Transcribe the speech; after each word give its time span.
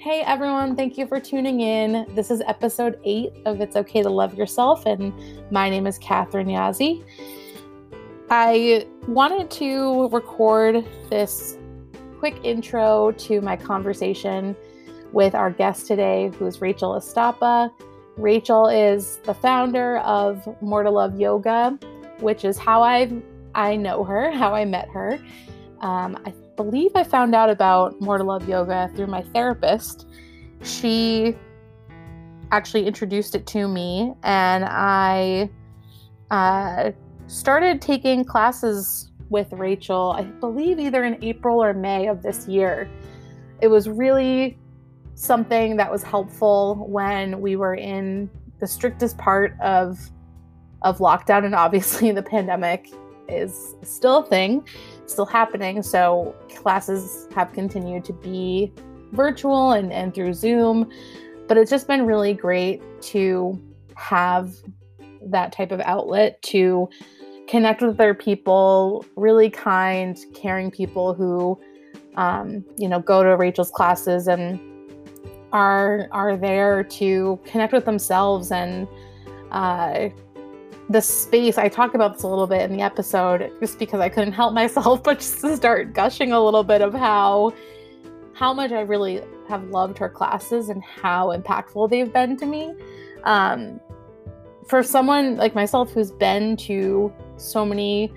Hey 0.00 0.22
everyone, 0.22 0.76
thank 0.76 0.96
you 0.96 1.06
for 1.06 1.20
tuning 1.20 1.60
in. 1.60 2.06
This 2.14 2.30
is 2.30 2.40
episode 2.46 2.98
eight 3.04 3.34
of 3.44 3.60
It's 3.60 3.76
Okay 3.76 4.02
to 4.02 4.08
Love 4.08 4.32
Yourself, 4.32 4.86
and 4.86 5.12
my 5.52 5.68
name 5.68 5.86
is 5.86 5.98
Catherine 5.98 6.46
Yazzie. 6.46 7.04
I 8.30 8.86
wanted 9.06 9.50
to 9.50 10.08
record 10.08 10.88
this 11.10 11.58
quick 12.18 12.40
intro 12.44 13.12
to 13.12 13.42
my 13.42 13.58
conversation 13.58 14.56
with 15.12 15.34
our 15.34 15.50
guest 15.50 15.86
today, 15.86 16.30
who 16.38 16.46
is 16.46 16.62
Rachel 16.62 16.92
Estapa. 16.92 17.70
Rachel 18.16 18.68
is 18.68 19.18
the 19.24 19.34
founder 19.34 19.98
of 19.98 20.48
More 20.62 20.82
to 20.82 20.90
Love 20.90 21.20
Yoga, 21.20 21.78
which 22.20 22.46
is 22.46 22.56
how 22.56 22.82
I 22.82 23.12
I 23.54 23.76
know 23.76 24.02
her, 24.04 24.30
how 24.30 24.54
I 24.54 24.64
met 24.64 24.88
her. 24.88 25.18
Um, 25.82 26.18
I 26.24 26.32
believe 26.62 26.90
I 26.94 27.04
found 27.04 27.34
out 27.34 27.48
about 27.48 27.98
More 28.00 28.18
to 28.18 28.24
Love 28.24 28.46
Yoga 28.46 28.90
through 28.94 29.06
my 29.06 29.22
therapist. 29.22 30.06
She 30.62 31.34
actually 32.52 32.86
introduced 32.86 33.34
it 33.34 33.46
to 33.46 33.66
me, 33.66 34.12
and 34.22 34.64
I 34.66 35.48
uh, 36.30 36.90
started 37.28 37.80
taking 37.80 38.24
classes 38.24 39.10
with 39.30 39.50
Rachel, 39.52 40.14
I 40.18 40.24
believe 40.24 40.78
either 40.78 41.04
in 41.04 41.22
April 41.24 41.62
or 41.62 41.72
May 41.72 42.08
of 42.08 42.22
this 42.22 42.46
year. 42.46 42.90
It 43.62 43.68
was 43.68 43.88
really 43.88 44.58
something 45.14 45.76
that 45.76 45.90
was 45.90 46.02
helpful 46.02 46.86
when 46.88 47.40
we 47.40 47.56
were 47.56 47.74
in 47.74 48.28
the 48.58 48.66
strictest 48.66 49.16
part 49.16 49.58
of 49.60 49.98
of 50.82 50.98
lockdown 50.98 51.44
and 51.44 51.54
obviously 51.54 52.10
the 52.20 52.22
pandemic 52.22 52.88
is 53.28 53.74
still 53.82 54.18
a 54.18 54.26
thing, 54.26 54.66
still 55.10 55.26
happening. 55.26 55.82
So 55.82 56.34
classes 56.56 57.28
have 57.34 57.52
continued 57.52 58.04
to 58.06 58.12
be 58.12 58.72
virtual 59.12 59.72
and, 59.72 59.92
and 59.92 60.14
through 60.14 60.34
Zoom. 60.34 60.90
But 61.48 61.56
it's 61.58 61.70
just 61.70 61.86
been 61.86 62.06
really 62.06 62.32
great 62.32 62.80
to 63.02 63.60
have 63.96 64.54
that 65.22 65.52
type 65.52 65.72
of 65.72 65.80
outlet 65.80 66.40
to 66.42 66.88
connect 67.48 67.82
with 67.82 67.98
other 68.00 68.14
people, 68.14 69.04
really 69.16 69.50
kind, 69.50 70.18
caring 70.34 70.70
people 70.70 71.12
who, 71.12 71.60
um, 72.16 72.64
you 72.76 72.88
know, 72.88 73.00
go 73.00 73.22
to 73.24 73.36
Rachel's 73.36 73.70
classes 73.70 74.28
and 74.28 74.60
are 75.52 76.06
are 76.12 76.36
there 76.36 76.84
to 76.84 77.40
connect 77.44 77.72
with 77.72 77.84
themselves 77.84 78.52
and 78.52 78.86
uh, 79.50 80.08
the 80.90 81.00
space 81.00 81.56
i 81.56 81.68
talk 81.68 81.94
about 81.94 82.14
this 82.14 82.22
a 82.24 82.28
little 82.28 82.46
bit 82.46 82.62
in 82.68 82.76
the 82.76 82.82
episode 82.82 83.50
just 83.60 83.78
because 83.78 84.00
i 84.00 84.08
couldn't 84.08 84.32
help 84.32 84.52
myself 84.62 85.02
but 85.02 85.18
just 85.18 85.40
to 85.40 85.56
start 85.56 85.94
gushing 85.94 86.32
a 86.32 86.40
little 86.40 86.64
bit 86.64 86.82
of 86.82 86.92
how 86.92 87.52
how 88.34 88.52
much 88.52 88.72
i 88.72 88.80
really 88.80 89.22
have 89.50 89.64
loved 89.64 89.98
her 89.98 90.08
classes 90.08 90.70
and 90.70 90.82
how 90.82 91.36
impactful 91.36 91.90
they've 91.90 92.12
been 92.12 92.36
to 92.38 92.46
me. 92.46 92.72
Um, 93.24 93.80
for 94.68 94.82
someone 94.82 95.36
like 95.36 95.54
myself 95.54 95.92
who's 95.92 96.12
been 96.12 96.56
to 96.56 97.12
so 97.36 97.66
many 97.66 98.12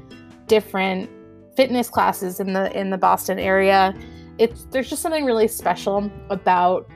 different 0.48 1.10
fitness 1.58 1.90
classes 1.90 2.40
in 2.40 2.54
the 2.54 2.78
in 2.78 2.90
the 2.90 2.98
boston 2.98 3.40
area 3.40 3.94
it's 4.38 4.66
there's 4.66 4.90
just 4.90 5.02
something 5.02 5.24
really 5.24 5.48
special 5.48 6.12
about 6.30 6.90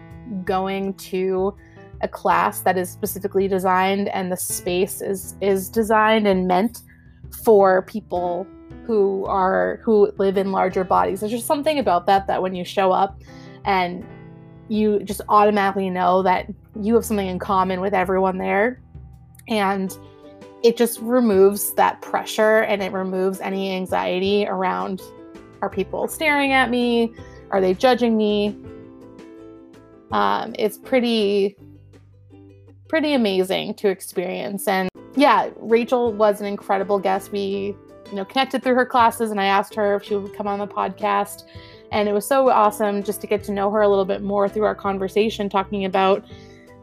going 0.43 0.93
to 0.95 1.55
a 2.01 2.07
class 2.07 2.61
that 2.61 2.77
is 2.77 2.89
specifically 2.89 3.47
designed 3.47 4.07
and 4.09 4.31
the 4.31 4.37
space 4.37 5.01
is 5.01 5.35
is 5.41 5.69
designed 5.69 6.27
and 6.27 6.47
meant 6.47 6.81
for 7.43 7.81
people 7.83 8.45
who 8.85 9.25
are 9.25 9.79
who 9.83 10.11
live 10.17 10.37
in 10.37 10.51
larger 10.51 10.83
bodies. 10.83 11.19
There's 11.19 11.31
just 11.31 11.47
something 11.47 11.79
about 11.79 12.05
that 12.07 12.27
that 12.27 12.41
when 12.41 12.55
you 12.55 12.63
show 12.63 12.91
up 12.91 13.21
and 13.65 14.05
you 14.69 14.99
just 15.03 15.21
automatically 15.29 15.89
know 15.89 16.23
that 16.23 16.47
you 16.81 16.93
have 16.95 17.05
something 17.05 17.27
in 17.27 17.39
common 17.39 17.81
with 17.81 17.93
everyone 17.93 18.37
there. 18.37 18.81
And 19.47 19.97
it 20.63 20.75
just 20.75 20.99
removes 20.99 21.73
that 21.75 22.01
pressure 22.01 22.59
and 22.61 22.81
it 22.81 22.91
removes 22.91 23.39
any 23.39 23.75
anxiety 23.75 24.45
around 24.47 25.01
are 25.61 25.69
people 25.69 26.07
staring 26.07 26.51
at 26.51 26.69
me? 26.69 27.13
Are 27.51 27.61
they 27.61 27.73
judging 27.73 28.17
me? 28.17 28.57
Um, 30.11 30.55
it's 30.57 30.77
pretty 30.77 31.57
pretty 32.87 33.13
amazing 33.13 33.73
to 33.75 33.89
experience. 33.89 34.67
And 34.67 34.89
yeah, 35.15 35.49
Rachel 35.57 36.13
was 36.13 36.41
an 36.41 36.47
incredible 36.47 36.99
guest. 36.99 37.31
We, 37.31 37.75
you 38.09 38.15
know, 38.15 38.25
connected 38.25 38.63
through 38.63 38.75
her 38.75 38.85
classes 38.85 39.31
and 39.31 39.39
I 39.39 39.45
asked 39.45 39.75
her 39.75 39.95
if 39.95 40.03
she 40.03 40.15
would 40.15 40.33
come 40.33 40.47
on 40.47 40.59
the 40.59 40.67
podcast. 40.67 41.43
And 41.91 42.09
it 42.09 42.13
was 42.13 42.25
so 42.25 42.49
awesome 42.49 43.03
just 43.03 43.21
to 43.21 43.27
get 43.27 43.43
to 43.45 43.51
know 43.51 43.71
her 43.71 43.81
a 43.81 43.87
little 43.87 44.05
bit 44.05 44.21
more 44.21 44.49
through 44.49 44.65
our 44.65 44.75
conversation, 44.75 45.49
talking 45.49 45.85
about 45.85 46.25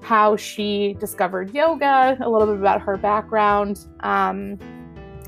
how 0.01 0.37
she 0.37 0.97
discovered 1.01 1.55
yoga, 1.55 2.17
a 2.21 2.29
little 2.29 2.47
bit 2.47 2.57
about 2.57 2.81
her 2.83 2.97
background. 2.97 3.87
Um, 4.01 4.59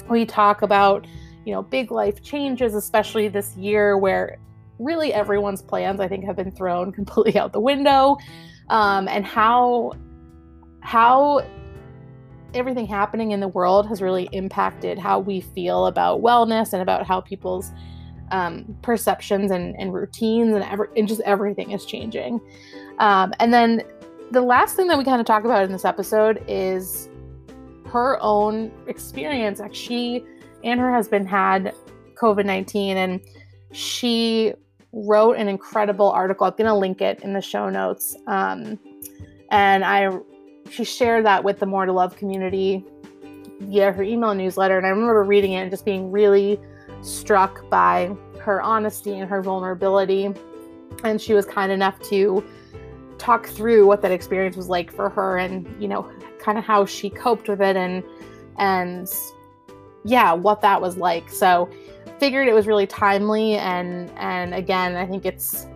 we 0.09 0.25
talk 0.25 0.63
about, 0.63 1.07
you 1.45 1.53
know, 1.53 1.63
big 1.63 1.91
life 1.91 2.23
changes, 2.23 2.75
especially 2.75 3.29
this 3.29 3.57
year 3.57 3.97
where 3.99 4.39
really 4.79 5.13
everyone's 5.13 5.63
plans, 5.63 6.01
I 6.01 6.09
think, 6.09 6.25
have 6.25 6.37
been 6.37 6.53
thrown 6.53 6.93
completely 7.01 7.39
out 7.39 7.53
the 7.53 7.61
window, 7.61 8.17
um, 8.69 9.09
and 9.09 9.25
how 9.25 9.93
how 10.87 11.45
everything 12.55 12.87
happening 12.87 13.33
in 13.33 13.41
the 13.41 13.49
world 13.49 13.89
has 13.89 14.01
really 14.01 14.29
impacted 14.31 15.01
how 15.01 15.19
we 15.19 15.41
feel 15.41 15.87
about 15.87 16.23
wellness 16.23 16.73
and 16.73 16.81
about 16.81 17.05
how 17.05 17.21
people's 17.21 17.73
um, 18.31 18.65
perceptions 18.83 19.51
and, 19.51 19.75
and, 19.81 19.93
routines 19.93 20.55
and, 20.55 20.65
and 20.97 21.09
just 21.09 21.21
everything 21.23 21.73
is 21.73 21.85
changing. 21.85 22.41
Um, 23.01 23.35
and 23.41 23.53
then 23.53 23.83
the 24.31 24.41
last 24.41 24.77
thing 24.77 24.87
that 24.87 24.97
we 24.97 25.03
kind 25.03 25.21
of 25.21 25.27
talk 25.27 25.45
about 25.45 25.65
in 25.65 25.73
this 25.73 25.85
episode 25.85 26.41
is 26.47 27.09
her 27.87 28.23
own 28.23 28.71
experience. 28.87 29.59
Like 29.59 29.75
she 29.75 30.25
and 30.63 30.79
her 30.79 30.95
husband 30.95 31.29
had 31.29 31.75
COVID 32.15 32.45
19, 32.45 32.97
and 32.97 33.21
she 33.73 34.55
wrote 34.93 35.37
an 35.37 35.49
incredible 35.49 36.13
article. 36.13 36.47
I'm 36.47 36.53
going 36.53 36.67
to 36.67 36.75
link 36.75 37.01
it 37.01 37.23
in 37.23 37.33
the 37.33 37.43
show 37.43 37.71
notes. 37.71 38.17
Um, 38.29 38.79
and 39.51 39.85
I 39.85 40.17
she 40.71 40.85
shared 40.85 41.25
that 41.27 41.43
with 41.45 41.59
the 41.59 41.67
More 41.67 41.87
to 41.87 41.93
Love 41.93 42.17
community 42.17 42.85
via 43.61 43.93
her 43.93 44.03
email 44.03 44.35
newsletter. 44.35 44.77
And 44.77 44.87
I 44.87 44.91
remember 44.91 45.23
reading 45.25 45.53
it 45.53 45.63
and 45.63 45.71
just 45.71 45.85
being 45.85 46.11
really 46.11 46.61
struck 47.03 47.69
by 47.71 48.15
her 48.41 48.61
honesty 48.61 49.19
and 49.19 49.29
her 49.29 49.43
vulnerability. 49.43 50.33
And 51.05 51.21
she 51.21 51.35
was 51.35 51.47
kind 51.47 51.73
enough 51.73 52.01
to 52.11 52.45
talk 53.19 53.47
through 53.47 53.87
what 53.87 54.03
that 54.03 54.13
experience 54.13 54.57
was 54.57 54.69
like 54.69 54.93
for 54.93 55.09
her 55.11 55.39
and, 55.39 55.67
you 55.81 55.89
know, 55.89 56.11
kind 56.39 56.59
of 56.59 56.65
how 56.65 56.85
she 56.85 57.11
coped 57.11 57.49
with 57.49 57.61
it 57.61 57.77
and, 57.77 58.03
and 58.59 59.13
yeah, 60.05 60.33
what 60.33 60.61
that 60.61 60.81
was 60.81 60.97
like. 60.97 61.29
So, 61.31 61.69
figured 62.19 62.49
it 62.49 62.55
was 62.55 62.67
really 62.67 62.87
timely 62.87 63.57
and 63.57 64.11
and 64.17 64.55
again, 64.55 64.97
I 64.97 65.07
think 65.07 65.27
it's 65.27 65.67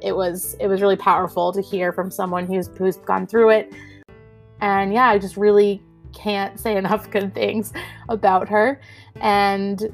it 0.00 0.14
was 0.14 0.54
it 0.60 0.66
was 0.66 0.82
really 0.82 0.96
powerful 0.96 1.52
to 1.52 1.62
hear 1.62 1.92
from 1.92 2.10
someone 2.10 2.46
who's 2.46 2.68
who's 2.76 2.96
gone 2.98 3.26
through 3.26 3.50
it 3.50 3.72
and 4.60 4.92
yeah, 4.92 5.08
I 5.08 5.18
just 5.18 5.36
really 5.36 5.82
can't 6.14 6.58
say 6.58 6.76
enough 6.82 7.10
good 7.10 7.34
things 7.34 7.72
about 8.08 8.48
her. 8.48 8.80
And 9.20 9.92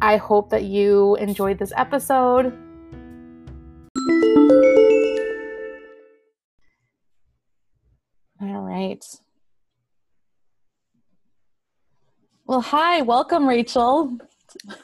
I 0.00 0.16
hope 0.16 0.50
that 0.50 0.64
you 0.64 1.16
enjoyed 1.16 1.58
this 1.58 1.72
episode. 1.76 2.52
All 8.40 8.60
right. 8.62 9.04
Well, 12.44 12.60
hi, 12.60 13.02
welcome, 13.02 13.48
Rachel. 13.48 14.18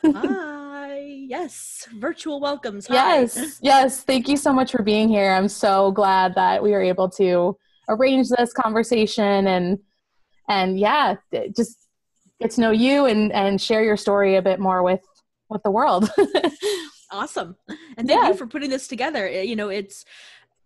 hi, 0.05 1.27
yes, 1.28 1.89
virtual 1.97 2.41
welcomes. 2.41 2.86
Hi. 2.86 3.21
Yes, 3.21 3.59
yes. 3.60 4.03
Thank 4.04 4.28
you 4.28 4.36
so 4.36 4.53
much 4.53 4.71
for 4.71 4.83
being 4.83 5.09
here. 5.09 5.33
I'm 5.33 5.48
so 5.48 5.91
glad 5.91 6.36
that 6.36 6.63
we 6.63 6.71
were 6.71 6.81
able 6.81 7.10
to 7.10 7.59
arrange 7.88 8.28
this 8.28 8.52
conversation 8.52 9.46
and 9.46 9.78
and 10.48 10.78
yeah 10.78 11.14
just 11.56 11.88
get 12.40 12.50
to 12.52 12.60
know 12.60 12.70
you 12.70 13.06
and 13.06 13.32
and 13.32 13.60
share 13.60 13.82
your 13.82 13.96
story 13.96 14.36
a 14.36 14.42
bit 14.42 14.60
more 14.60 14.82
with 14.82 15.00
with 15.48 15.62
the 15.62 15.70
world. 15.70 16.10
Awesome. 17.10 17.56
And 17.96 18.06
thank 18.06 18.20
yeah. 18.20 18.28
you 18.28 18.34
for 18.34 18.46
putting 18.46 18.68
this 18.68 18.86
together. 18.86 19.26
You 19.26 19.56
know 19.56 19.70
it's 19.70 20.04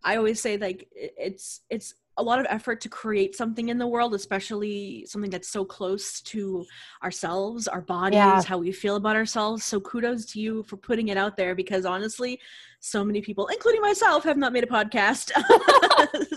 i 0.05 0.17
always 0.17 0.41
say 0.41 0.57
like 0.57 0.89
it's 0.95 1.61
it's 1.71 1.95
a 2.19 2.23
lot 2.23 2.39
of 2.39 2.47
effort 2.51 2.81
to 2.83 2.89
create 2.89 3.35
something 3.35 3.71
in 3.71 3.79
the 3.79 3.87
world, 3.87 4.15
especially 4.15 5.07
something 5.07 5.31
that's 5.31 5.49
so 5.49 5.65
close 5.65 6.21
to 6.21 6.65
ourselves, 7.03 7.67
our 7.67 7.81
bodies, 7.81 8.17
yeah. 8.17 8.43
how 8.43 8.59
we 8.59 8.71
feel 8.71 8.97
about 8.97 9.17
ourselves. 9.17 9.65
So 9.65 9.81
kudos 9.81 10.27
to 10.27 10.41
you 10.41 10.63
for 10.65 10.77
putting 10.77 11.09
it 11.09 11.17
out 11.17 11.37
there 11.37 11.55
because 11.55 11.87
honestly, 11.87 12.39
so 12.81 13.05
many 13.05 13.21
people, 13.23 13.47
including 13.47 13.81
myself, 13.81 14.25
have 14.25 14.37
not 14.37 14.53
made 14.53 14.65
a 14.65 14.67
podcast. 14.67 15.31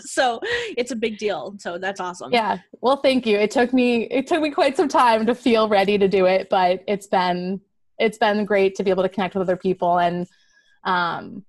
so 0.00 0.40
it's 0.76 0.92
a 0.92 0.96
big 0.96 1.18
deal. 1.18 1.56
So 1.58 1.76
that's 1.76 2.00
awesome. 2.00 2.32
Yeah. 2.32 2.58
Well, 2.80 2.96
thank 2.96 3.26
you. 3.26 3.36
It 3.36 3.50
took 3.50 3.72
me 3.72 4.04
it 4.04 4.26
took 4.26 4.40
me 4.40 4.50
quite 4.50 4.76
some 4.76 4.88
time 4.88 5.26
to 5.26 5.34
feel 5.34 5.68
ready 5.68 5.98
to 5.98 6.08
do 6.08 6.24
it, 6.26 6.48
but 6.48 6.84
it's 6.86 7.06
been 7.06 7.60
it's 7.98 8.16
been 8.16 8.44
great 8.44 8.76
to 8.76 8.84
be 8.84 8.90
able 8.90 9.02
to 9.02 9.08
connect 9.08 9.34
with 9.34 9.42
other 9.42 9.56
people 9.56 9.98
and 9.98 10.26
um 10.84 11.44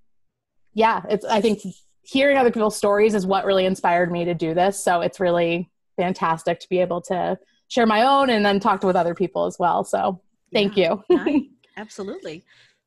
yeah, 0.74 1.02
it's 1.08 1.24
I 1.24 1.40
think 1.40 1.60
hearing 2.08 2.38
other 2.38 2.50
people's 2.50 2.76
stories 2.76 3.14
is 3.14 3.26
what 3.26 3.44
really 3.44 3.66
inspired 3.66 4.10
me 4.10 4.24
to 4.24 4.34
do 4.34 4.54
this. 4.54 4.82
So 4.82 5.02
it's 5.02 5.20
really 5.20 5.68
fantastic 5.98 6.58
to 6.60 6.68
be 6.70 6.80
able 6.80 7.02
to 7.02 7.38
share 7.68 7.84
my 7.84 8.02
own 8.02 8.30
and 8.30 8.44
then 8.44 8.60
talk 8.60 8.80
to 8.80 8.86
with 8.86 8.96
other 8.96 9.14
people 9.14 9.44
as 9.44 9.58
well. 9.58 9.84
So 9.84 10.20
thank 10.50 10.74
yeah, 10.74 10.96
you. 11.10 11.48
absolutely. 11.76 12.44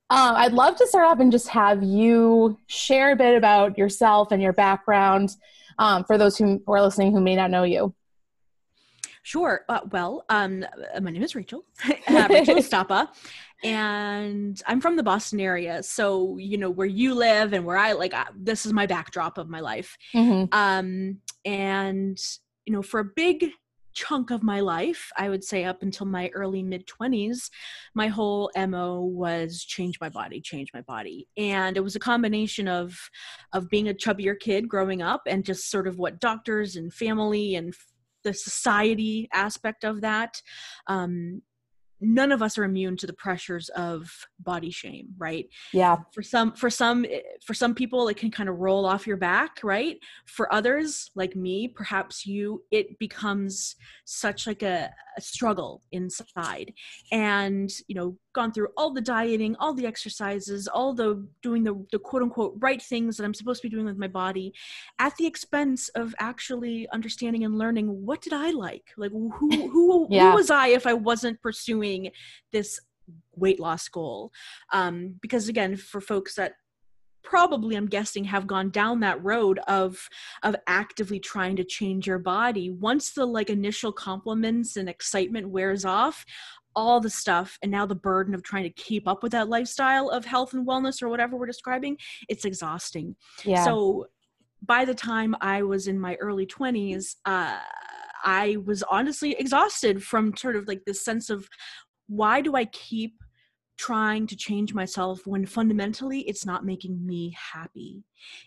Um, 0.09 0.35
I'd 0.35 0.53
love 0.53 0.75
to 0.77 0.87
start 0.87 1.05
off 1.05 1.19
and 1.19 1.31
just 1.31 1.49
have 1.49 1.83
you 1.83 2.57
share 2.65 3.11
a 3.11 3.15
bit 3.15 3.37
about 3.37 3.77
yourself 3.77 4.31
and 4.31 4.41
your 4.41 4.53
background 4.53 5.35
um, 5.77 6.03
for 6.03 6.17
those 6.17 6.35
who, 6.35 6.61
are 6.67 6.81
listening 6.81 7.11
who 7.11 7.21
may 7.21 7.35
not 7.35 7.51
know 7.51 7.63
you. 7.63 7.93
Sure. 9.21 9.61
Uh, 9.69 9.81
well, 9.91 10.25
um, 10.29 10.65
my 10.99 11.11
name 11.11 11.21
is 11.21 11.35
Rachel, 11.35 11.63
uh, 12.07 12.27
Rachel 12.27 12.55
Estapa, 12.57 13.07
and 13.63 14.61
I'm 14.65 14.81
from 14.81 14.95
the 14.95 15.03
Boston 15.03 15.39
area. 15.39 15.83
So, 15.83 16.37
you 16.37 16.57
know, 16.57 16.69
where 16.69 16.87
you 16.87 17.13
live 17.13 17.53
and 17.53 17.65
where 17.65 17.77
I 17.77 17.93
like, 17.93 18.13
uh, 18.13 18.25
this 18.35 18.65
is 18.65 18.73
my 18.73 18.85
backdrop 18.85 19.37
of 19.37 19.49
my 19.49 19.59
life. 19.59 19.97
Mm-hmm. 20.15 20.45
Um, 20.51 21.17
and, 21.45 22.19
you 22.65 22.73
know, 22.73 22.81
for 22.81 22.99
a 22.99 23.05
big 23.15 23.51
chunk 23.93 24.31
of 24.31 24.41
my 24.41 24.61
life, 24.61 25.09
I 25.17 25.29
would 25.29 25.43
say 25.43 25.63
up 25.65 25.83
until 25.83 26.05
my 26.07 26.29
early 26.33 26.63
mid 26.63 26.87
20s, 26.87 27.49
my 27.93 28.07
whole 28.07 28.49
MO 28.55 29.01
was 29.01 29.63
change 29.63 29.99
my 29.99 30.09
body, 30.09 30.41
change 30.41 30.69
my 30.73 30.81
body. 30.81 31.27
And 31.37 31.77
it 31.77 31.81
was 31.81 31.95
a 31.95 31.99
combination 31.99 32.67
of 32.67 32.97
of 33.53 33.69
being 33.69 33.89
a 33.89 33.93
chubbier 33.93 34.39
kid 34.39 34.69
growing 34.69 35.01
up 35.01 35.21
and 35.27 35.45
just 35.45 35.69
sort 35.69 35.87
of 35.87 35.97
what 35.97 36.19
doctors 36.19 36.75
and 36.75 36.93
family 36.93 37.55
and 37.55 37.73
the 38.23 38.33
society 38.33 39.27
aspect 39.33 39.83
of 39.83 40.01
that 40.01 40.41
um, 40.87 41.41
none 42.01 42.31
of 42.31 42.41
us 42.41 42.57
are 42.57 42.63
immune 42.63 42.97
to 42.97 43.07
the 43.07 43.13
pressures 43.13 43.69
of 43.69 44.11
body 44.39 44.71
shame 44.71 45.07
right? 45.17 45.47
Yeah. 45.71 45.97
For 46.11 46.23
some 46.23 46.53
for 46.53 46.69
some 46.69 47.05
eh, 47.05 47.21
for 47.45 47.53
some 47.53 47.75
people 47.75 48.07
it 48.07 48.17
can 48.17 48.31
kind 48.31 48.49
of 48.49 48.57
roll 48.57 48.85
off 48.85 49.07
your 49.07 49.17
back 49.17 49.59
right? 49.63 49.97
For 50.25 50.51
others 50.53 51.11
like 51.15 51.35
me 51.35 51.67
perhaps 51.67 52.25
you 52.25 52.63
it 52.71 52.97
becomes 52.99 53.75
such 54.05 54.47
like 54.47 54.63
a, 54.63 54.89
a 55.17 55.21
struggle 55.21 55.83
inside. 55.91 56.73
And 57.11 57.69
you 57.87 57.95
know 57.95 58.17
gone 58.33 58.51
through 58.51 58.67
all 58.77 58.93
the 58.93 59.01
dieting 59.01 59.55
all 59.59 59.73
the 59.73 59.85
exercises 59.85 60.67
all 60.67 60.93
the 60.93 61.25
doing 61.41 61.63
the, 61.63 61.85
the 61.91 61.99
quote 61.99 62.23
unquote 62.23 62.55
right 62.59 62.81
things 62.81 63.17
that 63.17 63.23
i'm 63.23 63.33
supposed 63.33 63.61
to 63.61 63.67
be 63.67 63.73
doing 63.73 63.85
with 63.85 63.97
my 63.97 64.07
body 64.07 64.53
at 64.99 65.15
the 65.17 65.25
expense 65.25 65.89
of 65.89 66.13
actually 66.19 66.87
understanding 66.89 67.43
and 67.43 67.57
learning 67.57 68.05
what 68.05 68.21
did 68.21 68.33
i 68.33 68.51
like 68.51 68.91
like 68.97 69.11
who 69.11 69.29
who, 69.49 70.07
yeah. 70.11 70.31
who 70.31 70.37
was 70.37 70.49
i 70.49 70.67
if 70.67 70.85
i 70.85 70.93
wasn't 70.93 71.39
pursuing 71.41 71.61
pursuing 71.61 72.11
this 72.51 72.79
weight 73.35 73.59
loss 73.59 73.87
goal 73.87 74.31
um, 74.73 75.15
because 75.21 75.49
again 75.49 75.75
for 75.75 76.01
folks 76.01 76.35
that 76.35 76.53
probably 77.23 77.75
i'm 77.75 77.87
guessing 77.87 78.23
have 78.23 78.47
gone 78.47 78.71
down 78.71 78.99
that 78.99 79.23
road 79.23 79.59
of 79.67 80.09
of 80.43 80.55
actively 80.67 81.19
trying 81.19 81.55
to 81.55 81.63
change 81.63 82.07
your 82.07 82.17
body 82.17 82.71
once 82.71 83.11
the 83.11 83.25
like 83.25 83.49
initial 83.49 83.91
compliments 83.91 84.75
and 84.75 84.89
excitement 84.89 85.47
wears 85.47 85.85
off 85.85 86.25
all 86.75 86.99
the 86.99 87.09
stuff 87.09 87.57
and 87.61 87.71
now 87.71 87.85
the 87.85 87.95
burden 87.95 88.33
of 88.33 88.43
trying 88.43 88.63
to 88.63 88.69
keep 88.71 89.07
up 89.07 89.23
with 89.23 89.31
that 89.31 89.49
lifestyle 89.49 90.09
of 90.09 90.25
health 90.25 90.53
and 90.53 90.67
wellness 90.67 91.01
or 91.01 91.09
whatever 91.09 91.37
we're 91.37 91.45
describing 91.45 91.97
it's 92.29 92.45
exhausting 92.45 93.15
yeah. 93.43 93.63
so 93.63 94.05
by 94.63 94.85
the 94.85 94.95
time 94.95 95.35
i 95.41 95.61
was 95.61 95.87
in 95.87 95.99
my 95.99 96.15
early 96.15 96.45
20s 96.45 97.15
uh 97.25 97.59
I 98.23 98.57
was 98.65 98.83
honestly 98.83 99.35
exhausted 99.37 100.03
from 100.03 100.35
sort 100.37 100.55
of 100.55 100.67
like 100.67 100.81
this 100.85 101.03
sense 101.03 101.29
of 101.29 101.47
why 102.07 102.41
do 102.41 102.55
I 102.55 102.65
keep 102.65 103.15
trying 103.81 104.27
to 104.27 104.35
change 104.35 104.75
myself 104.75 105.25
when 105.25 105.43
fundamentally 105.43 106.19
it's 106.21 106.45
not 106.45 106.63
making 106.63 107.03
me 107.03 107.35
happy. 107.35 108.03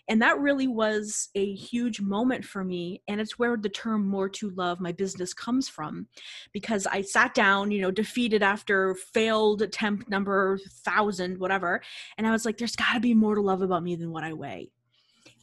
And 0.07 0.21
that 0.21 0.39
really 0.39 0.67
was 0.67 1.27
a 1.35 1.53
huge 1.55 1.99
moment 1.99 2.45
for 2.45 2.63
me. 2.63 3.01
And 3.09 3.19
it's 3.19 3.37
where 3.37 3.57
the 3.57 3.67
term 3.67 4.07
more 4.07 4.29
to 4.29 4.51
love 4.51 4.79
my 4.79 4.93
business 4.93 5.33
comes 5.33 5.67
from. 5.67 6.07
Because 6.53 6.87
I 6.87 7.01
sat 7.01 7.33
down, 7.33 7.71
you 7.71 7.81
know, 7.81 7.91
defeated 7.91 8.43
after 8.43 8.95
failed 8.95 9.61
attempt 9.61 10.09
number 10.09 10.57
thousand, 10.85 11.37
whatever. 11.37 11.81
And 12.17 12.25
I 12.25 12.31
was 12.31 12.45
like, 12.45 12.57
there's 12.57 12.77
got 12.77 12.93
to 12.93 13.01
be 13.01 13.13
more 13.13 13.35
to 13.35 13.41
love 13.41 13.61
about 13.61 13.83
me 13.83 13.97
than 13.97 14.13
what 14.13 14.23
I 14.23 14.31
weigh. 14.31 14.71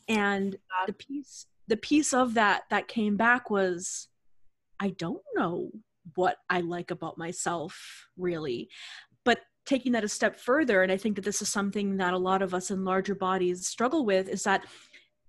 And 0.09 0.57
the 0.87 0.95
piece, 0.95 1.45
the 1.69 1.77
piece 1.77 2.15
of 2.15 2.33
that 2.35 2.63
that 2.71 2.89
came 2.89 3.19
back 3.19 3.51
was 3.51 4.09
I 4.81 4.89
don't 4.89 5.23
know 5.35 5.71
what 6.15 6.39
I 6.49 6.61
like 6.61 6.91
about 6.91 7.19
myself, 7.19 8.09
really. 8.17 8.71
Taking 9.65 9.93
that 9.93 10.05
a 10.05 10.09
step 10.09 10.39
further, 10.39 10.83
and 10.83 10.91
I 10.91 10.97
think 10.97 11.17
that 11.17 11.25
this 11.25 11.43
is 11.43 11.49
something 11.49 11.97
that 11.99 12.15
a 12.15 12.19
lot 12.19 12.43
of 12.43 12.55
us 12.55 12.71
in 12.71 12.85
larger 12.85 13.15
bodies 13.15 13.67
struggle 13.67 14.05
with, 14.05 14.29
is 14.29 14.43
that 14.45 14.65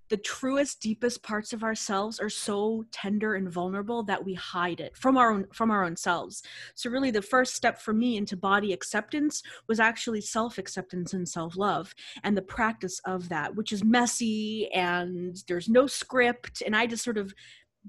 the 0.09 0.17
truest 0.17 0.79
deepest 0.79 1.23
parts 1.23 1.53
of 1.53 1.63
ourselves 1.63 2.19
are 2.19 2.29
so 2.29 2.85
tender 2.91 3.35
and 3.35 3.51
vulnerable 3.51 4.03
that 4.03 4.23
we 4.23 4.35
hide 4.35 4.79
it 4.79 4.95
from 4.95 5.17
our 5.17 5.31
own 5.31 5.47
from 5.53 5.71
our 5.71 5.83
own 5.83 5.95
selves. 5.95 6.43
So 6.75 6.89
really 6.89 7.09
the 7.09 7.21
first 7.21 7.55
step 7.55 7.81
for 7.81 7.93
me 7.93 8.17
into 8.17 8.37
body 8.37 8.73
acceptance 8.73 9.41
was 9.67 9.79
actually 9.79 10.21
self 10.21 10.57
acceptance 10.57 11.13
and 11.13 11.27
self 11.27 11.57
love 11.57 11.95
and 12.23 12.37
the 12.37 12.43
practice 12.43 12.99
of 13.05 13.29
that 13.29 13.55
which 13.55 13.71
is 13.71 13.83
messy 13.83 14.71
and 14.73 15.41
there's 15.47 15.69
no 15.69 15.87
script 15.87 16.61
and 16.63 16.75
i 16.75 16.85
just 16.85 17.03
sort 17.03 17.17
of 17.17 17.33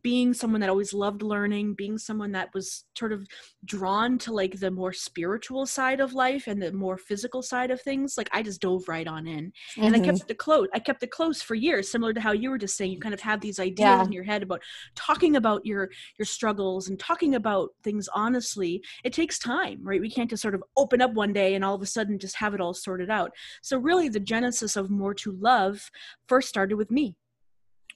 being 0.03 0.35
someone 0.35 0.61
that 0.61 0.71
always 0.71 0.93
loved 0.93 1.23
learning, 1.23 1.75
being 1.75 1.99
someone 1.99 2.33
that 2.33 2.49
was 2.53 2.85
sort 2.99 3.13
of 3.13 3.27
drawn 3.65 4.19
to 4.19 4.33
like 4.33 4.59
the 4.59 4.71
more 4.71 4.93
spiritual 4.93 5.67
side 5.67 6.01
of 6.01 6.15
life 6.15 6.47
and 6.47 6.61
the 6.61 6.73
more 6.73 6.99
physical 6.99 7.43
side 7.43 7.71
of 7.71 7.81
things, 7.81 8.17
like 8.19 8.29
I 8.33 8.43
just 8.43 8.61
dove 8.61 8.89
right 8.89 9.07
on 9.07 9.27
in. 9.27 9.47
Mm-hmm. 9.47 9.85
And 9.85 9.95
I 9.95 10.01
kept 10.01 10.19
mm-hmm. 10.19 10.31
it 10.31 10.39
close. 10.39 10.69
I 10.75 10.79
kept 10.81 11.03
it 11.03 11.11
close 11.11 11.43
for 11.43 11.55
years, 11.55 11.89
similar 11.89 12.13
to 12.13 12.21
how 12.21 12.33
you 12.33 12.51
were 12.51 12.59
just 12.59 12.77
saying. 12.77 12.91
You 12.91 12.99
kind 12.99 13.15
of 13.15 13.21
have 13.21 13.41
these 13.41 13.61
ideas 13.61 13.79
yeah. 13.79 14.05
in 14.05 14.13
your 14.13 14.25
head 14.25 14.43
about 14.43 14.63
talking 14.97 15.37
about 15.37 15.65
your 15.65 15.91
your 16.19 16.27
struggles 16.27 16.89
and 16.89 16.99
talking 16.99 17.37
about 17.37 17.71
things 17.85 18.09
honestly. 18.15 18.83
It 19.05 19.13
takes 19.13 19.39
time, 19.39 19.81
right? 19.83 20.01
We 20.01 20.11
can't 20.11 20.31
just 20.31 20.43
sort 20.43 20.55
of 20.55 20.65
open 20.77 21.01
up 21.01 21.15
one 21.15 21.33
day 21.33 21.55
and 21.55 21.65
all 21.65 21.75
of 21.75 21.83
a 21.83 21.87
sudden 21.87 22.19
just 22.19 22.37
have 22.37 22.55
it 22.55 22.61
all 22.61 22.75
sorted 22.75 23.11
out. 23.11 23.31
So 23.63 23.79
really 23.79 24.09
the 24.09 24.21
genesis 24.21 24.77
of 24.77 24.91
more 24.91 25.15
to 25.15 25.33
love 25.33 25.91
first 26.27 26.49
started 26.49 26.77
with 26.77 26.91
me 26.91 27.17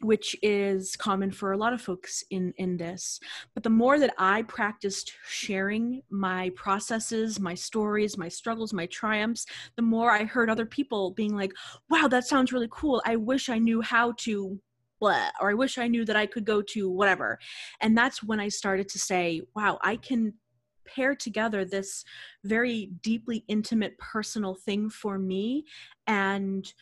which 0.00 0.36
is 0.42 0.94
common 0.96 1.30
for 1.30 1.52
a 1.52 1.56
lot 1.56 1.72
of 1.72 1.80
folks 1.80 2.22
in 2.30 2.52
in 2.56 2.76
this. 2.76 3.20
But 3.54 3.62
the 3.62 3.70
more 3.70 3.98
that 3.98 4.14
i 4.18 4.42
practiced 4.42 5.12
sharing 5.26 6.02
my 6.10 6.50
processes 6.50 7.40
my 7.40 7.54
stories 7.54 8.16
my 8.16 8.28
struggles 8.28 8.72
my 8.72 8.86
triumphs 8.86 9.46
the 9.76 9.82
more 9.82 10.10
i 10.10 10.24
heard 10.24 10.50
other 10.50 10.66
people 10.66 11.12
being 11.12 11.34
like 11.34 11.52
wow 11.90 12.08
that 12.08 12.26
sounds 12.26 12.52
really 12.52 12.68
cool. 12.70 13.02
I 13.04 13.16
wish 13.16 13.48
i 13.48 13.58
knew 13.58 13.80
how 13.80 14.12
to 14.18 14.60
blah 15.00 15.30
or 15.40 15.50
i 15.50 15.54
wish 15.54 15.78
i 15.78 15.88
knew 15.88 16.04
that 16.04 16.16
i 16.16 16.26
could 16.26 16.44
go 16.44 16.62
to 16.62 16.90
whatever. 16.90 17.38
And 17.80 17.96
that's 17.96 18.22
when 18.22 18.40
i 18.40 18.48
started 18.48 18.88
to 18.90 18.98
say 18.98 19.42
wow 19.54 19.78
i 19.82 19.96
can 19.96 20.34
pair 20.86 21.14
together 21.14 21.64
this 21.64 22.04
very 22.44 22.90
deeply 23.02 23.44
intimate 23.48 23.98
personal 23.98 24.54
thing 24.54 24.88
for 24.88 25.18
me 25.18 25.64
and 26.06 26.72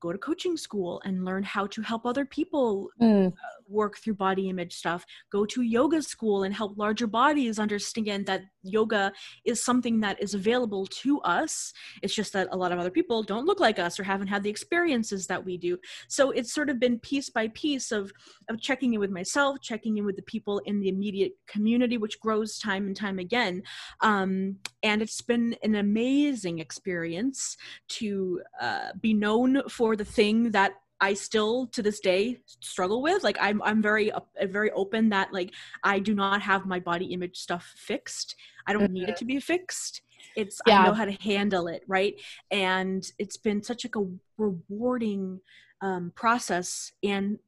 go 0.00 0.12
to 0.12 0.18
coaching 0.18 0.56
school 0.56 1.00
and 1.04 1.24
learn 1.24 1.42
how 1.42 1.66
to 1.66 1.82
help 1.82 2.04
other 2.06 2.24
people 2.24 2.90
mm. 3.00 3.32
Work 3.68 3.98
through 3.98 4.14
body 4.14 4.48
image 4.48 4.74
stuff. 4.74 5.04
Go 5.30 5.44
to 5.46 5.62
yoga 5.62 6.02
school 6.02 6.44
and 6.44 6.54
help 6.54 6.76
larger 6.76 7.06
bodies 7.06 7.58
understand 7.58 8.26
that 8.26 8.42
yoga 8.62 9.12
is 9.44 9.64
something 9.64 10.00
that 10.00 10.22
is 10.22 10.34
available 10.34 10.86
to 10.86 11.20
us. 11.20 11.72
It's 12.02 12.14
just 12.14 12.32
that 12.32 12.48
a 12.50 12.56
lot 12.56 12.72
of 12.72 12.78
other 12.78 12.90
people 12.90 13.22
don't 13.22 13.46
look 13.46 13.60
like 13.60 13.78
us 13.78 13.98
or 13.98 14.04
haven't 14.04 14.28
had 14.28 14.42
the 14.42 14.50
experiences 14.50 15.26
that 15.26 15.44
we 15.44 15.56
do. 15.56 15.78
So 16.08 16.30
it's 16.30 16.52
sort 16.52 16.70
of 16.70 16.80
been 16.80 16.98
piece 17.00 17.30
by 17.30 17.48
piece 17.48 17.92
of 17.92 18.12
of 18.48 18.60
checking 18.60 18.94
in 18.94 19.00
with 19.00 19.10
myself 19.10 19.58
checking 19.60 19.98
in 19.98 20.04
with 20.04 20.16
the 20.16 20.22
people 20.22 20.58
in 20.60 20.80
the 20.80 20.88
immediate 20.88 21.32
community 21.46 21.98
which 21.98 22.20
grows 22.20 22.58
time 22.58 22.86
and 22.86 22.96
time 22.96 23.18
again. 23.18 23.62
Um, 24.00 24.56
and 24.82 25.02
it's 25.02 25.20
been 25.20 25.56
an 25.62 25.74
amazing 25.74 26.58
experience 26.58 27.56
to 27.88 28.40
uh, 28.60 28.90
be 29.00 29.14
known 29.14 29.62
for 29.68 29.96
the 29.96 30.04
thing 30.04 30.50
that 30.52 30.74
I 31.04 31.12
still 31.12 31.66
to 31.66 31.82
this 31.82 32.00
day 32.00 32.40
struggle 32.60 33.02
with. 33.02 33.22
Like 33.22 33.36
I'm 33.38 33.62
I'm 33.62 33.82
very 33.82 34.10
uh, 34.10 34.20
very 34.44 34.70
open 34.70 35.10
that 35.10 35.34
like 35.34 35.50
I 35.82 35.98
do 35.98 36.14
not 36.14 36.40
have 36.40 36.64
my 36.64 36.80
body 36.80 37.06
image 37.12 37.36
stuff 37.36 37.74
fixed. 37.76 38.36
I 38.66 38.72
don't 38.72 38.84
mm-hmm. 38.84 38.94
need 38.94 39.08
it 39.10 39.16
to 39.18 39.26
be 39.26 39.38
fixed. 39.38 40.00
It's 40.34 40.62
yeah. 40.66 40.80
I 40.80 40.86
know 40.86 40.94
how 40.94 41.04
to 41.04 41.12
handle 41.12 41.66
it, 41.68 41.82
right? 41.86 42.18
And 42.50 43.06
it's 43.18 43.36
been 43.36 43.62
such 43.62 43.84
like 43.84 43.96
a 43.96 44.06
rewarding 44.38 45.40
um, 45.82 46.10
process 46.14 46.92
and 47.02 47.38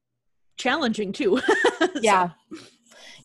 challenging 0.57 1.11
too. 1.11 1.41
yeah. 2.01 2.29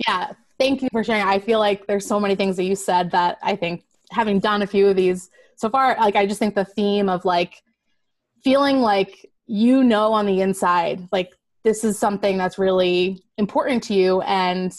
Yeah. 0.08 0.32
Thank 0.58 0.80
you 0.80 0.88
for 0.92 1.04
sharing. 1.04 1.24
I 1.24 1.40
feel 1.40 1.58
like 1.58 1.86
there's 1.86 2.06
so 2.06 2.18
many 2.18 2.36
things 2.36 2.56
that 2.56 2.64
you 2.64 2.74
said 2.74 3.10
that 3.10 3.36
I 3.42 3.54
think 3.54 3.84
having 4.10 4.38
done 4.38 4.62
a 4.62 4.66
few 4.66 4.88
of 4.88 4.96
these 4.96 5.28
so 5.56 5.68
far, 5.68 5.94
like 6.00 6.16
I 6.16 6.24
just 6.24 6.38
think 6.38 6.54
the 6.54 6.64
theme 6.64 7.10
of 7.10 7.26
like 7.26 7.62
feeling 8.42 8.80
like 8.80 9.30
you 9.46 9.82
know 9.82 10.12
on 10.12 10.26
the 10.26 10.40
inside 10.40 11.06
like 11.12 11.30
this 11.64 11.84
is 11.84 11.98
something 11.98 12.36
that's 12.36 12.58
really 12.58 13.22
important 13.38 13.82
to 13.82 13.94
you 13.94 14.20
and 14.22 14.72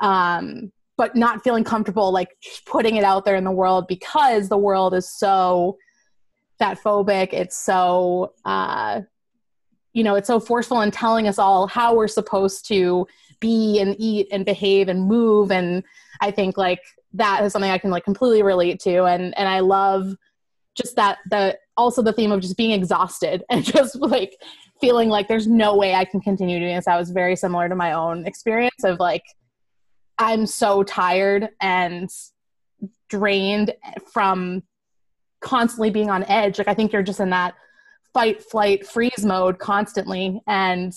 um 0.00 0.72
but 0.96 1.14
not 1.14 1.44
feeling 1.44 1.64
comfortable 1.64 2.12
like 2.12 2.30
putting 2.66 2.96
it 2.96 3.04
out 3.04 3.24
there 3.24 3.36
in 3.36 3.44
the 3.44 3.50
world 3.50 3.86
because 3.86 4.48
the 4.48 4.58
world 4.58 4.94
is 4.94 5.10
so 5.10 5.76
fat 6.58 6.78
phobic 6.82 7.32
it's 7.32 7.56
so 7.56 8.32
uh 8.44 9.00
you 9.98 10.04
know, 10.04 10.14
it's 10.14 10.28
so 10.28 10.38
forceful 10.38 10.80
in 10.82 10.92
telling 10.92 11.26
us 11.26 11.40
all 11.40 11.66
how 11.66 11.92
we're 11.94 12.06
supposed 12.06 12.66
to 12.68 13.04
be 13.40 13.80
and 13.80 13.96
eat 13.98 14.28
and 14.30 14.44
behave 14.44 14.88
and 14.88 15.02
move. 15.02 15.50
And 15.50 15.82
I 16.20 16.30
think 16.30 16.56
like 16.56 16.80
that 17.14 17.42
is 17.42 17.52
something 17.52 17.70
I 17.70 17.78
can 17.78 17.90
like 17.90 18.04
completely 18.04 18.44
relate 18.44 18.78
to. 18.80 19.06
And, 19.06 19.36
and 19.36 19.48
I 19.48 19.58
love 19.58 20.14
just 20.76 20.94
that, 20.96 21.18
the, 21.30 21.58
also 21.78 22.02
the 22.02 22.12
theme 22.12 22.32
of 22.32 22.40
just 22.40 22.56
being 22.56 22.72
exhausted 22.72 23.44
and 23.50 23.64
just 23.64 23.94
like 23.96 24.36
feeling 24.80 25.08
like 25.08 25.28
there's 25.28 25.46
no 25.46 25.76
way 25.76 25.94
I 25.94 26.04
can 26.04 26.20
continue 26.20 26.58
doing 26.58 26.76
this. 26.76 26.84
That 26.84 26.98
was 26.98 27.10
very 27.10 27.36
similar 27.36 27.68
to 27.68 27.74
my 27.74 27.92
own 27.92 28.26
experience 28.26 28.84
of 28.84 28.98
like, 29.00 29.24
I'm 30.18 30.46
so 30.46 30.82
tired 30.82 31.48
and 31.60 32.10
drained 33.08 33.72
from 34.12 34.62
constantly 35.40 35.90
being 35.90 36.10
on 36.10 36.24
edge. 36.24 36.58
Like 36.58 36.68
I 36.68 36.74
think 36.74 36.92
you're 36.92 37.02
just 37.02 37.20
in 37.20 37.30
that 37.30 37.54
fight, 38.12 38.42
flight, 38.42 38.86
freeze 38.86 39.24
mode 39.24 39.58
constantly 39.58 40.40
and 40.46 40.92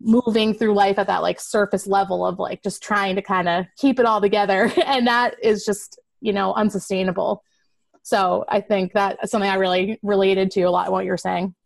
moving 0.00 0.54
through 0.54 0.74
life 0.74 0.98
at 0.98 1.06
that 1.06 1.22
like 1.22 1.40
surface 1.40 1.86
level 1.86 2.26
of 2.26 2.38
like 2.38 2.62
just 2.62 2.82
trying 2.82 3.16
to 3.16 3.22
kind 3.22 3.48
of 3.48 3.66
keep 3.76 3.98
it 3.98 4.06
all 4.06 4.20
together. 4.20 4.72
And 4.86 5.06
that 5.06 5.36
is 5.42 5.64
just, 5.64 5.98
you 6.20 6.32
know, 6.32 6.54
unsustainable. 6.54 7.42
So 8.06 8.44
I 8.48 8.60
think 8.60 8.92
that's 8.92 9.32
something 9.32 9.50
I 9.50 9.56
really 9.56 9.98
related 10.00 10.52
to 10.52 10.62
a 10.62 10.70
lot 10.70 10.92
what 10.92 11.04
you're 11.04 11.16
saying. 11.16 11.56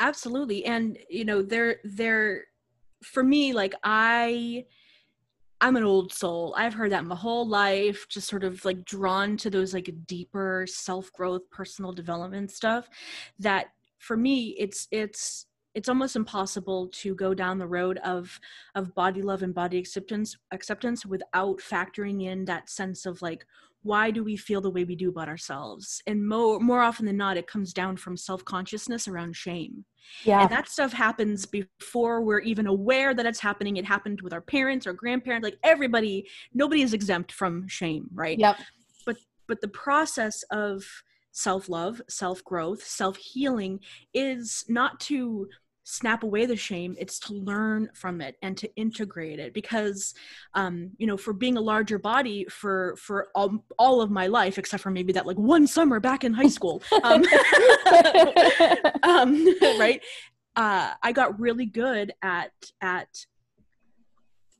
Absolutely. 0.00 0.64
And 0.64 0.98
you 1.08 1.24
know, 1.24 1.40
there 1.40 1.76
there 1.84 2.46
for 3.04 3.22
me, 3.22 3.52
like 3.52 3.76
I 3.84 4.64
I'm 5.60 5.76
an 5.76 5.84
old 5.84 6.12
soul. 6.12 6.52
I've 6.58 6.74
heard 6.74 6.90
that 6.90 7.04
my 7.04 7.14
whole 7.14 7.46
life, 7.46 8.08
just 8.08 8.28
sort 8.28 8.42
of 8.42 8.64
like 8.64 8.84
drawn 8.84 9.36
to 9.36 9.50
those 9.50 9.72
like 9.72 9.88
deeper 10.04 10.66
self-growth, 10.68 11.48
personal 11.52 11.92
development 11.92 12.50
stuff 12.50 12.88
that 13.38 13.66
for 14.00 14.16
me 14.16 14.56
it's 14.58 14.88
it's 14.90 15.46
it's 15.74 15.88
almost 15.88 16.16
impossible 16.16 16.88
to 16.88 17.14
go 17.14 17.34
down 17.34 17.58
the 17.58 17.68
road 17.68 17.98
of 17.98 18.40
of 18.74 18.92
body 18.96 19.22
love 19.22 19.44
and 19.44 19.54
body 19.54 19.78
acceptance 19.78 20.36
acceptance 20.50 21.06
without 21.06 21.58
factoring 21.60 22.24
in 22.24 22.44
that 22.46 22.68
sense 22.68 23.06
of 23.06 23.22
like 23.22 23.46
why 23.84 24.10
do 24.10 24.24
we 24.24 24.36
feel 24.36 24.60
the 24.60 24.70
way 24.70 24.82
we 24.82 24.96
do 24.96 25.10
about 25.10 25.28
ourselves? 25.28 26.02
And 26.06 26.26
more 26.26 26.58
more 26.58 26.82
often 26.82 27.06
than 27.06 27.16
not 27.16 27.36
it 27.36 27.46
comes 27.46 27.72
down 27.72 27.96
from 27.96 28.16
self-consciousness 28.16 29.06
around 29.06 29.36
shame. 29.36 29.84
Yeah. 30.24 30.42
and 30.42 30.50
that 30.50 30.68
stuff 30.68 30.92
happens 30.92 31.46
before 31.46 32.20
we're 32.20 32.40
even 32.40 32.66
aware 32.66 33.14
that 33.14 33.24
it's 33.24 33.40
happening. 33.40 33.76
It 33.76 33.86
happened 33.86 34.20
with 34.20 34.32
our 34.32 34.40
parents 34.40 34.86
or 34.86 34.92
grandparents 34.92 35.44
like 35.44 35.58
everybody 35.62 36.26
nobody 36.52 36.82
is 36.82 36.92
exempt 36.92 37.30
from 37.30 37.68
shame 37.68 38.08
right? 38.12 38.38
Yep. 38.38 38.56
But 39.06 39.16
but 39.46 39.60
the 39.60 39.68
process 39.68 40.42
of 40.50 40.84
self-love 41.32 42.00
self-growth 42.08 42.82
self-healing 42.82 43.80
is 44.14 44.64
not 44.68 45.00
to 45.00 45.48
snap 45.84 46.22
away 46.22 46.46
the 46.46 46.56
shame 46.56 46.96
it's 46.98 47.18
to 47.18 47.34
learn 47.34 47.88
from 47.94 48.20
it 48.20 48.36
and 48.42 48.56
to 48.56 48.74
integrate 48.74 49.38
it. 49.38 49.54
Because 49.54 50.14
um 50.54 50.90
you 50.98 51.06
know 51.06 51.16
for 51.16 51.32
being 51.32 51.56
a 51.56 51.60
larger 51.60 51.98
body 51.98 52.44
for 52.46 52.96
for 52.96 53.28
all, 53.34 53.64
all 53.78 54.00
of 54.00 54.10
my 54.10 54.26
life 54.26 54.58
except 54.58 54.82
for 54.82 54.90
maybe 54.90 55.12
that 55.12 55.26
like 55.26 55.38
one 55.38 55.66
summer 55.66 56.00
back 56.00 56.24
in 56.24 56.32
high 56.32 56.48
school 56.48 56.82
um, 57.02 57.22
um 59.02 59.46
right? 59.78 60.02
Uh 60.56 60.94
i 61.02 61.12
got 61.12 61.38
really 61.38 61.66
good 61.66 62.12
at 62.22 62.52
at 62.80 63.08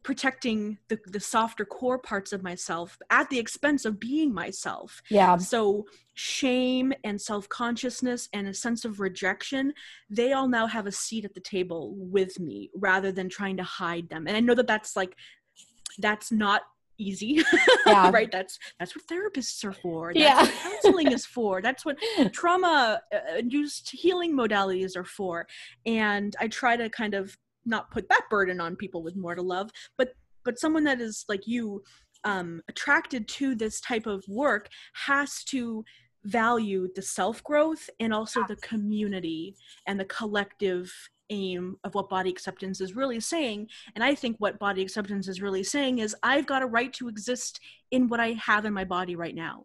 protecting 0.04 0.78
the, 0.88 0.98
the 1.06 1.18
softer 1.18 1.64
core 1.64 1.98
parts 1.98 2.32
of 2.32 2.42
myself 2.42 2.98
at 3.10 3.28
the 3.30 3.38
expense 3.38 3.84
of 3.84 3.98
being 3.98 4.32
myself. 4.32 5.02
Yeah. 5.10 5.38
So 5.38 5.86
shame 6.12 6.92
and 7.02 7.20
self-consciousness 7.20 8.28
and 8.32 8.46
a 8.46 8.54
sense 8.54 8.84
of 8.84 9.00
rejection, 9.00 9.72
they 10.10 10.32
all 10.32 10.46
now 10.46 10.66
have 10.66 10.86
a 10.86 10.92
seat 10.92 11.24
at 11.24 11.34
the 11.34 11.40
table 11.40 11.94
with 11.96 12.38
me 12.38 12.70
rather 12.76 13.10
than 13.10 13.28
trying 13.28 13.56
to 13.56 13.64
hide 13.64 14.08
them. 14.10 14.26
And 14.28 14.36
I 14.36 14.40
know 14.40 14.54
that 14.54 14.66
that's 14.66 14.94
like 14.94 15.16
that's 15.98 16.30
not 16.30 16.62
easy 16.96 17.42
yeah. 17.86 18.08
right 18.10 18.30
that's 18.30 18.56
that's 18.78 18.94
what 18.94 19.04
therapists 19.08 19.64
are 19.64 19.72
for 19.72 20.12
that's 20.14 20.22
yeah. 20.22 20.42
what 20.42 20.52
counseling 20.62 21.10
is 21.10 21.26
for 21.26 21.60
that's 21.60 21.84
what 21.84 21.96
trauma 22.32 23.00
uh, 23.12 23.36
induced 23.36 23.90
healing 23.90 24.32
modalities 24.32 24.96
are 24.96 25.04
for 25.04 25.44
and 25.86 26.36
i 26.40 26.46
try 26.46 26.76
to 26.76 26.88
kind 26.90 27.14
of 27.14 27.36
not 27.66 27.90
put 27.90 28.08
that 28.08 28.22
burden 28.30 28.60
on 28.60 28.76
people 28.76 29.02
with 29.02 29.16
more 29.16 29.34
to 29.34 29.42
love 29.42 29.70
but 29.96 30.14
but 30.44 30.58
someone 30.58 30.84
that 30.84 31.00
is 31.00 31.24
like 31.28 31.46
you 31.46 31.82
um, 32.24 32.62
attracted 32.68 33.28
to 33.28 33.54
this 33.54 33.80
type 33.80 34.06
of 34.06 34.24
work 34.28 34.68
has 34.94 35.44
to 35.44 35.84
value 36.24 36.88
the 36.94 37.02
self 37.02 37.42
growth 37.44 37.88
and 38.00 38.12
also 38.12 38.42
the 38.48 38.56
community 38.56 39.54
and 39.86 40.00
the 40.00 40.06
collective 40.06 40.92
aim 41.30 41.76
of 41.84 41.94
what 41.94 42.08
body 42.08 42.30
acceptance 42.30 42.80
is 42.80 42.94
really 42.94 43.20
saying. 43.20 43.68
And 43.94 44.04
I 44.04 44.14
think 44.14 44.36
what 44.38 44.58
body 44.58 44.82
acceptance 44.82 45.28
is 45.28 45.40
really 45.40 45.62
saying 45.62 45.98
is 45.98 46.16
I've 46.22 46.46
got 46.46 46.62
a 46.62 46.66
right 46.66 46.92
to 46.94 47.08
exist 47.08 47.60
in 47.90 48.08
what 48.08 48.20
I 48.20 48.32
have 48.32 48.64
in 48.64 48.72
my 48.72 48.84
body 48.84 49.16
right 49.16 49.34
now 49.34 49.64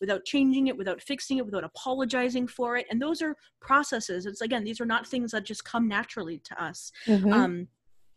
without 0.00 0.24
changing 0.24 0.68
it, 0.68 0.76
without 0.76 1.02
fixing 1.02 1.38
it, 1.38 1.44
without 1.44 1.64
apologizing 1.64 2.46
for 2.46 2.76
it. 2.76 2.86
And 2.90 3.00
those 3.00 3.20
are 3.22 3.36
processes. 3.60 4.26
It's 4.26 4.40
again, 4.40 4.64
these 4.64 4.80
are 4.80 4.86
not 4.86 5.06
things 5.06 5.32
that 5.32 5.44
just 5.44 5.64
come 5.64 5.88
naturally 5.88 6.38
to 6.44 6.62
us. 6.62 6.90
Mm-hmm. 7.06 7.32
Um, 7.32 7.68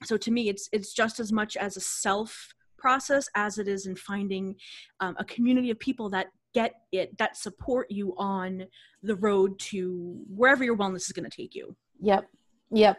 so 0.04 0.18
to 0.18 0.32
me, 0.32 0.50
it's 0.50 0.70
it's 0.72 0.94
just 0.94 1.20
as 1.20 1.32
much 1.32 1.58
as 1.58 1.78
a 1.78 1.82
self 1.82 2.54
process 2.78 3.28
as 3.36 3.58
it 3.58 3.68
is 3.68 3.86
in 3.86 3.96
finding 3.96 4.56
um, 5.00 5.16
a 5.18 5.24
community 5.24 5.72
of 5.72 5.80
people 5.80 6.10
that 6.10 6.28
get 6.54 6.74
it 6.92 7.18
that 7.18 7.38
support 7.38 7.90
you 7.90 8.14
on 8.18 8.66
the 9.02 9.16
road 9.16 9.58
to 9.58 10.22
wherever 10.28 10.64
your 10.64 10.78
wellness 10.78 11.08
is 11.08 11.14
going 11.14 11.28
to 11.28 11.36
take 11.36 11.56
you 11.56 11.76
yep 12.00 12.28
yep 12.72 12.98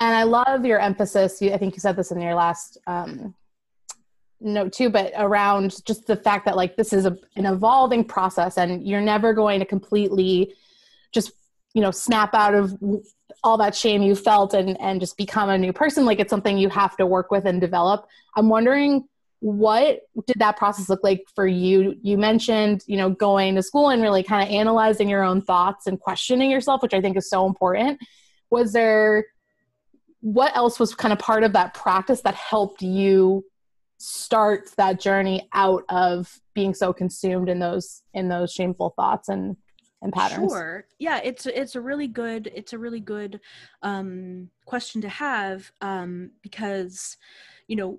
and 0.00 0.14
i 0.14 0.22
love 0.22 0.64
your 0.64 0.78
emphasis 0.78 1.42
i 1.42 1.56
think 1.56 1.74
you 1.74 1.80
said 1.80 1.96
this 1.96 2.12
in 2.12 2.20
your 2.20 2.34
last 2.34 2.78
um, 2.86 3.34
note 4.40 4.72
too 4.72 4.90
but 4.90 5.12
around 5.16 5.74
just 5.86 6.06
the 6.06 6.16
fact 6.16 6.44
that 6.44 6.56
like 6.56 6.76
this 6.76 6.92
is 6.92 7.06
a, 7.06 7.16
an 7.36 7.46
evolving 7.46 8.04
process 8.04 8.58
and 8.58 8.86
you're 8.86 9.00
never 9.00 9.32
going 9.32 9.60
to 9.60 9.66
completely 9.66 10.54
just 11.12 11.32
you 11.74 11.80
know 11.80 11.90
snap 11.90 12.34
out 12.34 12.54
of 12.54 12.76
all 13.42 13.58
that 13.58 13.74
shame 13.74 14.02
you 14.02 14.14
felt 14.14 14.54
and 14.54 14.80
and 14.80 15.00
just 15.00 15.16
become 15.16 15.50
a 15.50 15.58
new 15.58 15.72
person. 15.72 16.04
Like 16.04 16.18
it's 16.18 16.30
something 16.30 16.56
you 16.56 16.70
have 16.70 16.96
to 16.96 17.06
work 17.06 17.30
with 17.30 17.44
and 17.44 17.60
develop. 17.60 18.06
I'm 18.36 18.48
wondering 18.48 19.04
what 19.40 20.00
did 20.26 20.38
that 20.38 20.56
process 20.56 20.88
look 20.88 21.04
like 21.04 21.26
for 21.34 21.46
you? 21.46 21.96
You 22.00 22.16
mentioned 22.16 22.82
you 22.86 22.96
know 22.96 23.10
going 23.10 23.54
to 23.56 23.62
school 23.62 23.90
and 23.90 24.02
really 24.02 24.22
kind 24.22 24.48
of 24.48 24.54
analyzing 24.54 25.08
your 25.08 25.22
own 25.22 25.42
thoughts 25.42 25.86
and 25.86 26.00
questioning 26.00 26.50
yourself 26.50 26.82
which 26.82 26.94
i 26.94 27.00
think 27.00 27.16
is 27.16 27.28
so 27.28 27.46
important. 27.46 28.00
Was 28.50 28.72
there 28.72 29.26
what 30.20 30.56
else 30.56 30.80
was 30.80 30.94
kind 30.94 31.12
of 31.12 31.18
part 31.18 31.44
of 31.44 31.52
that 31.52 31.74
practice 31.74 32.22
that 32.22 32.34
helped 32.34 32.80
you 32.80 33.44
starts 33.98 34.74
that 34.74 35.00
journey 35.00 35.48
out 35.52 35.84
of 35.88 36.40
being 36.54 36.74
so 36.74 36.92
consumed 36.92 37.48
in 37.48 37.58
those 37.58 38.02
in 38.12 38.28
those 38.28 38.52
shameful 38.52 38.92
thoughts 38.96 39.28
and 39.28 39.56
and 40.02 40.12
patterns. 40.12 40.52
Sure. 40.52 40.86
Yeah 40.98 41.20
it's 41.24 41.46
it's 41.46 41.74
a 41.74 41.80
really 41.80 42.08
good 42.08 42.50
it's 42.54 42.72
a 42.72 42.78
really 42.78 43.00
good 43.00 43.40
um 43.82 44.50
question 44.66 45.00
to 45.00 45.08
have 45.08 45.70
um 45.80 46.30
because 46.42 47.16
you 47.66 47.76
know 47.76 47.98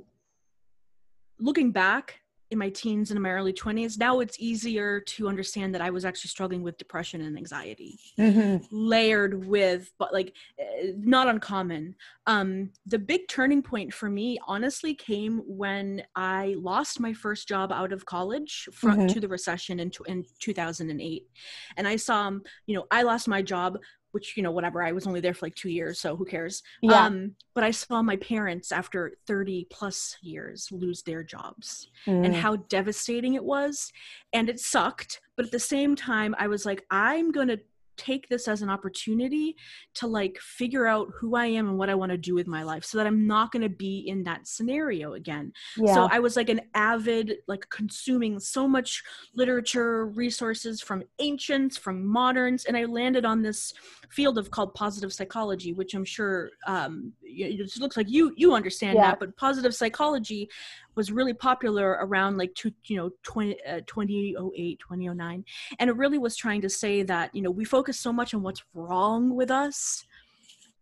looking 1.39 1.71
back 1.71 2.19
in 2.55 2.59
my 2.59 2.69
teens 2.69 3.11
and 3.11 3.17
in 3.17 3.21
my 3.21 3.31
early 3.31 3.51
20s 3.51 3.99
now 3.99 4.21
it's 4.21 4.39
easier 4.39 5.01
to 5.01 5.27
understand 5.27 5.75
that 5.75 5.81
i 5.81 5.89
was 5.89 6.05
actually 6.05 6.29
struggling 6.29 6.63
with 6.63 6.77
depression 6.77 7.21
and 7.21 7.37
anxiety 7.37 7.99
mm-hmm. 8.17 8.63
layered 8.71 9.45
with 9.45 9.91
but 9.99 10.13
like 10.13 10.33
eh, 10.57 10.91
not 10.97 11.27
uncommon 11.27 11.93
um 12.27 12.69
the 12.85 12.97
big 12.97 13.27
turning 13.27 13.61
point 13.61 13.93
for 13.93 14.09
me 14.09 14.39
honestly 14.47 14.95
came 14.95 15.41
when 15.45 16.01
i 16.15 16.55
lost 16.57 16.99
my 16.99 17.11
first 17.11 17.45
job 17.47 17.73
out 17.73 17.91
of 17.91 18.05
college 18.05 18.69
from 18.71 18.99
mm-hmm. 18.99 19.07
to 19.07 19.19
the 19.19 19.27
recession 19.27 19.81
in, 19.81 19.91
in 20.07 20.23
2008 20.39 21.27
and 21.75 21.87
i 21.87 21.97
saw 21.97 22.15
um, 22.27 22.41
you 22.65 22.75
know 22.75 22.85
i 22.89 23.01
lost 23.01 23.27
my 23.27 23.41
job 23.41 23.77
which 24.15 24.37
you 24.37 24.41
know 24.41 24.49
whatever 24.49 24.81
i 24.81 24.93
was 24.93 25.05
only 25.05 25.19
there 25.19 25.33
for 25.33 25.45
like 25.45 25.55
two 25.55 25.69
years 25.69 25.99
so 25.99 26.15
who 26.15 26.23
cares 26.23 26.63
yeah. 26.81 27.05
um 27.05 27.35
but 27.53 27.65
i 27.65 27.69
saw 27.69 28.01
my 28.01 28.15
parents 28.15 28.71
after 28.71 29.11
30 29.27 29.67
plus 29.69 30.15
years 30.21 30.69
lose 30.71 31.03
their 31.03 31.21
jobs 31.21 31.89
mm. 32.07 32.25
and 32.25 32.33
how 32.33 32.55
devastating 32.69 33.33
it 33.33 33.43
was 33.43 33.91
and 34.31 34.49
it 34.49 34.57
sucked 34.57 35.19
but 35.35 35.45
at 35.45 35.51
the 35.51 35.59
same 35.59 35.97
time 35.97 36.33
i 36.39 36.47
was 36.47 36.65
like 36.65 36.85
i'm 36.91 37.29
gonna 37.29 37.57
take 37.97 38.27
this 38.27 38.47
as 38.47 38.61
an 38.61 38.69
opportunity 38.69 39.55
to 39.95 40.07
like 40.07 40.37
figure 40.39 40.87
out 40.87 41.07
who 41.19 41.35
I 41.35 41.45
am 41.47 41.69
and 41.69 41.77
what 41.77 41.89
I 41.89 41.95
want 41.95 42.11
to 42.11 42.17
do 42.17 42.35
with 42.35 42.47
my 42.47 42.63
life 42.63 42.83
so 42.83 42.97
that 42.97 43.07
I'm 43.07 43.27
not 43.27 43.51
going 43.51 43.63
to 43.63 43.69
be 43.69 43.99
in 44.07 44.23
that 44.23 44.47
scenario 44.47 45.13
again. 45.13 45.51
Yeah. 45.77 45.93
So 45.93 46.09
I 46.11 46.19
was 46.19 46.35
like 46.35 46.49
an 46.49 46.61
avid 46.73 47.37
like 47.47 47.69
consuming 47.69 48.39
so 48.39 48.67
much 48.67 49.03
literature, 49.33 50.07
resources 50.07 50.81
from 50.81 51.03
ancients, 51.19 51.77
from 51.77 52.05
moderns 52.05 52.65
and 52.65 52.77
I 52.77 52.85
landed 52.85 53.25
on 53.25 53.41
this 53.41 53.73
field 54.09 54.37
of 54.37 54.51
called 54.51 54.73
positive 54.73 55.11
psychology 55.11 55.73
which 55.73 55.93
I'm 55.93 56.05
sure 56.05 56.51
um 56.67 57.11
it 57.23 57.79
looks 57.79 57.97
like 57.97 58.09
you 58.09 58.33
you 58.37 58.53
understand 58.53 58.95
yeah. 58.95 59.11
that 59.11 59.19
but 59.19 59.35
positive 59.35 59.73
psychology 59.73 60.49
was 60.95 61.11
really 61.11 61.33
popular 61.33 61.97
around 62.01 62.37
like 62.37 62.53
two, 62.55 62.71
you 62.85 62.97
know 62.97 63.11
20, 63.23 63.57
uh, 63.65 63.81
2008 63.85 64.79
2009 64.79 65.45
and 65.79 65.89
it 65.89 65.95
really 65.95 66.17
was 66.17 66.35
trying 66.35 66.61
to 66.61 66.69
say 66.69 67.03
that 67.03 67.33
you 67.35 67.41
know 67.41 67.51
we 67.51 67.65
focus 67.65 67.99
so 67.99 68.11
much 68.11 68.33
on 68.33 68.41
what's 68.41 68.63
wrong 68.73 69.35
with 69.35 69.51
us. 69.51 70.05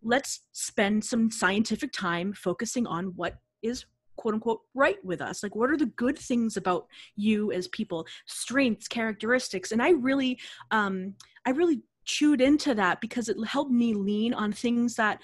Let's 0.02 0.42
spend 0.52 1.04
some 1.04 1.32
scientific 1.32 1.92
time 1.94 2.34
focusing 2.34 2.86
on 2.86 3.14
what 3.16 3.38
is 3.62 3.86
quote 4.16 4.36
unquote 4.36 4.62
right 4.74 5.04
with 5.04 5.22
us. 5.22 5.44
Like 5.44 5.56
what 5.56 5.70
are 5.70 5.78
the 5.78 5.88
good 5.88 6.18
things 6.18 6.58
about 6.58 6.88
you 7.16 7.52
as 7.52 7.68
people? 7.70 8.06
Strengths 8.26 8.88
characteristics. 8.88 9.72
And 9.72 9.82
i 9.82 9.92
really 9.92 10.40
um 10.72 11.16
i 11.46 11.50
really 11.52 11.82
chewed 12.06 12.42
into 12.42 12.76
that 12.76 13.00
because 13.00 13.30
it 13.30 13.38
helped 13.48 13.72
me 13.72 13.94
lean 13.94 14.34
on 14.34 14.52
things 14.52 14.96
that 14.96 15.20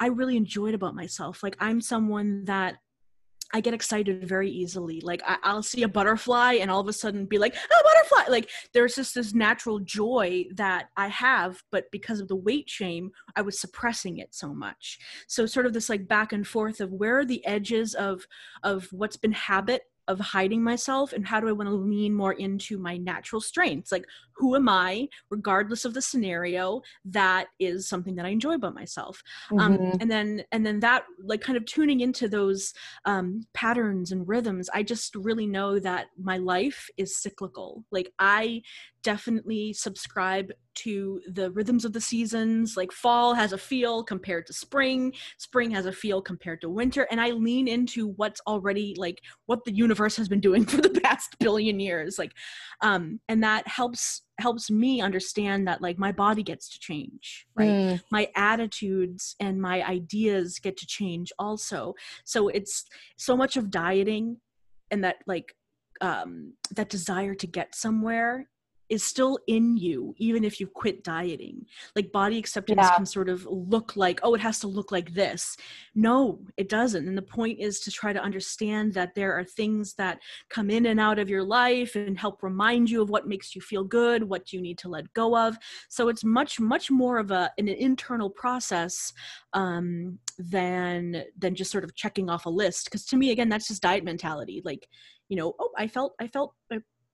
i 0.00 0.06
really 0.06 0.36
enjoyed 0.36 0.74
about 0.74 0.94
myself. 0.94 1.42
Like 1.42 1.56
i'm 1.60 1.80
someone 1.80 2.44
that 2.46 2.76
I 3.52 3.60
get 3.60 3.74
excited 3.74 4.26
very 4.26 4.50
easily. 4.50 5.00
Like 5.00 5.22
I, 5.26 5.52
will 5.52 5.62
see 5.62 5.82
a 5.82 5.88
butterfly 5.88 6.54
and 6.54 6.70
all 6.70 6.80
of 6.80 6.88
a 6.88 6.92
sudden 6.92 7.26
be 7.26 7.38
like, 7.38 7.54
"Oh, 7.70 7.82
butterfly!" 7.84 8.32
Like 8.32 8.50
there's 8.72 8.94
just 8.94 9.14
this 9.14 9.34
natural 9.34 9.78
joy 9.80 10.44
that 10.54 10.88
I 10.96 11.08
have, 11.08 11.62
but 11.70 11.90
because 11.92 12.20
of 12.20 12.28
the 12.28 12.36
weight 12.36 12.68
shame, 12.68 13.10
I 13.36 13.42
was 13.42 13.60
suppressing 13.60 14.18
it 14.18 14.34
so 14.34 14.54
much. 14.54 14.98
So 15.28 15.46
sort 15.46 15.66
of 15.66 15.72
this 15.72 15.88
like 15.88 16.08
back 16.08 16.32
and 16.32 16.46
forth 16.46 16.80
of 16.80 16.92
where 16.92 17.18
are 17.18 17.24
the 17.24 17.44
edges 17.46 17.94
of 17.94 18.26
of 18.62 18.88
what's 18.92 19.16
been 19.16 19.32
habit 19.32 19.82
of 20.08 20.20
hiding 20.20 20.62
myself 20.62 21.12
and 21.12 21.26
how 21.26 21.40
do 21.40 21.48
i 21.48 21.52
want 21.52 21.68
to 21.68 21.74
lean 21.74 22.14
more 22.14 22.32
into 22.34 22.78
my 22.78 22.96
natural 22.96 23.40
strengths? 23.40 23.92
Like 23.92 24.04
who 24.36 24.56
am 24.56 24.68
i 24.68 25.08
regardless 25.30 25.84
of 25.84 25.94
the 25.94 26.02
scenario 26.02 26.82
that 27.04 27.46
is 27.60 27.88
something 27.88 28.16
that 28.16 28.26
i 28.26 28.30
enjoy 28.30 28.54
about 28.54 28.74
myself. 28.74 29.22
Um, 29.52 29.58
mm-hmm. 29.58 29.84
um, 29.84 29.98
and 30.00 30.10
then 30.10 30.44
and 30.52 30.64
then 30.66 30.80
that 30.80 31.04
like 31.22 31.40
kind 31.40 31.56
of 31.56 31.64
tuning 31.64 32.00
into 32.00 32.28
those 32.28 32.72
um, 33.04 33.46
patterns 33.54 34.12
and 34.12 34.26
rhythms 34.26 34.68
i 34.74 34.82
just 34.82 35.14
really 35.14 35.46
know 35.46 35.78
that 35.78 36.06
my 36.20 36.38
life 36.38 36.88
is 36.96 37.16
cyclical. 37.16 37.84
Like 37.90 38.12
i 38.18 38.62
definitely 39.04 39.72
subscribe 39.72 40.50
to 40.74 41.20
the 41.30 41.52
rhythms 41.52 41.84
of 41.84 41.92
the 41.92 42.00
seasons. 42.00 42.76
Like 42.76 42.90
fall 42.90 43.34
has 43.34 43.52
a 43.52 43.58
feel 43.58 44.02
compared 44.02 44.46
to 44.46 44.52
spring, 44.52 45.12
spring 45.38 45.70
has 45.70 45.86
a 45.86 45.92
feel 45.92 46.20
compared 46.20 46.60
to 46.62 46.68
winter, 46.68 47.06
and 47.10 47.20
I 47.20 47.30
lean 47.30 47.68
into 47.68 48.08
what's 48.08 48.40
already 48.46 48.94
like 48.98 49.20
what 49.46 49.64
the 49.64 49.74
universe 49.74 50.16
has 50.16 50.28
been 50.28 50.40
doing 50.40 50.64
for 50.66 50.78
the 50.78 51.00
past 51.00 51.36
billion 51.38 51.78
years. 51.78 52.18
Like, 52.18 52.32
um, 52.80 53.20
and 53.28 53.44
that 53.44 53.68
helps 53.68 54.22
helps 54.40 54.70
me 54.70 55.00
understand 55.00 55.68
that 55.68 55.80
like 55.80 55.96
my 55.96 56.10
body 56.10 56.42
gets 56.42 56.68
to 56.68 56.80
change 56.80 57.46
right 57.54 57.70
mm. 57.70 58.02
my 58.10 58.28
attitudes 58.34 59.36
and 59.38 59.62
my 59.62 59.80
ideas 59.84 60.58
get 60.58 60.76
to 60.76 60.84
change 60.88 61.32
also 61.38 61.94
so 62.24 62.48
it's 62.48 62.84
so 63.16 63.36
much 63.36 63.56
of 63.56 63.70
dieting 63.70 64.36
and 64.90 65.04
that 65.04 65.18
like 65.28 65.54
um 66.00 66.52
that 66.74 66.88
desire 66.88 67.32
to 67.32 67.46
get 67.46 67.76
somewhere 67.76 68.48
is 68.94 69.02
still 69.02 69.38
in 69.48 69.76
you 69.76 70.14
even 70.18 70.44
if 70.44 70.60
you 70.60 70.66
quit 70.66 71.02
dieting. 71.04 71.66
Like 71.96 72.12
body 72.12 72.38
acceptance 72.38 72.78
yeah. 72.80 72.96
can 72.96 73.04
sort 73.04 73.28
of 73.28 73.44
look 73.46 73.96
like 73.96 74.20
oh 74.22 74.34
it 74.34 74.40
has 74.40 74.60
to 74.60 74.68
look 74.68 74.92
like 74.92 75.12
this. 75.12 75.56
No 75.94 76.40
it 76.56 76.68
doesn't. 76.68 77.06
And 77.06 77.18
the 77.18 77.22
point 77.22 77.58
is 77.58 77.80
to 77.80 77.90
try 77.90 78.12
to 78.12 78.22
understand 78.22 78.94
that 78.94 79.14
there 79.14 79.32
are 79.34 79.44
things 79.44 79.94
that 79.94 80.20
come 80.48 80.70
in 80.70 80.86
and 80.86 81.00
out 81.00 81.18
of 81.18 81.28
your 81.28 81.42
life 81.42 81.96
and 81.96 82.18
help 82.18 82.42
remind 82.42 82.88
you 82.88 83.02
of 83.02 83.10
what 83.10 83.28
makes 83.28 83.54
you 83.54 83.60
feel 83.60 83.84
good 83.84 84.22
what 84.22 84.52
you 84.52 84.60
need 84.60 84.78
to 84.78 84.88
let 84.88 85.12
go 85.12 85.36
of. 85.36 85.58
So 85.88 86.08
it's 86.08 86.24
much 86.24 86.60
much 86.60 86.90
more 86.90 87.18
of 87.18 87.30
a 87.30 87.50
an 87.58 87.68
internal 87.68 88.30
process 88.30 89.12
um, 89.52 90.18
than 90.38 91.24
than 91.36 91.54
just 91.54 91.72
sort 91.72 91.84
of 91.84 91.94
checking 91.94 92.30
off 92.30 92.46
a 92.46 92.50
list. 92.50 92.84
Because 92.84 93.04
to 93.06 93.16
me 93.16 93.32
again 93.32 93.48
that's 93.48 93.68
just 93.68 93.82
diet 93.82 94.04
mentality. 94.04 94.62
Like 94.64 94.88
you 95.28 95.36
know 95.36 95.54
oh 95.58 95.70
i 95.76 95.86
felt 95.88 96.14
i 96.20 96.26
felt 96.26 96.54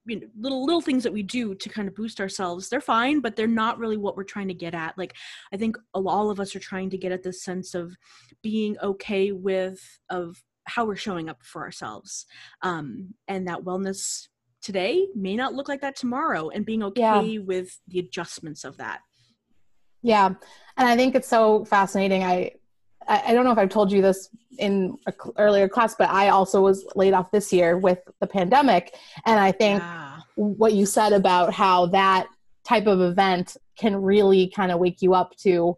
you 0.06 0.20
know 0.20 0.26
little 0.38 0.64
little 0.64 0.80
things 0.80 1.02
that 1.02 1.12
we 1.12 1.22
do 1.22 1.54
to 1.54 1.68
kind 1.68 1.88
of 1.88 1.94
boost 1.94 2.20
ourselves 2.20 2.68
they're 2.68 2.80
fine 2.80 3.20
but 3.20 3.36
they're 3.36 3.46
not 3.46 3.78
really 3.78 3.96
what 3.96 4.16
we're 4.16 4.24
trying 4.24 4.48
to 4.48 4.54
get 4.54 4.74
at. 4.74 4.96
Like 4.96 5.14
i 5.52 5.56
think 5.56 5.76
all 5.94 6.30
of 6.30 6.40
us 6.40 6.54
are 6.56 6.60
trying 6.60 6.90
to 6.90 6.98
get 6.98 7.12
at 7.12 7.22
this 7.22 7.42
sense 7.42 7.74
of 7.74 7.94
being 8.42 8.78
okay 8.82 9.32
with 9.32 9.80
of 10.08 10.42
how 10.64 10.84
we're 10.84 10.96
showing 10.96 11.28
up 11.28 11.42
for 11.42 11.62
ourselves. 11.62 12.26
Um 12.62 13.14
and 13.28 13.48
that 13.48 13.62
wellness 13.62 14.28
today 14.62 15.06
may 15.14 15.36
not 15.36 15.54
look 15.54 15.68
like 15.68 15.80
that 15.80 15.96
tomorrow 15.96 16.50
and 16.50 16.66
being 16.66 16.82
okay 16.82 17.00
yeah. 17.00 17.38
with 17.38 17.78
the 17.88 17.98
adjustments 17.98 18.64
of 18.64 18.76
that. 18.76 19.00
Yeah. 20.02 20.26
And 20.76 20.88
i 20.88 20.96
think 20.96 21.14
it's 21.14 21.28
so 21.28 21.64
fascinating. 21.64 22.24
I 22.24 22.52
I 23.10 23.34
don't 23.34 23.44
know 23.44 23.50
if 23.50 23.58
I've 23.58 23.70
told 23.70 23.90
you 23.90 24.00
this 24.00 24.28
in 24.58 24.96
an 25.06 25.14
earlier 25.36 25.68
class, 25.68 25.96
but 25.98 26.08
I 26.10 26.28
also 26.28 26.60
was 26.60 26.86
laid 26.94 27.12
off 27.12 27.30
this 27.32 27.52
year 27.52 27.76
with 27.76 27.98
the 28.20 28.26
pandemic. 28.26 28.94
And 29.26 29.40
I 29.40 29.50
think 29.50 29.80
yeah. 29.80 30.20
what 30.36 30.74
you 30.74 30.86
said 30.86 31.12
about 31.12 31.52
how 31.52 31.86
that 31.86 32.28
type 32.64 32.86
of 32.86 33.00
event 33.00 33.56
can 33.76 33.96
really 33.96 34.48
kind 34.48 34.70
of 34.70 34.78
wake 34.78 35.02
you 35.02 35.14
up 35.14 35.36
to, 35.38 35.76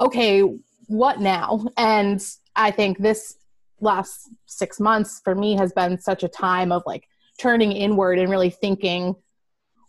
okay, 0.00 0.42
what 0.86 1.20
now? 1.20 1.64
And 1.76 2.24
I 2.54 2.70
think 2.70 2.98
this 2.98 3.36
last 3.80 4.30
six 4.46 4.78
months 4.78 5.20
for 5.24 5.34
me 5.34 5.56
has 5.56 5.72
been 5.72 5.98
such 5.98 6.22
a 6.22 6.28
time 6.28 6.70
of 6.70 6.84
like 6.86 7.08
turning 7.38 7.72
inward 7.72 8.18
and 8.18 8.30
really 8.30 8.50
thinking 8.50 9.16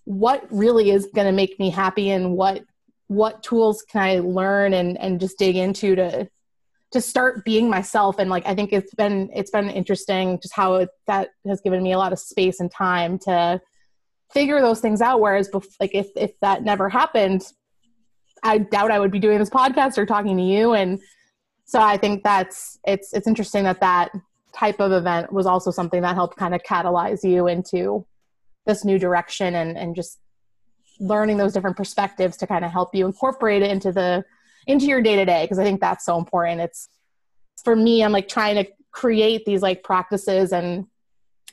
what 0.05 0.45
really 0.49 0.89
is 0.89 1.07
going 1.13 1.27
to 1.27 1.31
make 1.31 1.59
me 1.59 1.69
happy 1.69 2.09
and 2.09 2.33
what 2.35 2.63
what 3.07 3.43
tools 3.43 3.83
can 3.83 4.01
I 4.01 4.19
learn 4.19 4.73
and 4.73 4.97
and 4.97 5.19
just 5.19 5.37
dig 5.37 5.55
into 5.55 5.95
to 5.95 6.27
to 6.93 7.01
start 7.01 7.43
being 7.43 7.69
myself. 7.69 8.17
And 8.19 8.29
like 8.29 8.45
i 8.47 8.55
think 8.55 8.71
it's 8.71 8.93
been 8.93 9.29
it's 9.33 9.51
been 9.51 9.69
interesting 9.69 10.39
just 10.41 10.53
how 10.53 10.75
it, 10.75 10.89
that 11.07 11.29
has 11.45 11.61
given 11.61 11.83
me 11.83 11.91
a 11.91 11.97
lot 11.97 12.13
of 12.13 12.19
space 12.19 12.59
and 12.59 12.71
time 12.71 13.19
to 13.19 13.61
figure 14.31 14.61
those 14.61 14.79
things 14.79 15.01
out. 15.01 15.19
Whereas 15.19 15.49
bef- 15.49 15.75
like 15.79 15.93
if 15.93 16.07
if 16.15 16.31
that 16.41 16.63
never 16.63 16.89
happened 16.89 17.43
i 18.43 18.57
doubt 18.57 18.91
i 18.91 18.99
would 18.99 19.11
be 19.11 19.19
doing 19.19 19.39
this 19.39 19.49
podcast 19.49 19.97
or 19.97 20.05
talking 20.05 20.37
to 20.37 20.43
you. 20.43 20.73
And 20.73 20.99
so 21.65 21.81
i 21.81 21.97
think 21.97 22.23
that's 22.23 22.79
it's 22.85 23.13
it's 23.13 23.27
interesting 23.27 23.63
that 23.65 23.81
that 23.81 24.11
type 24.55 24.79
of 24.79 24.91
event 24.91 25.33
was 25.33 25.45
also 25.45 25.71
something 25.71 26.01
that 26.03 26.15
helped 26.15 26.37
kind 26.37 26.53
of 26.53 26.61
catalyze 26.61 27.23
you 27.23 27.47
into 27.47 28.05
this 28.65 28.85
new 28.85 28.99
direction 28.99 29.55
and 29.55 29.77
and 29.77 29.95
just 29.95 30.19
learning 30.99 31.37
those 31.37 31.53
different 31.53 31.75
perspectives 31.75 32.37
to 32.37 32.45
kind 32.45 32.63
of 32.63 32.71
help 32.71 32.93
you 32.93 33.05
incorporate 33.05 33.63
it 33.63 33.71
into 33.71 33.91
the 33.91 34.23
into 34.67 34.85
your 34.85 35.01
day 35.01 35.15
to 35.15 35.25
day 35.25 35.43
because 35.43 35.59
I 35.59 35.63
think 35.63 35.81
that's 35.81 36.05
so 36.05 36.17
important. 36.17 36.61
It's 36.61 36.89
for 37.63 37.75
me, 37.75 38.03
I'm 38.03 38.11
like 38.11 38.27
trying 38.27 38.55
to 38.63 38.69
create 38.91 39.45
these 39.45 39.61
like 39.61 39.83
practices 39.83 40.53
and 40.53 40.87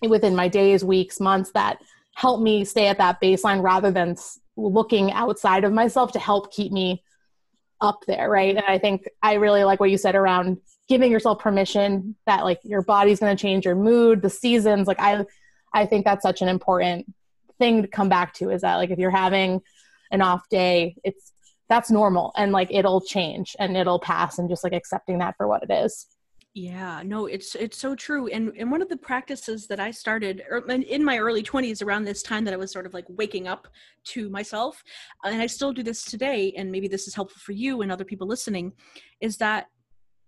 within 0.03 0.35
my 0.35 0.49
days, 0.49 0.85
weeks, 0.85 1.20
months 1.20 1.51
that 1.53 1.79
help 2.14 2.40
me 2.40 2.64
stay 2.64 2.87
at 2.87 2.99
that 2.99 3.20
baseline 3.20 3.62
rather 3.62 3.90
than 3.90 4.16
looking 4.57 5.12
outside 5.12 5.64
of 5.64 5.73
myself 5.73 6.12
to 6.12 6.18
help 6.18 6.53
keep 6.53 6.73
me 6.73 7.03
up 7.81 8.05
there, 8.07 8.29
right? 8.29 8.57
And 8.57 8.64
I 8.66 8.79
think 8.79 9.09
I 9.23 9.35
really 9.35 9.64
like 9.64 9.81
what 9.81 9.90
you 9.90 9.99
said 9.99 10.14
around 10.14 10.59
giving 10.88 11.11
yourself 11.11 11.38
permission 11.38 12.16
that 12.27 12.44
like 12.44 12.61
your 12.62 12.83
body's 12.83 13.20
going 13.20 13.35
to 13.35 13.40
change 13.40 13.64
your 13.64 13.77
mood, 13.77 14.23
the 14.23 14.31
seasons. 14.31 14.87
Like 14.87 15.01
I 15.01 15.25
I 15.73 15.87
think 15.87 16.05
that's 16.05 16.23
such 16.23 16.42
an 16.42 16.49
important 16.49 17.07
thing 17.59 17.83
to 17.83 17.88
come 17.88 18.09
back 18.09 18.35
to 18.35 18.51
is 18.51 18.62
that 18.62 18.77
like 18.77 18.90
if 18.90 18.99
you're 18.99 19.11
having 19.11 19.62
an 20.11 20.20
off 20.20 20.49
day, 20.49 20.96
it's 21.05 21.33
that's 21.70 21.90
normal 21.90 22.33
and 22.37 22.52
like 22.52 22.68
it'll 22.70 23.00
change 23.00 23.56
and 23.59 23.76
it'll 23.76 24.00
pass 24.00 24.38
and 24.38 24.50
just 24.50 24.64
like 24.64 24.74
accepting 24.74 25.18
that 25.18 25.37
for 25.37 25.46
what 25.48 25.62
it 25.62 25.72
is. 25.72 26.06
Yeah 26.52 27.00
no 27.04 27.26
it's 27.26 27.54
it's 27.54 27.78
so 27.78 27.94
true. 27.94 28.26
And 28.26 28.52
and 28.59 28.70
one 28.72 28.83
of 28.83 28.88
the 28.88 28.96
practices 28.96 29.68
that 29.68 29.78
i 29.78 29.90
started 29.92 30.42
er, 30.50 30.59
in 30.68 31.04
my 31.04 31.16
early 31.16 31.44
20s 31.44 31.83
around 31.83 32.04
this 32.04 32.22
time 32.22 32.44
that 32.44 32.52
i 32.52 32.56
was 32.56 32.72
sort 32.72 32.87
of 32.87 32.92
like 32.92 33.06
waking 33.09 33.46
up 33.46 33.68
to 34.06 34.28
myself 34.30 34.83
and 35.24 35.40
i 35.40 35.46
still 35.46 35.72
do 35.72 35.85
this 35.85 36.04
today 36.04 36.52
and 36.56 36.70
maybe 36.70 36.88
this 36.88 37.06
is 37.06 37.14
helpful 37.14 37.40
for 37.40 37.52
you 37.52 37.83
and 37.83 37.92
other 37.92 38.04
people 38.04 38.26
listening 38.26 38.72
is 39.20 39.37
that 39.37 39.66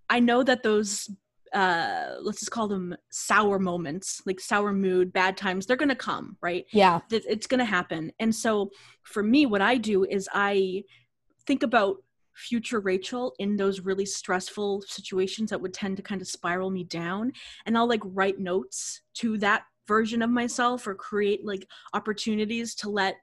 i 0.08 0.20
know 0.20 0.44
that 0.44 0.62
those 0.62 1.10
uh 1.54 2.14
let's 2.22 2.40
just 2.40 2.50
call 2.50 2.68
them 2.68 2.96
sour 3.10 3.58
moments 3.58 4.22
like 4.24 4.40
sour 4.40 4.72
mood 4.72 5.12
bad 5.12 5.36
times 5.36 5.66
they're 5.66 5.76
gonna 5.76 5.94
come 5.94 6.36
right? 6.40 6.64
Yeah. 6.72 7.00
It's 7.10 7.46
gonna 7.46 7.64
happen. 7.64 8.10
And 8.20 8.34
so 8.34 8.70
for 9.02 9.22
me 9.22 9.46
what 9.46 9.60
i 9.60 9.76
do 9.76 10.04
is 10.04 10.28
i 10.32 10.82
think 11.46 11.62
about 11.62 11.98
future 12.34 12.80
Rachel 12.80 13.34
in 13.38 13.56
those 13.56 13.80
really 13.80 14.06
stressful 14.06 14.82
situations 14.82 15.50
that 15.50 15.60
would 15.60 15.74
tend 15.74 15.96
to 15.98 16.02
kind 16.02 16.20
of 16.20 16.28
spiral 16.28 16.70
me 16.70 16.84
down. 16.84 17.32
And 17.66 17.76
I'll 17.76 17.88
like 17.88 18.00
write 18.04 18.38
notes 18.38 19.02
to 19.14 19.36
that 19.38 19.64
version 19.86 20.22
of 20.22 20.30
myself 20.30 20.86
or 20.86 20.94
create 20.94 21.44
like 21.44 21.66
opportunities 21.92 22.74
to 22.76 22.88
let 22.88 23.16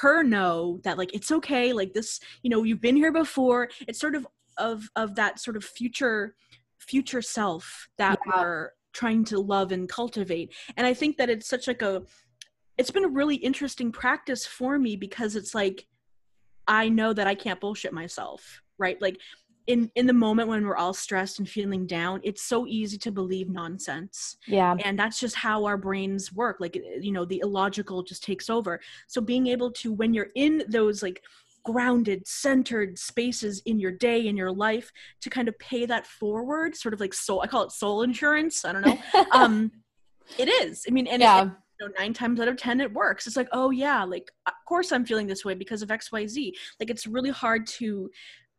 her 0.00 0.22
know 0.22 0.80
that 0.84 0.96
like 0.96 1.14
it's 1.14 1.30
okay 1.30 1.72
like 1.72 1.92
this 1.92 2.18
you 2.42 2.48
know 2.48 2.62
you've 2.62 2.80
been 2.80 2.96
here 2.96 3.12
before 3.12 3.68
it's 3.86 4.00
sort 4.00 4.14
of 4.14 4.26
of 4.56 4.88
of 4.96 5.14
that 5.14 5.38
sort 5.38 5.56
of 5.56 5.62
future 5.62 6.34
future 6.78 7.22
self 7.22 7.88
that 7.98 8.18
yeah. 8.26 8.40
we're 8.40 8.70
trying 8.92 9.22
to 9.22 9.38
love 9.38 9.70
and 9.70 9.88
cultivate 9.88 10.52
and 10.76 10.86
i 10.86 10.94
think 10.94 11.18
that 11.18 11.28
it's 11.28 11.46
such 11.46 11.66
like 11.66 11.82
a 11.82 12.02
it's 12.78 12.90
been 12.90 13.04
a 13.04 13.08
really 13.08 13.36
interesting 13.36 13.92
practice 13.92 14.46
for 14.46 14.78
me 14.78 14.96
because 14.96 15.36
it's 15.36 15.54
like 15.54 15.86
I 16.66 16.88
know 16.88 17.12
that 17.12 17.26
I 17.26 17.34
can't 17.34 17.60
bullshit 17.60 17.92
myself, 17.92 18.62
right? 18.78 19.00
Like 19.00 19.18
in 19.66 19.90
in 19.94 20.06
the 20.06 20.12
moment 20.12 20.48
when 20.48 20.66
we're 20.66 20.76
all 20.76 20.94
stressed 20.94 21.38
and 21.38 21.48
feeling 21.48 21.86
down, 21.86 22.20
it's 22.24 22.42
so 22.42 22.66
easy 22.66 22.98
to 22.98 23.12
believe 23.12 23.48
nonsense. 23.48 24.36
Yeah. 24.46 24.76
And 24.84 24.98
that's 24.98 25.20
just 25.20 25.36
how 25.36 25.64
our 25.64 25.76
brains 25.76 26.32
work. 26.32 26.56
Like 26.60 26.76
you 27.00 27.12
know, 27.12 27.24
the 27.24 27.40
illogical 27.44 28.02
just 28.02 28.24
takes 28.24 28.50
over. 28.50 28.80
So 29.06 29.20
being 29.20 29.46
able 29.46 29.70
to 29.72 29.92
when 29.92 30.14
you're 30.14 30.30
in 30.34 30.64
those 30.68 31.02
like 31.02 31.22
grounded 31.64 32.26
centered 32.26 32.98
spaces 32.98 33.62
in 33.66 33.78
your 33.78 33.92
day 33.92 34.26
in 34.26 34.36
your 34.36 34.50
life 34.50 34.90
to 35.20 35.30
kind 35.30 35.48
of 35.48 35.56
pay 35.60 35.86
that 35.86 36.06
forward 36.06 36.74
sort 36.74 36.92
of 36.92 36.98
like 36.98 37.14
soul 37.14 37.40
i 37.40 37.46
call 37.46 37.62
it 37.62 37.70
soul 37.70 38.02
insurance 38.02 38.64
i 38.64 38.72
don't 38.72 38.84
know 38.84 38.98
um 39.32 39.70
it 40.38 40.48
is 40.48 40.84
i 40.88 40.90
mean 40.90 41.06
and 41.06 41.22
yeah. 41.22 41.44
it, 41.44 41.50
know, 41.86 41.92
nine 41.98 42.12
times 42.12 42.40
out 42.40 42.48
of 42.48 42.56
ten 42.56 42.80
it 42.80 42.92
works 42.92 43.26
it's 43.26 43.36
like 43.36 43.48
oh 43.52 43.70
yeah 43.70 44.04
like 44.04 44.30
of 44.46 44.52
course 44.66 44.92
i'm 44.92 45.04
feeling 45.04 45.26
this 45.26 45.44
way 45.44 45.54
because 45.54 45.82
of 45.82 45.88
xyz 45.88 46.52
like 46.80 46.90
it's 46.90 47.06
really 47.06 47.30
hard 47.30 47.66
to 47.66 48.10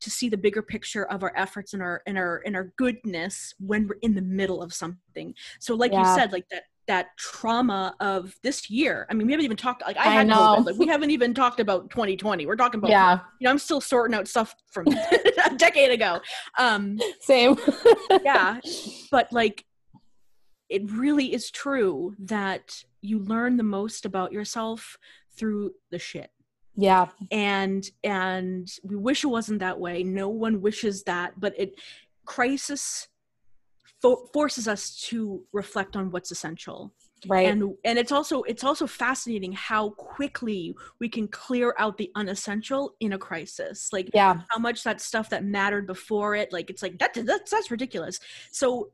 to 0.02 0.10
see 0.10 0.28
the 0.28 0.38
bigger 0.38 0.62
picture 0.62 1.06
of 1.06 1.24
our 1.24 1.32
efforts 1.36 1.74
and 1.74 1.82
our 1.82 2.02
and 2.06 2.18
our 2.18 2.42
and 2.46 2.56
our 2.56 2.74
goodness 2.78 3.54
when 3.60 3.88
we're 3.88 4.00
in 4.02 4.14
the 4.14 4.22
middle 4.22 4.62
of 4.62 4.74
something 4.74 5.34
so 5.60 5.76
like 5.76 5.92
yeah. 5.92 6.00
you 6.00 6.16
said 6.20 6.32
like 6.32 6.48
that 6.50 6.64
that 6.88 7.08
trauma 7.18 7.96
of 8.00 8.36
this 8.44 8.70
year. 8.70 9.08
I 9.10 9.14
mean, 9.14 9.28
we 9.28 9.34
haven't 9.34 9.46
even 9.46 9.58
talked 9.58 9.84
like 9.84 9.98
I, 9.98 10.02
I 10.02 10.14
had 10.14 10.28
know. 10.28 10.36
COVID. 10.36 10.66
Like, 10.66 10.76
we 10.78 10.88
haven't 10.88 11.12
even 11.12 11.34
talked 11.34 11.60
about 11.60 11.90
2020. 11.90 12.46
We're 12.46 12.56
talking 12.56 12.80
about 12.80 12.90
yeah. 12.90 13.20
You 13.40 13.46
know, 13.46 13.52
I'm 13.52 13.60
still 13.60 13.82
sorting 13.82 14.16
out 14.16 14.28
stuff 14.28 14.56
from 14.72 14.88
a 15.46 15.56
decade 15.56 15.92
ago. 15.92 16.20
Um 16.58 17.00
Same. 17.22 17.58
yeah, 18.24 18.60
but 19.12 19.32
like, 19.32 19.66
it 20.70 20.92
really 20.92 21.34
is 21.34 21.52
true 21.52 22.16
that 22.20 22.84
you 23.04 23.20
learn 23.20 23.58
the 23.58 23.64
most 23.64 24.06
about 24.06 24.32
yourself 24.32 24.98
through 25.36 25.72
the 25.92 26.00
shit. 26.00 26.32
Yeah. 26.76 27.08
And 27.32 27.88
and 28.04 28.68
we 28.84 28.96
wish 28.96 29.24
it 29.24 29.28
wasn't 29.28 29.60
that 29.60 29.80
way. 29.80 30.04
No 30.04 30.30
one 30.30 30.62
wishes 30.62 31.04
that, 31.04 31.40
but 31.40 31.54
it 31.58 31.80
crisis 32.26 33.08
fo- 34.02 34.28
forces 34.34 34.68
us 34.68 34.96
to 35.10 35.44
reflect 35.52 35.96
on 35.96 36.10
what's 36.12 36.32
essential 36.32 36.94
right 37.28 37.48
and 37.48 37.74
and 37.86 37.98
it's 37.98 38.12
also 38.12 38.44
it's 38.44 38.64
also 38.64 38.86
fascinating 38.86 39.52
how 39.54 39.92
quickly 39.92 40.76
we 41.00 41.08
can 41.08 41.28
clear 41.28 41.74
out 41.78 41.98
the 41.98 42.12
unessential 42.16 42.96
in 43.00 43.14
a 43.14 43.18
crisis 43.18 43.90
like 43.94 44.10
yeah 44.14 44.42
how 44.50 44.58
much 44.58 44.84
that 44.84 45.00
stuff 45.00 45.30
that 45.30 45.44
mattered 45.44 45.88
before 45.88 46.36
it 46.36 46.52
like 46.52 46.70
it's 46.70 46.82
like 46.82 46.98
that 47.00 47.14
that's 47.26 47.52
that's 47.52 47.72
ridiculous 47.72 48.20
so 48.52 48.90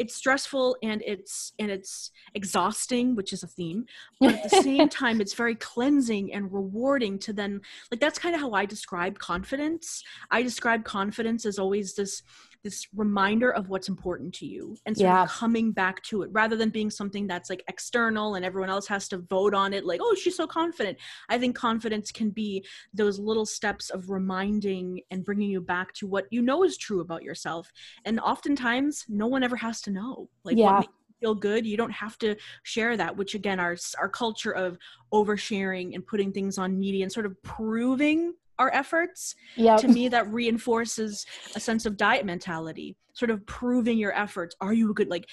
it's 0.00 0.14
stressful 0.14 0.76
and 0.82 1.02
it's 1.06 1.52
and 1.58 1.70
it's 1.70 2.10
exhausting 2.34 3.14
which 3.14 3.32
is 3.32 3.42
a 3.42 3.46
theme 3.46 3.84
but 4.18 4.34
at 4.34 4.42
the 4.42 4.62
same 4.62 4.88
time 5.00 5.20
it's 5.20 5.34
very 5.34 5.54
cleansing 5.54 6.32
and 6.32 6.52
rewarding 6.52 7.18
to 7.18 7.32
then 7.32 7.60
like 7.90 8.00
that's 8.00 8.18
kind 8.18 8.34
of 8.34 8.40
how 8.40 8.52
i 8.52 8.64
describe 8.64 9.18
confidence. 9.18 10.02
I 10.30 10.42
describe 10.42 10.84
confidence 10.84 11.44
as 11.44 11.58
always 11.58 11.94
this 11.94 12.22
this 12.62 12.86
reminder 12.94 13.50
of 13.50 13.68
what's 13.68 13.88
important 13.88 14.34
to 14.34 14.46
you 14.46 14.76
and 14.86 14.96
sort 14.96 15.08
yeah. 15.08 15.22
of 15.22 15.28
coming 15.28 15.72
back 15.72 16.02
to 16.02 16.22
it 16.22 16.30
rather 16.32 16.56
than 16.56 16.68
being 16.70 16.90
something 16.90 17.26
that's 17.26 17.48
like 17.48 17.62
external 17.68 18.34
and 18.34 18.44
everyone 18.44 18.70
else 18.70 18.86
has 18.86 19.08
to 19.08 19.18
vote 19.18 19.54
on 19.54 19.72
it 19.72 19.84
like 19.84 20.00
oh 20.02 20.14
she's 20.14 20.36
so 20.36 20.46
confident 20.46 20.98
i 21.28 21.38
think 21.38 21.56
confidence 21.56 22.12
can 22.12 22.30
be 22.30 22.64
those 22.92 23.18
little 23.18 23.46
steps 23.46 23.90
of 23.90 24.10
reminding 24.10 25.00
and 25.10 25.24
bringing 25.24 25.50
you 25.50 25.60
back 25.60 25.92
to 25.92 26.06
what 26.06 26.26
you 26.30 26.42
know 26.42 26.64
is 26.64 26.76
true 26.76 27.00
about 27.00 27.22
yourself 27.22 27.70
and 28.04 28.20
oftentimes 28.20 29.04
no 29.08 29.26
one 29.26 29.42
ever 29.42 29.56
has 29.56 29.80
to 29.80 29.90
know 29.90 30.28
like 30.44 30.56
yeah. 30.56 30.82
feel 31.20 31.34
good 31.34 31.66
you 31.66 31.76
don't 31.76 31.92
have 31.92 32.18
to 32.18 32.34
share 32.62 32.96
that 32.96 33.16
which 33.16 33.34
again 33.34 33.60
our 33.60 33.76
our 33.98 34.08
culture 34.08 34.52
of 34.52 34.78
oversharing 35.12 35.94
and 35.94 36.06
putting 36.06 36.32
things 36.32 36.58
on 36.58 36.78
media 36.78 37.02
and 37.02 37.12
sort 37.12 37.26
of 37.26 37.40
proving 37.42 38.34
our 38.60 38.70
efforts 38.74 39.34
yep. 39.56 39.80
to 39.80 39.88
me 39.88 40.06
that 40.08 40.30
reinforces 40.30 41.26
a 41.56 41.60
sense 41.60 41.86
of 41.86 41.96
diet 41.96 42.26
mentality 42.26 42.94
sort 43.14 43.30
of 43.30 43.44
proving 43.46 43.98
your 43.98 44.16
efforts. 44.16 44.54
Are 44.60 44.72
you 44.72 44.90
a 44.90 44.94
good 44.94 45.08
like 45.08 45.28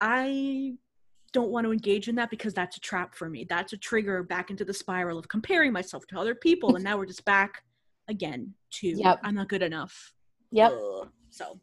i 0.00 0.72
don't 1.32 1.50
want 1.50 1.64
to 1.64 1.72
engage 1.72 2.08
in 2.08 2.14
that 2.16 2.28
because 2.28 2.52
that's 2.52 2.76
a 2.76 2.80
trap 2.80 3.14
for 3.14 3.28
me. 3.30 3.46
That's 3.48 3.72
a 3.72 3.76
trigger 3.76 4.22
back 4.22 4.50
into 4.50 4.66
the 4.66 4.74
spiral 4.74 5.18
of 5.18 5.28
comparing 5.28 5.72
myself 5.72 6.06
to 6.08 6.18
other 6.18 6.34
people 6.34 6.74
and 6.74 6.84
now 6.84 6.98
we're 6.98 7.06
just 7.06 7.24
back 7.24 7.62
again 8.08 8.52
to 8.72 8.88
yep. 8.88 9.20
i'm 9.22 9.34
not 9.34 9.48
good 9.48 9.62
enough. 9.62 10.12
Yep. 10.50 10.72
Ugh. 10.72 11.08
so. 11.30 11.60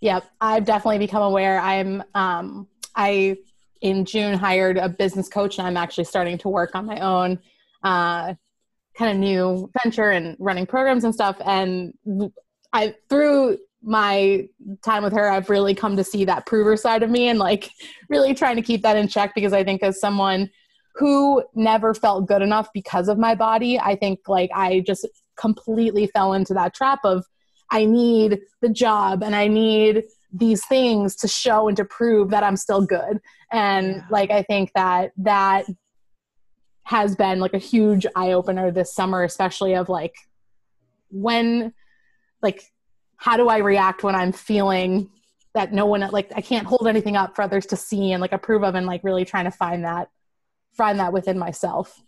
Yep. 0.00 0.24
I've 0.40 0.64
definitely 0.64 0.98
become 0.98 1.22
aware. 1.22 1.60
I'm 1.60 2.02
um 2.14 2.66
i 2.96 3.36
in 3.80 4.04
june 4.04 4.34
hired 4.34 4.76
a 4.76 4.88
business 4.88 5.28
coach 5.28 5.58
and 5.58 5.66
i'm 5.66 5.76
actually 5.76 6.04
starting 6.04 6.36
to 6.38 6.48
work 6.48 6.74
on 6.74 6.86
my 6.86 7.00
own. 7.00 7.38
Uh 7.82 8.34
kind 8.98 9.12
of 9.12 9.16
new 9.16 9.70
venture 9.82 10.10
and 10.10 10.36
running 10.40 10.66
programs 10.66 11.04
and 11.04 11.14
stuff. 11.14 11.36
And 11.44 11.94
I 12.72 12.94
through 13.08 13.58
my 13.82 14.48
time 14.82 15.04
with 15.04 15.12
her, 15.12 15.30
I've 15.30 15.48
really 15.48 15.74
come 15.74 15.96
to 15.96 16.04
see 16.04 16.24
that 16.24 16.46
prover 16.46 16.76
side 16.76 17.02
of 17.02 17.10
me 17.10 17.28
and 17.28 17.38
like 17.38 17.70
really 18.08 18.34
trying 18.34 18.56
to 18.56 18.62
keep 18.62 18.82
that 18.82 18.96
in 18.96 19.08
check 19.08 19.34
because 19.34 19.52
I 19.52 19.62
think 19.62 19.82
as 19.82 20.00
someone 20.00 20.50
who 20.96 21.44
never 21.54 21.94
felt 21.94 22.26
good 22.26 22.42
enough 22.42 22.68
because 22.74 23.08
of 23.08 23.18
my 23.18 23.36
body, 23.36 23.78
I 23.78 23.94
think 23.94 24.20
like 24.26 24.50
I 24.52 24.80
just 24.84 25.06
completely 25.36 26.08
fell 26.08 26.32
into 26.32 26.52
that 26.54 26.74
trap 26.74 26.98
of 27.04 27.24
I 27.70 27.84
need 27.84 28.40
the 28.60 28.68
job 28.68 29.22
and 29.22 29.36
I 29.36 29.46
need 29.46 30.04
these 30.32 30.64
things 30.66 31.14
to 31.16 31.28
show 31.28 31.68
and 31.68 31.76
to 31.76 31.84
prove 31.84 32.30
that 32.30 32.42
I'm 32.42 32.56
still 32.56 32.84
good. 32.84 33.20
And 33.52 33.96
yeah. 33.96 34.02
like 34.10 34.30
I 34.32 34.42
think 34.42 34.72
that 34.74 35.12
that 35.18 35.66
has 36.88 37.14
been 37.14 37.38
like 37.38 37.52
a 37.52 37.58
huge 37.58 38.06
eye 38.16 38.32
opener 38.32 38.70
this 38.70 38.94
summer, 38.94 39.22
especially 39.22 39.74
of 39.74 39.90
like 39.90 40.14
when, 41.10 41.74
like, 42.40 42.62
how 43.16 43.36
do 43.36 43.50
I 43.50 43.58
react 43.58 44.02
when 44.02 44.14
I'm 44.14 44.32
feeling 44.32 45.10
that 45.52 45.70
no 45.70 45.84
one 45.84 46.00
like 46.12 46.32
I 46.34 46.40
can't 46.40 46.66
hold 46.66 46.88
anything 46.88 47.14
up 47.14 47.36
for 47.36 47.42
others 47.42 47.66
to 47.66 47.76
see 47.76 48.12
and 48.12 48.22
like 48.22 48.32
approve 48.32 48.64
of, 48.64 48.74
and 48.74 48.86
like 48.86 49.04
really 49.04 49.26
trying 49.26 49.44
to 49.44 49.50
find 49.50 49.84
that 49.84 50.08
find 50.72 50.98
that 50.98 51.12
within 51.12 51.38
myself. 51.38 52.02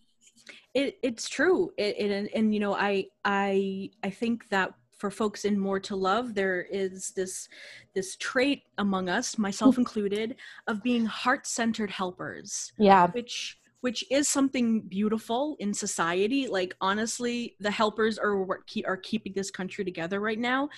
It, 0.72 0.96
it's 1.02 1.28
true, 1.28 1.72
it, 1.76 1.96
it, 1.98 2.10
and, 2.10 2.28
and 2.34 2.54
you 2.54 2.60
know, 2.60 2.74
I 2.74 3.08
I 3.22 3.90
I 4.02 4.08
think 4.08 4.48
that 4.48 4.72
for 4.96 5.10
folks 5.10 5.44
in 5.44 5.58
more 5.58 5.80
to 5.80 5.96
love 5.96 6.34
there 6.34 6.62
is 6.62 7.10
this 7.10 7.48
this 7.94 8.16
trait 8.16 8.62
among 8.78 9.10
us 9.10 9.36
myself 9.36 9.76
included 9.84 10.36
of 10.68 10.82
being 10.82 11.06
heart-centered 11.06 11.90
helpers 11.90 12.74
yeah 12.76 13.06
which 13.12 13.59
which 13.80 14.04
is 14.10 14.28
something 14.28 14.80
beautiful 14.82 15.56
in 15.58 15.72
society. 15.72 16.46
Like 16.46 16.74
honestly, 16.80 17.56
the 17.60 17.70
helpers 17.70 18.18
are 18.18 18.42
what 18.42 18.66
keep, 18.66 18.86
are 18.86 18.96
keeping 18.96 19.32
this 19.34 19.50
country 19.50 19.84
together 19.84 20.20
right 20.20 20.38
now. 20.38 20.68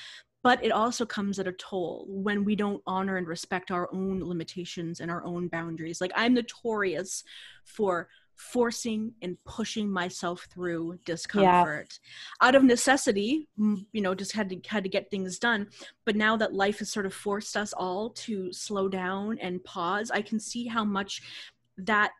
But 0.43 0.65
it 0.65 0.73
also 0.73 1.07
comes 1.07 1.38
at 1.38 1.47
a 1.47 1.53
toll 1.53 2.05
when 2.09 2.45
we 2.45 2.57
don't 2.57 2.83
honor 2.85 3.17
and 3.17 3.29
respect 3.29 3.71
our 3.71 3.88
own 3.95 4.25
limitations 4.25 4.99
and 4.99 5.09
our 5.09 5.25
own 5.25 5.47
boundaries. 5.47 6.01
Like 6.01 6.11
I'm 6.17 6.35
notorious 6.35 7.23
for 7.65 8.09
forcing 8.37 9.12
and 9.23 9.37
pushing 9.45 9.91
myself 9.91 10.49
through 10.53 10.99
discomfort 11.05 11.99
yeah. 12.03 12.49
out 12.49 12.55
of 12.55 12.65
necessity 12.65 13.47
you 13.57 14.01
know 14.01 14.15
just 14.15 14.33
had 14.33 14.49
to 14.49 14.61
had 14.67 14.83
to 14.83 14.88
get 14.88 15.11
things 15.11 15.38
done 15.38 15.67
but 16.07 16.17
now 16.17 16.37
that 16.37 16.53
life 16.53 16.79
has 16.79 16.91
sort 16.91 17.07
of 17.07 17.15
forced 17.15 17.57
us 17.57 17.73
all 17.73 18.11
to 18.11 18.53
slow 18.53 18.88
down 18.88 19.38
and 19.38 19.62
pause 19.65 20.11
i 20.11 20.21
can 20.21 20.41
see 20.41 20.67
how 20.67 20.85
much 20.85 21.23
that 21.77 22.12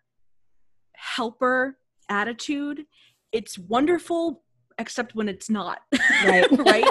helper 1.02 1.76
attitude 2.08 2.84
it's 3.32 3.58
wonderful 3.58 4.42
except 4.78 5.14
when 5.14 5.28
it's 5.28 5.50
not 5.50 5.80
right. 6.24 6.46
right? 6.58 6.88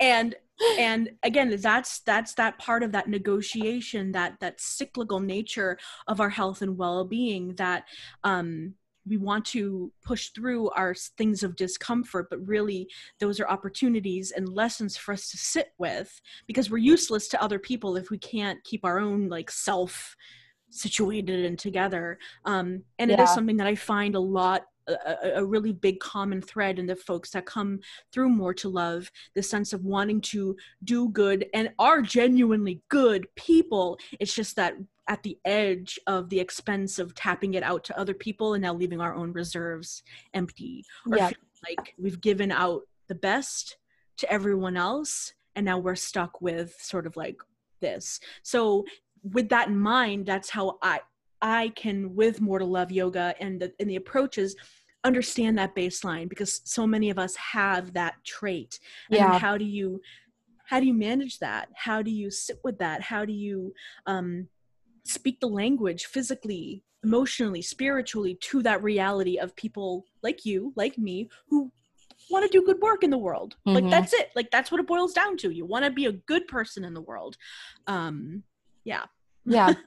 And 0.00 0.34
and 0.78 1.10
again 1.24 1.56
that's 1.60 1.98
that's 2.00 2.34
that 2.34 2.56
part 2.58 2.84
of 2.84 2.92
that 2.92 3.08
negotiation 3.08 4.12
that 4.12 4.38
that 4.40 4.60
cyclical 4.60 5.18
nature 5.18 5.76
of 6.06 6.20
our 6.20 6.30
health 6.30 6.62
and 6.62 6.78
well-being 6.78 7.54
that 7.56 7.84
um 8.22 8.72
we 9.04 9.16
want 9.16 9.44
to 9.44 9.92
push 10.02 10.28
through 10.28 10.70
our 10.70 10.94
things 10.94 11.42
of 11.42 11.56
discomfort 11.56 12.28
but 12.30 12.46
really 12.46 12.88
those 13.18 13.40
are 13.40 13.48
opportunities 13.48 14.30
and 14.30 14.48
lessons 14.48 14.96
for 14.96 15.12
us 15.12 15.28
to 15.28 15.36
sit 15.36 15.72
with 15.76 16.20
because 16.46 16.70
we're 16.70 16.78
useless 16.78 17.26
to 17.26 17.42
other 17.42 17.58
people 17.58 17.96
if 17.96 18.08
we 18.08 18.18
can't 18.18 18.62
keep 18.62 18.84
our 18.84 19.00
own 19.00 19.28
like 19.28 19.50
self 19.50 20.14
situated 20.74 21.44
and 21.44 21.58
together 21.58 22.18
um, 22.44 22.82
and 22.98 23.10
yeah. 23.10 23.20
it 23.20 23.22
is 23.22 23.32
something 23.32 23.56
that 23.56 23.66
i 23.66 23.74
find 23.74 24.14
a 24.14 24.20
lot 24.20 24.66
a, 24.86 25.32
a, 25.36 25.44
really 25.44 25.72
big 25.72 25.98
common 25.98 26.42
thread 26.42 26.78
in 26.78 26.86
the 26.86 26.96
folks 26.96 27.30
that 27.30 27.46
come 27.46 27.80
through 28.12 28.28
more 28.28 28.52
to 28.52 28.68
love 28.68 29.10
the 29.34 29.42
sense 29.42 29.72
of 29.72 29.84
wanting 29.84 30.20
to 30.20 30.56
do 30.84 31.08
good 31.08 31.46
and 31.54 31.70
are 31.78 32.02
genuinely 32.02 32.82
good 32.88 33.26
people 33.36 33.98
it's 34.20 34.34
just 34.34 34.56
that 34.56 34.74
at 35.08 35.22
the 35.22 35.38
edge 35.44 35.98
of 36.06 36.28
the 36.30 36.40
expense 36.40 36.98
of 36.98 37.14
tapping 37.14 37.54
it 37.54 37.62
out 37.62 37.84
to 37.84 37.98
other 37.98 38.14
people 38.14 38.54
and 38.54 38.62
now 38.62 38.74
leaving 38.74 39.00
our 39.00 39.14
own 39.14 39.32
reserves 39.32 40.02
empty 40.34 40.84
or 41.10 41.16
yeah. 41.16 41.30
like 41.66 41.94
we've 41.98 42.20
given 42.20 42.50
out 42.50 42.82
the 43.08 43.14
best 43.14 43.76
to 44.16 44.30
everyone 44.30 44.76
else 44.76 45.32
and 45.56 45.64
now 45.64 45.78
we're 45.78 45.94
stuck 45.94 46.40
with 46.40 46.74
sort 46.80 47.06
of 47.06 47.16
like 47.16 47.36
this 47.80 48.20
so 48.42 48.84
with 49.24 49.48
that 49.48 49.68
in 49.68 49.78
mind, 49.78 50.26
that's 50.26 50.50
how 50.50 50.78
I 50.82 51.00
I 51.40 51.72
can 51.76 52.14
with 52.14 52.40
more 52.40 52.58
to 52.58 52.64
love 52.64 52.92
yoga 52.92 53.34
and 53.40 53.60
the 53.60 53.72
and 53.80 53.90
the 53.90 53.96
approaches 53.96 54.54
understand 55.04 55.58
that 55.58 55.76
baseline 55.76 56.28
because 56.28 56.62
so 56.64 56.86
many 56.86 57.10
of 57.10 57.18
us 57.18 57.36
have 57.36 57.92
that 57.92 58.14
trait. 58.24 58.78
And 59.10 59.18
yeah. 59.18 59.38
how 59.38 59.58
do 59.58 59.64
you 59.64 60.00
how 60.66 60.80
do 60.80 60.86
you 60.86 60.94
manage 60.94 61.38
that? 61.40 61.68
How 61.74 62.02
do 62.02 62.10
you 62.10 62.30
sit 62.30 62.58
with 62.64 62.78
that? 62.78 63.02
How 63.02 63.24
do 63.24 63.32
you 63.32 63.74
um, 64.06 64.48
speak 65.04 65.40
the 65.40 65.46
language 65.46 66.06
physically, 66.06 66.82
emotionally, 67.02 67.60
spiritually 67.60 68.38
to 68.40 68.62
that 68.62 68.82
reality 68.82 69.36
of 69.36 69.54
people 69.56 70.06
like 70.22 70.46
you, 70.46 70.72
like 70.74 70.96
me, 70.96 71.28
who 71.48 71.70
want 72.30 72.50
to 72.50 72.58
do 72.58 72.64
good 72.64 72.80
work 72.80 73.04
in 73.04 73.10
the 73.10 73.18
world. 73.18 73.56
Mm-hmm. 73.66 73.74
Like 73.74 73.90
that's 73.90 74.14
it. 74.14 74.30
Like 74.34 74.50
that's 74.50 74.70
what 74.70 74.80
it 74.80 74.86
boils 74.86 75.12
down 75.12 75.36
to. 75.38 75.50
You 75.50 75.66
want 75.66 75.84
to 75.84 75.90
be 75.90 76.06
a 76.06 76.12
good 76.12 76.48
person 76.48 76.84
in 76.84 76.94
the 76.94 77.02
world. 77.02 77.36
Um 77.86 78.44
yeah. 78.84 79.04
yeah. 79.44 79.74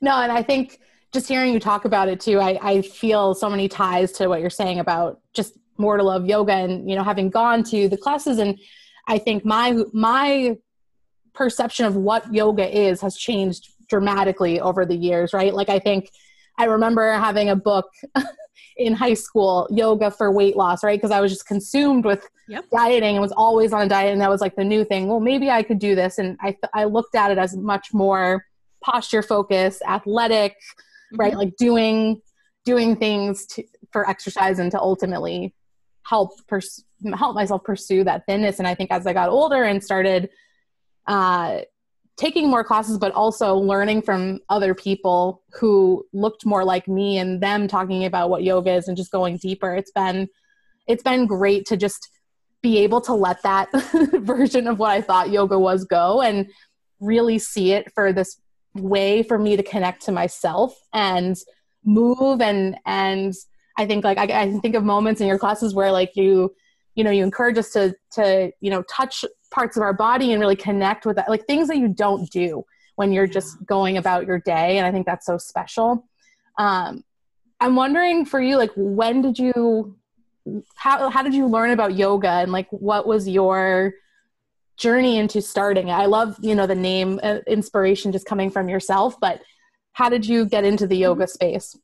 No, 0.00 0.16
and 0.20 0.30
I 0.30 0.42
think 0.42 0.80
just 1.12 1.26
hearing 1.26 1.54
you 1.54 1.60
talk 1.60 1.86
about 1.86 2.08
it 2.08 2.20
too, 2.20 2.38
I, 2.38 2.58
I 2.60 2.82
feel 2.82 3.34
so 3.34 3.48
many 3.48 3.68
ties 3.68 4.12
to 4.12 4.26
what 4.26 4.40
you're 4.40 4.50
saying 4.50 4.80
about 4.80 5.20
just 5.32 5.56
more 5.78 5.96
to 5.96 6.02
love 6.02 6.26
yoga 6.26 6.52
and 6.52 6.90
you 6.90 6.96
know 6.96 7.02
having 7.02 7.30
gone 7.30 7.62
to 7.64 7.88
the 7.88 7.96
classes 7.96 8.38
and 8.38 8.58
I 9.06 9.18
think 9.18 9.44
my 9.44 9.82
my 9.92 10.56
perception 11.32 11.86
of 11.86 11.96
what 11.96 12.32
yoga 12.32 12.66
is 12.68 13.00
has 13.00 13.16
changed 13.16 13.72
dramatically 13.88 14.60
over 14.60 14.86
the 14.86 14.94
years, 14.94 15.32
right? 15.32 15.52
Like 15.52 15.68
I 15.68 15.78
think 15.78 16.10
I 16.58 16.64
remember 16.64 17.12
having 17.12 17.48
a 17.50 17.56
book 17.56 17.90
in 18.76 18.94
high 18.94 19.14
school, 19.14 19.68
yoga 19.70 20.10
for 20.10 20.32
weight 20.32 20.56
loss, 20.56 20.82
right? 20.82 20.98
Because 20.98 21.10
I 21.10 21.20
was 21.20 21.32
just 21.32 21.46
consumed 21.46 22.04
with 22.04 22.28
yep. 22.48 22.64
dieting 22.70 23.16
and 23.16 23.22
was 23.22 23.32
always 23.32 23.72
on 23.72 23.82
a 23.82 23.88
diet, 23.88 24.12
and 24.12 24.20
that 24.20 24.30
was 24.30 24.40
like 24.40 24.56
the 24.56 24.64
new 24.64 24.84
thing. 24.84 25.08
Well, 25.08 25.20
maybe 25.20 25.50
I 25.50 25.62
could 25.62 25.78
do 25.78 25.94
this, 25.94 26.18
and 26.18 26.36
I 26.40 26.56
I 26.72 26.84
looked 26.84 27.14
at 27.14 27.30
it 27.30 27.38
as 27.38 27.56
much 27.56 27.92
more 27.92 28.44
posture 28.82 29.22
focused, 29.22 29.82
athletic, 29.86 30.52
mm-hmm. 30.52 31.16
right? 31.16 31.34
Like 31.34 31.56
doing 31.56 32.20
doing 32.64 32.96
things 32.96 33.46
to, 33.46 33.62
for 33.92 34.08
exercise 34.08 34.58
and 34.58 34.70
to 34.70 34.80
ultimately 34.80 35.54
help 36.04 36.30
pers- 36.48 36.84
help 37.14 37.34
myself 37.34 37.62
pursue 37.64 38.04
that 38.04 38.24
thinness. 38.26 38.58
And 38.58 38.66
I 38.66 38.74
think 38.74 38.90
as 38.90 39.06
I 39.06 39.12
got 39.12 39.28
older 39.28 39.64
and 39.64 39.82
started 39.82 40.30
uh, 41.06 41.60
taking 42.16 42.48
more 42.48 42.62
classes, 42.62 42.98
but 42.98 43.12
also 43.12 43.56
learning 43.56 44.02
from 44.02 44.40
other 44.48 44.74
people 44.74 45.42
who 45.52 46.06
looked 46.12 46.46
more 46.46 46.64
like 46.64 46.86
me 46.86 47.18
and 47.18 47.42
them 47.42 47.66
talking 47.66 48.04
about 48.04 48.30
what 48.30 48.44
yoga 48.44 48.72
is 48.72 48.88
and 48.88 48.96
just 48.96 49.10
going 49.10 49.36
deeper. 49.36 49.74
It's 49.74 49.90
been 49.90 50.28
it's 50.86 51.02
been 51.02 51.26
great 51.26 51.66
to 51.66 51.76
just 51.76 52.08
be 52.62 52.78
able 52.78 53.00
to 53.00 53.14
let 53.14 53.42
that 53.42 53.68
version 54.22 54.66
of 54.66 54.78
what 54.78 54.90
I 54.90 55.00
thought 55.00 55.30
yoga 55.30 55.58
was 55.58 55.84
go 55.84 56.22
and 56.22 56.46
really 57.00 57.38
see 57.38 57.72
it 57.72 57.92
for 57.92 58.12
this 58.12 58.40
way 58.74 59.22
for 59.22 59.38
me 59.38 59.56
to 59.56 59.62
connect 59.62 60.02
to 60.04 60.12
myself 60.12 60.74
and 60.92 61.36
move 61.84 62.40
and 62.40 62.76
and 62.86 63.34
I 63.76 63.86
think 63.86 64.04
like 64.04 64.18
I, 64.18 64.42
I 64.42 64.58
think 64.58 64.74
of 64.74 64.84
moments 64.84 65.20
in 65.20 65.26
your 65.26 65.38
classes 65.38 65.74
where 65.74 65.92
like 65.92 66.12
you 66.14 66.54
you 66.94 67.04
know 67.04 67.10
you 67.10 67.24
encourage 67.24 67.58
us 67.58 67.70
to 67.72 67.94
to 68.12 68.52
you 68.60 68.70
know 68.70 68.82
touch 68.82 69.24
parts 69.54 69.76
of 69.76 69.82
our 69.82 69.92
body 69.92 70.32
and 70.32 70.40
really 70.40 70.56
connect 70.56 71.06
with 71.06 71.14
that 71.14 71.28
like 71.28 71.46
things 71.46 71.68
that 71.68 71.78
you 71.78 71.86
don't 71.86 72.28
do 72.30 72.64
when 72.96 73.12
you're 73.12 73.26
just 73.26 73.64
going 73.64 73.96
about 73.96 74.26
your 74.26 74.40
day 74.40 74.78
and 74.78 74.86
i 74.86 74.90
think 74.90 75.06
that's 75.06 75.24
so 75.24 75.38
special. 75.38 76.04
Um, 76.58 77.04
i'm 77.60 77.76
wondering 77.76 78.24
for 78.26 78.40
you 78.40 78.56
like 78.56 78.72
when 78.76 79.22
did 79.22 79.38
you 79.38 79.96
how, 80.74 81.08
how 81.08 81.22
did 81.22 81.34
you 81.34 81.46
learn 81.46 81.70
about 81.70 81.94
yoga 81.94 82.28
and 82.28 82.52
like 82.52 82.68
what 82.70 83.06
was 83.06 83.28
your 83.28 83.94
journey 84.76 85.18
into 85.18 85.40
starting 85.40 85.88
i 85.90 86.06
love 86.06 86.36
you 86.40 86.54
know 86.54 86.66
the 86.66 86.74
name 86.74 87.20
uh, 87.22 87.38
inspiration 87.46 88.10
just 88.10 88.26
coming 88.26 88.50
from 88.50 88.68
yourself 88.68 89.18
but 89.20 89.40
how 89.92 90.08
did 90.08 90.26
you 90.26 90.44
get 90.44 90.64
into 90.64 90.86
the 90.86 90.96
yoga 90.96 91.28
space 91.28 91.76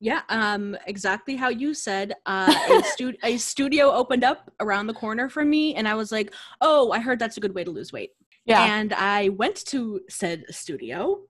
yeah, 0.00 0.22
um, 0.28 0.76
exactly 0.86 1.36
how 1.36 1.48
you 1.48 1.72
said. 1.72 2.12
Uh, 2.26 2.52
a, 2.70 2.82
stu- 2.92 3.16
a 3.22 3.36
studio 3.38 3.90
opened 3.90 4.24
up 4.24 4.52
around 4.60 4.86
the 4.86 4.94
corner 4.94 5.28
from 5.28 5.48
me, 5.48 5.74
and 5.74 5.88
I 5.88 5.94
was 5.94 6.12
like, 6.12 6.34
"Oh, 6.60 6.90
I 6.90 7.00
heard 7.00 7.18
that's 7.18 7.36
a 7.36 7.40
good 7.40 7.54
way 7.54 7.64
to 7.64 7.70
lose 7.70 7.92
weight." 7.92 8.10
Yeah, 8.44 8.62
and 8.78 8.92
I 8.92 9.30
went 9.30 9.64
to 9.66 10.00
said 10.08 10.44
studio. 10.50 11.20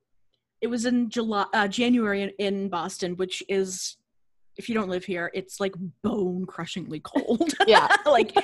It 0.61 0.67
was 0.67 0.85
in 0.85 1.11
July, 1.11 1.47
uh, 1.53 1.69
January 1.69 2.23
in, 2.23 2.31
in 2.39 2.69
Boston, 2.69 3.15
which 3.17 3.43
is, 3.49 3.99
if 4.57 4.69
you 4.69 4.75
don't 4.75 4.89
live 4.89 5.05
here, 5.05 5.31
it's 5.35 5.61
like 5.61 5.75
bone 6.03 6.45
crushingly 6.47 7.01
cold. 7.01 7.53
yeah, 7.67 7.87
like, 8.05 8.35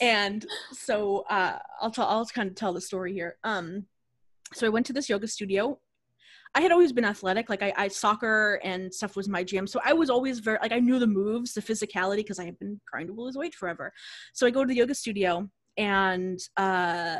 and 0.00 0.44
so 0.72 1.24
uh, 1.30 1.58
I'll 1.80 1.92
tell. 1.92 2.08
I'll 2.08 2.26
kind 2.26 2.48
of 2.48 2.56
tell 2.56 2.72
the 2.72 2.80
story 2.80 3.12
here. 3.12 3.36
Um, 3.44 3.86
so 4.54 4.66
I 4.66 4.70
went 4.70 4.86
to 4.86 4.92
this 4.92 5.08
yoga 5.08 5.28
studio 5.28 5.78
I 6.54 6.60
had 6.60 6.72
always 6.72 6.92
been 6.92 7.04
athletic. 7.04 7.48
Like 7.48 7.62
I, 7.62 7.72
I 7.76 7.88
soccer 7.88 8.60
and 8.64 8.92
stuff 8.92 9.16
was 9.16 9.28
my 9.28 9.44
jam. 9.44 9.66
So 9.66 9.80
I 9.84 9.92
was 9.92 10.10
always 10.10 10.38
very 10.40 10.58
like 10.62 10.72
I 10.72 10.80
knew 10.80 10.98
the 10.98 11.06
moves, 11.06 11.54
the 11.54 11.62
physicality 11.62 12.18
because 12.18 12.38
I 12.38 12.44
had 12.44 12.58
been 12.58 12.80
trying 12.88 13.06
to 13.06 13.12
lose 13.12 13.36
weight 13.36 13.54
forever. 13.54 13.92
So 14.32 14.46
I 14.46 14.50
go 14.50 14.64
to 14.64 14.68
the 14.68 14.76
yoga 14.76 14.94
studio 14.94 15.48
and 15.76 16.38
uh 16.56 17.16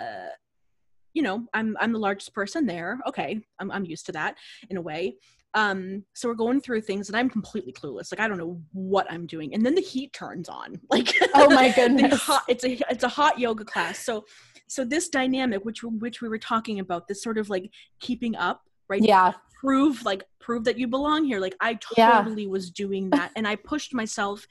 you 1.14 1.22
know, 1.22 1.46
I'm 1.54 1.76
I'm 1.80 1.92
the 1.92 1.98
largest 1.98 2.34
person 2.34 2.66
there. 2.66 3.00
Okay, 3.06 3.40
I'm 3.58 3.70
I'm 3.70 3.84
used 3.84 4.06
to 4.06 4.12
that 4.12 4.36
in 4.70 4.76
a 4.76 4.82
way. 4.82 5.16
Um, 5.54 6.04
so 6.14 6.28
we're 6.28 6.34
going 6.34 6.60
through 6.60 6.82
things 6.82 7.08
and 7.08 7.16
I'm 7.16 7.30
completely 7.30 7.72
clueless. 7.72 8.12
Like 8.12 8.20
I 8.20 8.28
don't 8.28 8.38
know 8.38 8.60
what 8.72 9.10
I'm 9.10 9.26
doing. 9.26 9.54
And 9.54 9.64
then 9.64 9.74
the 9.74 9.80
heat 9.80 10.12
turns 10.12 10.48
on. 10.48 10.78
Like 10.90 11.14
oh 11.34 11.50
my 11.54 11.72
goodness, 11.72 12.20
hot, 12.20 12.44
it's 12.48 12.64
a 12.64 12.78
it's 12.90 13.04
a 13.04 13.08
hot 13.08 13.38
yoga 13.38 13.64
class. 13.64 13.98
So 13.98 14.24
so 14.68 14.84
this 14.84 15.08
dynamic, 15.08 15.64
which 15.64 15.82
which 15.82 16.20
we 16.20 16.28
were 16.28 16.38
talking 16.38 16.78
about, 16.78 17.08
this 17.08 17.22
sort 17.22 17.38
of 17.38 17.48
like 17.50 17.70
keeping 18.00 18.36
up 18.36 18.62
right? 18.88 19.02
Yeah. 19.02 19.32
Prove 19.60 20.04
like 20.04 20.24
prove 20.40 20.64
that 20.64 20.78
you 20.78 20.88
belong 20.88 21.24
here. 21.24 21.40
Like 21.40 21.56
I 21.60 21.74
totally 21.74 22.44
yeah. 22.44 22.48
was 22.48 22.70
doing 22.70 23.10
that 23.10 23.32
and 23.36 23.46
I 23.46 23.56
pushed 23.56 23.92
myself 23.92 24.46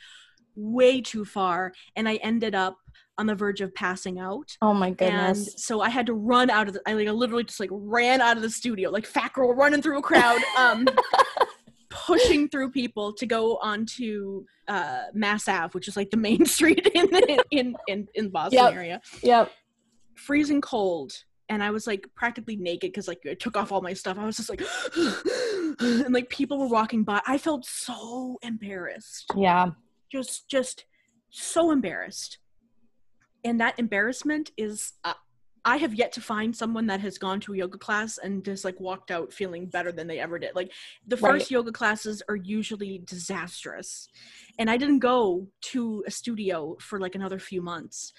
way 0.56 1.02
too 1.02 1.23
far 1.23 1.71
and 1.95 2.10
I 2.10 2.15
ended 2.15 2.56
up 2.56 2.78
on 3.17 3.26
the 3.26 3.36
verge 3.36 3.62
of 3.62 3.73
passing 3.73 4.19
out. 4.19 4.56
Oh 4.62 4.73
my 4.73 4.91
goodness. 4.91 5.47
And 5.47 5.60
so 5.60 5.82
I 5.82 5.89
had 5.89 6.06
to 6.08 6.13
run 6.13 6.50
out 6.50 6.67
of 6.67 6.73
the 6.73 6.82
I 6.86 6.93
like 6.93 7.08
I 7.08 7.12
literally 7.12 7.43
just 7.43 7.60
like 7.60 7.69
ran 7.71 8.21
out 8.21 8.38
of 8.38 8.43
the 8.43 8.50
studio, 8.50 8.91
like 8.91 9.06
fat 9.06 9.34
girl 9.34 9.54
running 9.54 9.82
through 9.82 9.97
a 9.97 10.02
crowd, 10.02 10.39
um 10.58 10.88
pushing 11.89 12.47
through 12.47 12.71
people 12.71 13.13
to 13.13 13.26
go 13.26 13.58
onto 13.58 14.45
uh 14.67 15.04
Mass 15.13 15.47
Ave, 15.47 15.71
which 15.71 15.88
is 15.88 15.97
like 15.97 16.12
the 16.12 16.17
main 16.17 16.45
street 16.58 16.88
in 16.93 17.10
in 17.52 17.76
in, 17.88 18.08
in 18.13 18.30
Boston 18.30 18.60
yep. 18.63 18.73
area. 18.73 19.02
Yep. 19.23 19.52
Freezing 20.15 20.62
cold 20.62 21.13
and 21.49 21.63
I 21.63 21.71
was 21.71 21.88
like 21.88 22.07
practically 22.15 22.55
naked 22.55 22.91
because 22.91 23.07
like 23.07 23.21
I 23.29 23.33
took 23.33 23.57
off 23.57 23.71
all 23.71 23.81
my 23.81 23.93
stuff. 23.93 24.17
I 24.17 24.25
was 24.25 24.38
just 24.38 24.49
like, 24.49 24.62
and 25.79 26.13
like 26.13 26.29
people 26.29 26.57
were 26.57 26.67
walking 26.67 27.03
by. 27.03 27.21
I 27.25 27.38
felt 27.38 27.65
so 27.65 28.38
embarrassed. 28.41 29.31
Yeah. 29.36 29.71
Just, 30.12 30.49
just 30.49 30.86
so 31.29 31.71
embarrassed. 31.71 32.39
And 33.43 33.62
that 33.62 33.79
embarrassment 33.79 34.51
is, 34.57 34.93
uh, 35.03 35.13
I 35.63 35.77
have 35.77 35.93
yet 35.93 36.13
to 36.13 36.21
find 36.21 36.55
someone 36.55 36.88
that 36.88 37.01
has 37.01 37.17
gone 37.17 37.41
to 37.41 37.53
a 37.53 37.57
yoga 37.57 37.77
class 37.77 38.17
and 38.17 38.43
just 38.43 38.63
like 38.63 38.79
walked 38.79 39.12
out 39.12 39.33
feeling 39.33 39.65
better 39.65 39.91
than 39.91 40.07
they 40.07 40.17
ever 40.17 40.39
did. 40.39 40.55
Like 40.55 40.71
the 41.05 41.17
first 41.17 41.45
right. 41.45 41.51
yoga 41.51 41.73
classes 41.73 42.23
are 42.29 42.38
usually 42.38 43.01
disastrous. 43.05 44.07
And 44.60 44.69
I 44.69 44.77
didn't 44.77 44.99
go 44.99 45.47
to 45.63 46.05
a 46.07 46.12
studio 46.12 46.77
for 46.79 47.01
like 47.01 47.15
another 47.15 47.38
few 47.38 47.62
months. 47.62 48.13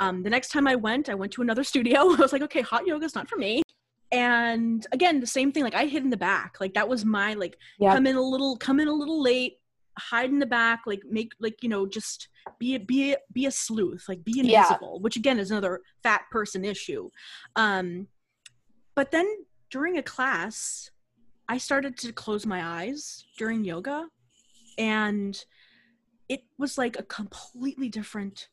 Um, 0.00 0.22
the 0.22 0.30
next 0.30 0.50
time 0.50 0.66
I 0.66 0.76
went, 0.76 1.08
I 1.08 1.14
went 1.14 1.32
to 1.32 1.42
another 1.42 1.64
studio. 1.64 2.00
I 2.12 2.16
was 2.16 2.32
like, 2.32 2.42
okay, 2.42 2.60
hot 2.60 2.86
yoga 2.86 3.04
is 3.04 3.14
not 3.14 3.28
for 3.28 3.36
me. 3.36 3.62
And 4.10 4.86
again, 4.92 5.20
the 5.20 5.26
same 5.26 5.52
thing. 5.52 5.64
Like 5.64 5.74
I 5.74 5.86
hid 5.86 6.02
in 6.02 6.10
the 6.10 6.16
back. 6.16 6.56
Like 6.60 6.74
that 6.74 6.88
was 6.88 7.04
my 7.04 7.34
like 7.34 7.58
yep. 7.78 7.94
come 7.94 8.06
in 8.06 8.16
a 8.16 8.22
little, 8.22 8.56
come 8.56 8.80
in 8.80 8.88
a 8.88 8.92
little 8.92 9.22
late, 9.22 9.58
hide 9.98 10.30
in 10.30 10.38
the 10.38 10.46
back, 10.46 10.82
like 10.86 11.02
make 11.10 11.32
like 11.40 11.62
you 11.62 11.68
know 11.68 11.86
just 11.86 12.28
be 12.58 12.74
a, 12.74 12.80
be 12.80 13.12
a, 13.12 13.16
be 13.32 13.46
a 13.46 13.50
sleuth, 13.50 14.04
like 14.08 14.24
be 14.24 14.40
invisible. 14.40 14.94
Yeah. 14.94 15.02
Which 15.02 15.16
again 15.16 15.38
is 15.38 15.50
another 15.50 15.80
fat 16.02 16.22
person 16.30 16.64
issue. 16.64 17.10
Um, 17.56 18.06
but 18.94 19.10
then 19.10 19.26
during 19.70 19.98
a 19.98 20.02
class, 20.02 20.90
I 21.48 21.58
started 21.58 21.98
to 21.98 22.12
close 22.12 22.46
my 22.46 22.64
eyes 22.64 23.24
during 23.36 23.64
yoga, 23.64 24.06
and 24.78 25.38
it 26.28 26.44
was 26.56 26.78
like 26.78 26.98
a 26.98 27.02
completely 27.02 27.88
different 27.90 28.48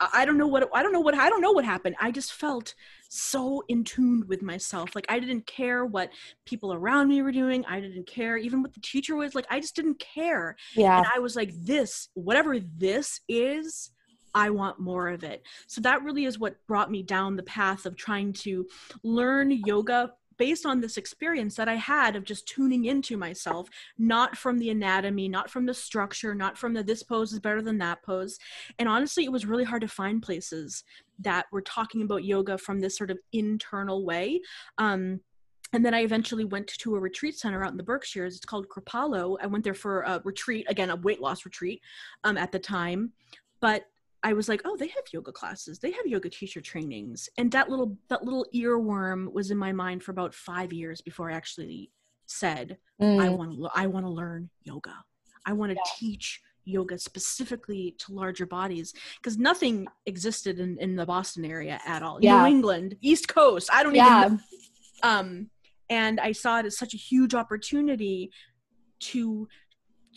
I 0.00 0.24
don't 0.24 0.38
know 0.38 0.46
what 0.46 0.68
I 0.72 0.82
don't 0.82 0.92
know 0.92 1.00
what 1.00 1.14
I 1.14 1.28
don't 1.28 1.40
know 1.40 1.52
what 1.52 1.64
happened. 1.64 1.96
I 2.00 2.10
just 2.10 2.32
felt 2.32 2.74
so 3.08 3.64
in 3.68 3.84
tune 3.84 4.24
with 4.28 4.42
myself. 4.42 4.94
Like 4.94 5.06
I 5.08 5.18
didn't 5.18 5.46
care 5.46 5.84
what 5.84 6.10
people 6.44 6.72
around 6.72 7.08
me 7.08 7.22
were 7.22 7.32
doing. 7.32 7.64
I 7.66 7.80
didn't 7.80 8.06
care 8.06 8.36
even 8.36 8.62
what 8.62 8.74
the 8.74 8.80
teacher 8.80 9.16
was 9.16 9.34
like. 9.34 9.46
I 9.50 9.60
just 9.60 9.74
didn't 9.74 9.98
care. 9.98 10.56
Yeah. 10.74 10.98
And 10.98 11.06
I 11.14 11.18
was 11.18 11.34
like, 11.34 11.50
this, 11.54 12.08
whatever 12.14 12.58
this 12.60 13.20
is, 13.28 13.90
I 14.34 14.50
want 14.50 14.78
more 14.78 15.08
of 15.08 15.24
it. 15.24 15.42
So 15.66 15.80
that 15.80 16.02
really 16.02 16.24
is 16.24 16.38
what 16.38 16.64
brought 16.66 16.90
me 16.90 17.02
down 17.02 17.36
the 17.36 17.42
path 17.42 17.86
of 17.86 17.96
trying 17.96 18.32
to 18.34 18.66
learn 19.02 19.50
yoga 19.50 20.12
based 20.38 20.64
on 20.64 20.80
this 20.80 20.96
experience 20.96 21.56
that 21.56 21.68
I 21.68 21.74
had 21.74 22.16
of 22.16 22.24
just 22.24 22.46
tuning 22.46 22.86
into 22.86 23.16
myself, 23.16 23.68
not 23.98 24.36
from 24.36 24.58
the 24.58 24.70
anatomy, 24.70 25.28
not 25.28 25.50
from 25.50 25.66
the 25.66 25.74
structure, 25.74 26.34
not 26.34 26.56
from 26.56 26.72
the 26.72 26.82
this 26.82 27.02
pose 27.02 27.32
is 27.32 27.40
better 27.40 27.60
than 27.60 27.78
that 27.78 28.02
pose. 28.02 28.38
And 28.78 28.88
honestly, 28.88 29.24
it 29.24 29.32
was 29.32 29.46
really 29.46 29.64
hard 29.64 29.82
to 29.82 29.88
find 29.88 30.22
places 30.22 30.84
that 31.20 31.46
were 31.52 31.62
talking 31.62 32.02
about 32.02 32.24
yoga 32.24 32.56
from 32.56 32.80
this 32.80 32.96
sort 32.96 33.10
of 33.10 33.18
internal 33.32 34.04
way. 34.04 34.40
Um, 34.78 35.20
and 35.72 35.84
then 35.84 35.92
I 35.92 36.02
eventually 36.02 36.44
went 36.44 36.68
to 36.68 36.96
a 36.96 37.00
retreat 37.00 37.38
center 37.38 37.62
out 37.62 37.72
in 37.72 37.76
the 37.76 37.82
Berkshires. 37.82 38.36
It's 38.36 38.46
called 38.46 38.68
Kripalu. 38.68 39.36
I 39.42 39.46
went 39.46 39.64
there 39.64 39.74
for 39.74 40.02
a 40.02 40.22
retreat, 40.24 40.66
again, 40.68 40.90
a 40.90 40.96
weight 40.96 41.20
loss 41.20 41.44
retreat 41.44 41.82
um, 42.24 42.38
at 42.38 42.52
the 42.52 42.58
time. 42.58 43.12
But 43.60 43.84
I 44.22 44.32
was 44.32 44.48
like, 44.48 44.62
oh, 44.64 44.76
they 44.76 44.88
have 44.88 45.04
yoga 45.12 45.32
classes. 45.32 45.78
They 45.78 45.92
have 45.92 46.06
yoga 46.06 46.28
teacher 46.28 46.60
trainings. 46.60 47.28
And 47.38 47.50
that 47.52 47.70
little 47.70 47.96
that 48.08 48.24
little 48.24 48.46
earworm 48.54 49.32
was 49.32 49.50
in 49.50 49.58
my 49.58 49.72
mind 49.72 50.02
for 50.02 50.10
about 50.10 50.34
5 50.34 50.72
years 50.72 51.00
before 51.00 51.30
I 51.30 51.34
actually 51.34 51.90
said, 52.26 52.78
mm. 53.00 53.22
I 53.22 53.28
want 53.28 53.52
to 53.52 53.68
I 53.74 53.86
want 53.86 54.06
to 54.06 54.10
learn 54.10 54.50
yoga. 54.62 54.94
I 55.46 55.52
want 55.52 55.70
to 55.70 55.76
yeah. 55.76 55.92
teach 55.96 56.40
yoga 56.64 56.98
specifically 56.98 57.94
to 57.98 58.12
larger 58.12 58.44
bodies 58.44 58.92
because 59.16 59.38
nothing 59.38 59.86
existed 60.06 60.60
in, 60.60 60.76
in 60.78 60.96
the 60.96 61.06
Boston 61.06 61.44
area 61.44 61.80
at 61.86 62.02
all. 62.02 62.18
Yeah. 62.20 62.42
New 62.42 62.48
England, 62.48 62.96
East 63.00 63.28
Coast, 63.28 63.70
I 63.72 63.82
don't 63.82 63.94
yeah. 63.94 64.26
even 64.26 64.36
know. 64.36 64.40
Um, 65.02 65.50
and 65.88 66.20
I 66.20 66.32
saw 66.32 66.58
it 66.58 66.66
as 66.66 66.76
such 66.76 66.92
a 66.92 66.98
huge 66.98 67.34
opportunity 67.34 68.30
to 69.00 69.48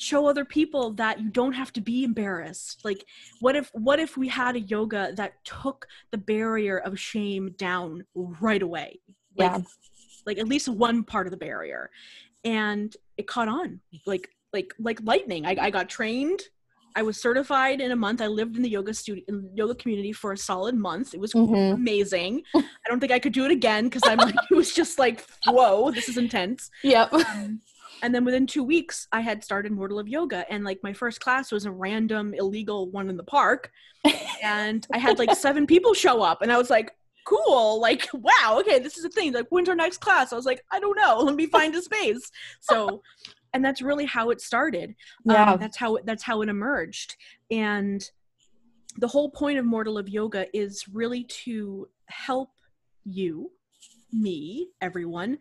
show 0.02 0.26
other 0.26 0.44
people 0.44 0.92
that 0.92 1.20
you 1.20 1.30
don't 1.30 1.54
have 1.54 1.72
to 1.72 1.80
be 1.80 2.04
embarrassed 2.04 2.82
like 2.84 3.06
what 3.40 3.56
if 3.56 3.70
what 3.74 4.00
if 4.00 4.18
we 4.18 4.28
had 4.28 4.56
a 4.56 4.62
yoga 4.62 5.12
that 5.16 5.34
took 5.44 5.88
the 6.12 6.18
barrier 6.18 6.80
of 6.80 7.00
shame 7.00 7.54
down 7.58 8.04
right 8.16 8.62
away 8.64 9.00
like, 9.38 9.52
yeah 9.52 9.62
like 10.26 10.38
at 10.38 10.48
least 10.48 10.68
one 10.68 11.04
part 11.04 11.28
of 11.28 11.32
the 11.32 11.38
barrier 11.38 11.90
and 12.44 12.96
it 13.18 13.28
caught 13.28 13.48
on 13.48 13.80
like 14.06 14.30
like 14.54 14.74
like 14.80 15.00
lightning 15.04 15.46
i, 15.46 15.56
I 15.60 15.70
got 15.70 15.90
trained 15.90 16.42
I 16.96 17.04
was 17.04 17.18
certified 17.18 17.80
in 17.80 17.92
a 17.92 17.96
month. 17.96 18.22
I 18.22 18.28
lived 18.28 18.58
in 18.58 18.64
the 18.64 18.70
yoga 18.70 18.94
studio, 18.94 19.24
in 19.30 19.50
yoga 19.56 19.76
community 19.76 20.12
for 20.12 20.34
a 20.34 20.38
solid 20.38 20.76
month. 20.76 21.14
It 21.14 21.22
was 21.22 21.32
mm-hmm. 21.32 21.76
amazing. 21.76 22.44
I 22.56 22.64
don't 22.88 23.00
think 23.00 23.14
I 23.14 23.20
could 23.20 23.32
do 23.32 23.46
it 23.46 23.52
again 23.52 23.86
because 23.86 24.02
I'm 24.06 24.18
like, 24.18 24.36
it 24.52 24.56
was 24.56 24.74
just 24.74 25.00
like, 25.00 25.26
whoa, 25.48 25.92
this 25.92 26.10
is 26.10 26.18
intense. 26.18 26.70
Yep. 26.84 27.14
Um, 27.14 27.62
and 28.02 28.14
then 28.14 28.26
within 28.26 28.48
two 28.48 28.64
weeks, 28.64 29.08
I 29.12 29.22
had 29.22 29.44
started 29.44 29.72
More 29.72 29.88
to 29.88 29.96
Love 29.96 30.08
Yoga, 30.08 30.46
and 30.52 30.64
like 30.64 30.80
my 30.84 30.94
first 30.94 31.20
class 31.20 31.52
was 31.52 31.66
a 31.66 31.72
random 31.72 32.34
illegal 32.34 32.90
one 32.90 33.10
in 33.10 33.18
the 33.18 33.24
park, 33.24 33.72
and 34.44 34.86
I 34.94 34.98
had 34.98 35.20
like 35.20 35.36
seven 35.36 35.68
people 35.68 35.94
show 35.94 36.22
up, 36.22 36.42
and 36.42 36.52
I 36.52 36.58
was 36.58 36.70
like, 36.70 36.92
cool 37.24 37.80
like 37.80 38.10
wow 38.14 38.58
okay 38.60 38.80
this 38.80 38.98
is 38.98 39.06
a 39.06 39.10
thing 39.10 39.32
like 39.32 39.46
when's 39.50 39.70
our 39.70 39.76
next 39.76 40.00
class? 40.00 40.34
I 40.34 40.36
was 40.36 40.48
like 40.48 40.60
i 40.72 40.80
don't 40.80 40.98
know 40.98 41.20
let 41.24 41.36
me 41.36 41.46
find 41.46 41.74
a 41.76 41.82
space. 41.82 42.32
So 42.60 43.04
and 43.54 43.64
that's 43.64 43.82
really 43.82 44.06
how 44.06 44.30
it 44.30 44.42
started. 44.42 44.96
Yeah. 45.26 45.52
um, 45.52 45.60
that's 45.60 45.78
how 45.78 45.96
it, 45.98 46.06
that's 46.06 46.24
how 46.24 46.42
it 46.42 46.50
emerged. 46.50 47.16
And 47.50 48.04
the 48.98 49.08
whole 49.08 49.30
point 49.30 49.58
of 49.60 49.66
More 49.66 49.84
to 49.84 49.92
Love 49.92 50.10
yoga 50.10 50.48
is 50.58 50.88
really 50.88 51.24
to 51.46 51.88
help 52.08 52.50
you 53.06 53.52
me 54.12 54.68
everyone 54.82 55.38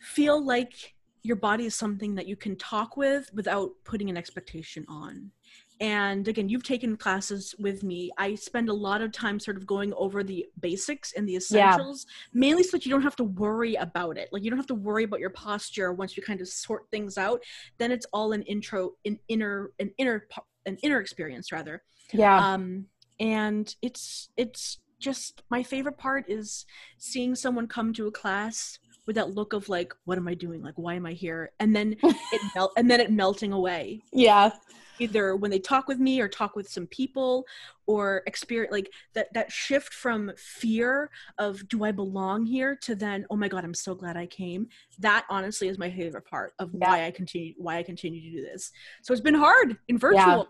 feel 0.00 0.44
like 0.44 0.94
your 1.26 1.36
body 1.36 1.66
is 1.66 1.74
something 1.74 2.14
that 2.14 2.26
you 2.26 2.36
can 2.36 2.56
talk 2.56 2.96
with 2.96 3.30
without 3.34 3.70
putting 3.84 4.08
an 4.08 4.16
expectation 4.16 4.84
on. 4.88 5.30
And 5.78 6.26
again 6.26 6.48
you've 6.48 6.62
taken 6.62 6.96
classes 6.96 7.54
with 7.58 7.82
me. 7.82 8.10
I 8.16 8.34
spend 8.34 8.68
a 8.68 8.72
lot 8.72 9.02
of 9.02 9.12
time 9.12 9.38
sort 9.38 9.56
of 9.56 9.66
going 9.66 9.92
over 9.94 10.22
the 10.22 10.46
basics 10.60 11.12
and 11.12 11.28
the 11.28 11.36
essentials 11.36 12.06
yeah. 12.08 12.40
mainly 12.40 12.62
so 12.62 12.76
that 12.76 12.86
you 12.86 12.90
don't 12.90 13.02
have 13.02 13.16
to 13.16 13.24
worry 13.24 13.74
about 13.74 14.16
it. 14.16 14.30
Like 14.32 14.42
you 14.42 14.50
don't 14.50 14.58
have 14.58 14.66
to 14.68 14.74
worry 14.74 15.04
about 15.04 15.20
your 15.20 15.30
posture 15.30 15.92
once 15.92 16.16
you 16.16 16.22
kind 16.22 16.40
of 16.40 16.48
sort 16.48 16.88
things 16.90 17.18
out. 17.18 17.42
Then 17.78 17.92
it's 17.92 18.06
all 18.12 18.32
an 18.32 18.42
intro 18.42 18.92
an 19.04 19.18
inner 19.28 19.72
an 19.78 19.90
inner 19.98 20.26
an 20.64 20.78
inner 20.82 21.00
experience 21.00 21.52
rather. 21.52 21.82
Yeah. 22.12 22.54
Um 22.54 22.86
and 23.20 23.74
it's 23.82 24.30
it's 24.36 24.78
just 24.98 25.42
my 25.50 25.62
favorite 25.62 25.98
part 25.98 26.24
is 26.28 26.64
seeing 26.98 27.34
someone 27.34 27.68
come 27.68 27.92
to 27.92 28.06
a 28.06 28.12
class 28.12 28.78
with 29.06 29.16
that 29.16 29.34
look 29.34 29.52
of 29.52 29.68
like 29.68 29.94
what 30.04 30.18
am 30.18 30.28
i 30.28 30.34
doing? 30.34 30.62
Like 30.62 30.74
why 30.76 30.94
am 30.94 31.06
i 31.06 31.12
here? 31.12 31.52
And 31.60 31.74
then 31.74 31.96
it 32.02 32.40
melt 32.54 32.72
and 32.76 32.90
then 32.90 33.00
it 33.00 33.10
melting 33.10 33.52
away. 33.52 34.02
Yeah. 34.12 34.50
Either 34.98 35.36
when 35.36 35.50
they 35.50 35.58
talk 35.58 35.88
with 35.88 35.98
me 35.98 36.20
or 36.20 36.28
talk 36.28 36.56
with 36.56 36.68
some 36.68 36.86
people 36.86 37.44
or 37.86 38.22
experience 38.26 38.72
like 38.72 38.90
that 39.14 39.32
that 39.34 39.52
shift 39.52 39.92
from 39.92 40.32
fear 40.36 41.10
of 41.38 41.68
do 41.68 41.84
i 41.84 41.92
belong 41.92 42.46
here 42.46 42.74
to 42.74 42.94
then 42.94 43.26
oh 43.30 43.36
my 43.36 43.46
god 43.46 43.62
i'm 43.62 43.74
so 43.74 43.94
glad 43.94 44.16
i 44.16 44.26
came. 44.26 44.68
That 44.98 45.24
honestly 45.30 45.68
is 45.68 45.78
my 45.78 45.90
favorite 45.90 46.24
part 46.24 46.52
of 46.58 46.70
yeah. 46.74 46.88
why 46.88 47.06
i 47.06 47.10
continue 47.10 47.54
why 47.58 47.76
i 47.76 47.82
continue 47.82 48.20
to 48.20 48.36
do 48.38 48.42
this. 48.42 48.72
So 49.02 49.12
it's 49.12 49.22
been 49.22 49.34
hard 49.34 49.78
in 49.88 49.98
virtual 49.98 50.18
yeah. 50.18 50.42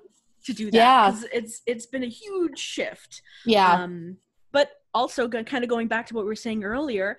to 0.45 0.53
do 0.53 0.71
that 0.71 0.75
yeah. 0.75 1.21
it's 1.33 1.63
it's 1.67 1.87
been 1.87 2.05
a 2.05 2.09
huge 2.09 2.59
shift. 2.59 3.23
Yeah. 3.45 3.83
Um 3.83 4.17
but 4.53 4.71
also 4.95 5.29
kind 5.29 5.63
of 5.65 5.69
going 5.69 5.89
back 5.89 6.07
to 6.07 6.15
what 6.15 6.25
we 6.25 6.29
were 6.29 6.35
saying 6.37 6.65
earlier 6.65 7.19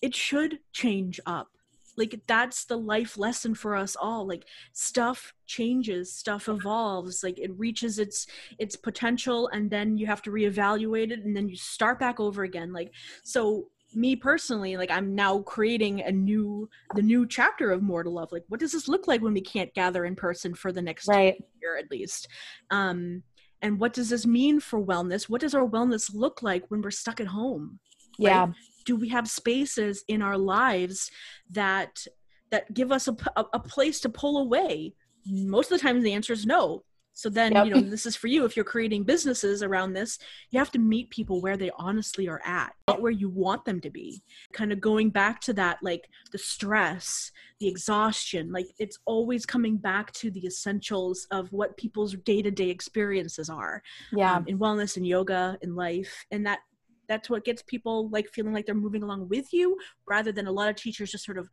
it 0.00 0.14
should 0.14 0.58
change 0.72 1.20
up. 1.26 1.48
Like 1.96 2.20
that's 2.28 2.64
the 2.64 2.78
life 2.78 3.18
lesson 3.18 3.54
for 3.54 3.74
us 3.74 3.96
all. 3.96 4.26
Like 4.26 4.44
stuff 4.72 5.34
changes 5.46 6.12
stuff 6.12 6.48
evolves. 6.48 7.24
Like 7.24 7.38
it 7.40 7.50
reaches 7.58 7.98
its 7.98 8.28
its 8.58 8.76
potential 8.76 9.48
and 9.48 9.68
then 9.68 9.98
you 9.98 10.06
have 10.06 10.22
to 10.22 10.30
reevaluate 10.30 11.10
it 11.10 11.24
and 11.24 11.36
then 11.36 11.48
you 11.48 11.56
start 11.56 11.98
back 11.98 12.20
over 12.20 12.44
again. 12.44 12.72
Like 12.72 12.92
so 13.24 13.68
me 13.94 14.14
personally 14.14 14.76
like 14.76 14.90
i'm 14.90 15.14
now 15.14 15.38
creating 15.38 16.02
a 16.02 16.12
new 16.12 16.68
the 16.94 17.00
new 17.00 17.26
chapter 17.26 17.70
of 17.70 17.82
More 17.82 18.02
to 18.02 18.10
Love. 18.10 18.30
Like 18.32 18.44
what 18.48 18.60
does 18.60 18.72
this 18.72 18.86
look 18.86 19.08
like 19.08 19.22
when 19.22 19.32
we 19.32 19.40
can't 19.40 19.72
gather 19.74 20.04
in 20.04 20.14
person 20.14 20.54
for 20.54 20.72
the 20.72 20.82
next 20.82 21.08
right. 21.08 21.42
year 21.60 21.76
at 21.76 21.90
least? 21.90 22.28
Um 22.70 23.22
and 23.60 23.80
what 23.80 23.92
does 23.92 24.10
this 24.10 24.24
mean 24.24 24.60
for 24.60 24.80
wellness? 24.80 25.28
What 25.28 25.40
does 25.40 25.54
our 25.54 25.66
wellness 25.66 26.14
look 26.14 26.42
like 26.42 26.64
when 26.68 26.80
we're 26.80 26.92
stuck 26.92 27.20
at 27.20 27.26
home? 27.26 27.80
Yeah. 28.18 28.46
right? 28.46 28.54
Do 28.88 28.96
we 28.96 29.10
have 29.10 29.28
spaces 29.28 30.02
in 30.08 30.22
our 30.22 30.38
lives 30.38 31.10
that 31.50 32.06
that 32.50 32.72
give 32.72 32.90
us 32.90 33.06
a, 33.06 33.14
a, 33.36 33.44
a 33.52 33.60
place 33.60 34.00
to 34.00 34.08
pull 34.08 34.38
away? 34.38 34.94
Most 35.26 35.70
of 35.70 35.78
the 35.78 35.82
time 35.82 36.00
the 36.00 36.14
answer 36.14 36.32
is 36.32 36.46
no. 36.46 36.84
So 37.12 37.28
then 37.28 37.52
yep. 37.52 37.66
you 37.66 37.74
know 37.74 37.80
this 37.82 38.06
is 38.06 38.16
for 38.16 38.28
you. 38.28 38.46
If 38.46 38.56
you're 38.56 38.64
creating 38.64 39.02
businesses 39.04 39.62
around 39.62 39.92
this 39.92 40.18
you 40.50 40.58
have 40.58 40.70
to 40.70 40.78
meet 40.78 41.10
people 41.10 41.42
where 41.42 41.58
they 41.58 41.70
honestly 41.76 42.28
are 42.28 42.40
at 42.46 42.72
not 42.86 43.02
where 43.02 43.12
you 43.12 43.28
want 43.28 43.66
them 43.66 43.78
to 43.82 43.90
be. 43.90 44.22
Kind 44.54 44.72
of 44.72 44.80
going 44.80 45.10
back 45.10 45.42
to 45.42 45.52
that 45.54 45.76
like 45.82 46.08
the 46.32 46.38
stress 46.38 47.30
the 47.60 47.68
exhaustion 47.68 48.52
like 48.52 48.68
it's 48.78 48.98
always 49.04 49.44
coming 49.44 49.76
back 49.76 50.12
to 50.12 50.30
the 50.30 50.46
essentials 50.46 51.26
of 51.30 51.52
what 51.52 51.76
people's 51.76 52.14
day-to-day 52.30 52.70
experiences 52.70 53.50
are 53.50 53.82
yeah. 54.12 54.36
um, 54.36 54.44
in 54.46 54.58
wellness 54.58 54.96
and 54.96 55.06
yoga 55.06 55.58
in 55.60 55.74
life. 55.74 56.24
And 56.30 56.46
that 56.46 56.60
that's 57.08 57.30
what 57.30 57.44
gets 57.44 57.62
people 57.62 58.08
like 58.10 58.28
feeling 58.28 58.52
like 58.52 58.66
they're 58.66 58.74
moving 58.74 59.02
along 59.02 59.28
with 59.28 59.52
you 59.52 59.76
rather 60.06 60.30
than 60.32 60.46
a 60.46 60.52
lot 60.52 60.68
of 60.68 60.76
teachers 60.76 61.10
just 61.10 61.24
sort 61.24 61.38
of 61.38 61.48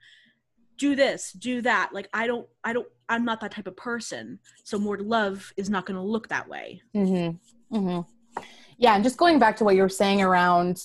do 0.77 0.95
this 0.95 1.31
do 1.31 1.61
that 1.61 1.89
like 1.93 2.09
i 2.13 2.27
don't 2.27 2.47
i 2.63 2.73
don't 2.73 2.87
i'm 3.09 3.23
not 3.23 3.39
that 3.39 3.51
type 3.51 3.67
of 3.67 3.75
person 3.77 4.37
so 4.63 4.77
more 4.77 4.97
love 4.97 5.51
is 5.57 5.69
not 5.69 5.85
going 5.85 5.95
to 5.95 6.01
look 6.01 6.27
that 6.27 6.47
way 6.47 6.81
mm-hmm. 6.93 7.75
Mm-hmm. 7.75 8.41
yeah 8.77 8.95
and 8.95 9.03
just 9.03 9.17
going 9.17 9.39
back 9.39 9.55
to 9.57 9.63
what 9.63 9.75
you 9.75 9.81
were 9.81 9.89
saying 9.89 10.21
around 10.21 10.83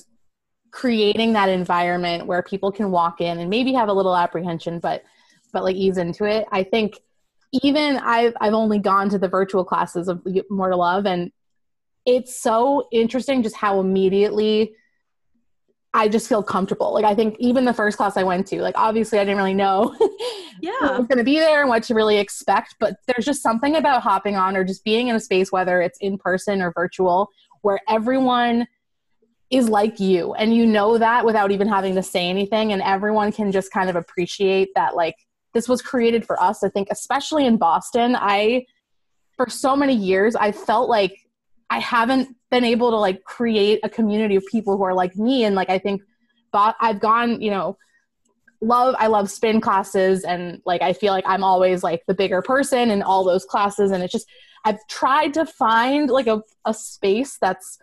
creating 0.70 1.32
that 1.32 1.48
environment 1.48 2.26
where 2.26 2.42
people 2.42 2.70
can 2.70 2.92
walk 2.92 3.20
in 3.20 3.40
and 3.40 3.50
maybe 3.50 3.72
have 3.72 3.88
a 3.88 3.92
little 3.92 4.16
apprehension 4.16 4.78
but 4.78 5.02
but 5.52 5.64
like 5.64 5.74
ease 5.74 5.98
into 5.98 6.24
it 6.24 6.46
i 6.52 6.62
think 6.62 6.98
even 7.64 7.96
i've 7.98 8.32
i've 8.40 8.54
only 8.54 8.78
gone 8.78 9.08
to 9.08 9.18
the 9.18 9.28
virtual 9.28 9.64
classes 9.64 10.06
of 10.06 10.24
more 10.48 10.70
to 10.70 10.76
love 10.76 11.06
and 11.06 11.32
it's 12.06 12.40
so 12.40 12.88
interesting 12.92 13.42
just 13.42 13.56
how 13.56 13.80
immediately 13.80 14.74
I 15.92 16.08
just 16.08 16.28
feel 16.28 16.42
comfortable. 16.42 16.94
Like 16.94 17.04
I 17.04 17.14
think 17.14 17.36
even 17.40 17.64
the 17.64 17.74
first 17.74 17.96
class 17.96 18.16
I 18.16 18.22
went 18.22 18.46
to, 18.48 18.62
like 18.62 18.76
obviously 18.78 19.18
I 19.18 19.24
didn't 19.24 19.38
really 19.38 19.54
know 19.54 19.96
yeah 20.60 20.98
was 20.98 21.06
going 21.06 21.18
to 21.18 21.24
be 21.24 21.38
there 21.38 21.60
and 21.60 21.68
what 21.68 21.82
to 21.84 21.94
really 21.94 22.18
expect, 22.18 22.76
but 22.78 22.96
there's 23.06 23.24
just 23.24 23.42
something 23.42 23.76
about 23.76 24.02
hopping 24.02 24.36
on 24.36 24.56
or 24.56 24.64
just 24.64 24.84
being 24.84 25.08
in 25.08 25.16
a 25.16 25.20
space 25.20 25.50
whether 25.50 25.80
it's 25.80 25.98
in 26.00 26.16
person 26.16 26.62
or 26.62 26.72
virtual 26.72 27.28
where 27.62 27.80
everyone 27.88 28.66
is 29.50 29.68
like 29.68 29.98
you 29.98 30.32
and 30.34 30.54
you 30.54 30.64
know 30.64 30.96
that 30.96 31.24
without 31.24 31.50
even 31.50 31.68
having 31.68 31.96
to 31.96 32.02
say 32.02 32.28
anything 32.28 32.72
and 32.72 32.80
everyone 32.82 33.32
can 33.32 33.50
just 33.50 33.72
kind 33.72 33.90
of 33.90 33.96
appreciate 33.96 34.68
that 34.76 34.94
like 34.94 35.16
this 35.52 35.68
was 35.68 35.82
created 35.82 36.24
for 36.24 36.40
us. 36.40 36.62
I 36.62 36.68
think 36.68 36.88
especially 36.90 37.46
in 37.46 37.56
Boston, 37.56 38.16
I 38.16 38.66
for 39.36 39.48
so 39.48 39.74
many 39.74 39.94
years 39.94 40.36
I 40.36 40.52
felt 40.52 40.88
like 40.88 41.18
I 41.70 41.78
haven't 41.78 42.36
been 42.50 42.64
able 42.64 42.90
to 42.90 42.96
like 42.96 43.22
create 43.24 43.80
a 43.84 43.88
community 43.88 44.34
of 44.36 44.44
people 44.50 44.76
who 44.76 44.82
are 44.82 44.94
like 44.94 45.16
me. 45.16 45.44
And 45.44 45.54
like, 45.54 45.70
I 45.70 45.78
think 45.78 46.02
I've 46.52 47.00
gone, 47.00 47.40
you 47.40 47.50
know, 47.50 47.78
love, 48.60 48.96
I 48.98 49.06
love 49.06 49.30
spin 49.30 49.60
classes 49.60 50.24
and 50.24 50.60
like, 50.66 50.82
I 50.82 50.92
feel 50.92 51.12
like 51.12 51.24
I'm 51.26 51.44
always 51.44 51.84
like 51.84 52.02
the 52.06 52.14
bigger 52.14 52.42
person 52.42 52.90
in 52.90 53.02
all 53.02 53.24
those 53.24 53.44
classes. 53.44 53.92
And 53.92 54.02
it's 54.02 54.12
just, 54.12 54.26
I've 54.64 54.84
tried 54.88 55.32
to 55.34 55.46
find 55.46 56.10
like 56.10 56.26
a, 56.26 56.42
a 56.66 56.74
space 56.74 57.38
that's, 57.40 57.78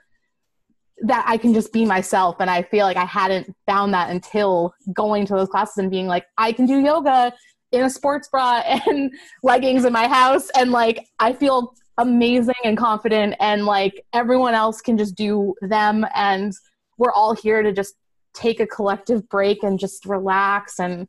that 1.00 1.24
I 1.28 1.38
can 1.38 1.54
just 1.54 1.72
be 1.72 1.86
myself. 1.86 2.38
And 2.40 2.50
I 2.50 2.64
feel 2.64 2.86
like 2.86 2.98
I 2.98 3.06
hadn't 3.06 3.56
found 3.66 3.94
that 3.94 4.10
until 4.10 4.74
going 4.94 5.26
to 5.28 5.34
those 5.34 5.48
classes 5.48 5.78
and 5.78 5.90
being 5.90 6.08
like, 6.08 6.26
I 6.38 6.52
can 6.52 6.66
do 6.66 6.80
yoga 6.80 7.34
in 7.72 7.84
a 7.84 7.90
sports 7.90 8.28
bra 8.28 8.62
and 8.88 9.14
leggings 9.44 9.86
in 9.86 9.94
my 9.94 10.08
house. 10.08 10.50
And 10.58 10.72
like, 10.72 11.08
I 11.20 11.34
feel 11.34 11.74
amazing 11.98 12.56
and 12.64 12.78
confident 12.78 13.36
and 13.40 13.66
like 13.66 14.06
everyone 14.14 14.54
else 14.54 14.82
can 14.82 14.98
just 14.98 15.16
do 15.16 15.56
them 15.62 16.06
and 16.16 16.54
we're 16.98 17.12
all 17.12 17.34
here 17.34 17.64
to 17.64 17.72
just 17.72 17.96
take 18.34 18.60
a 18.60 18.68
collective 18.68 19.28
break 19.30 19.64
and 19.64 19.80
just 19.80 20.06
relax 20.06 20.80
and 20.80 21.08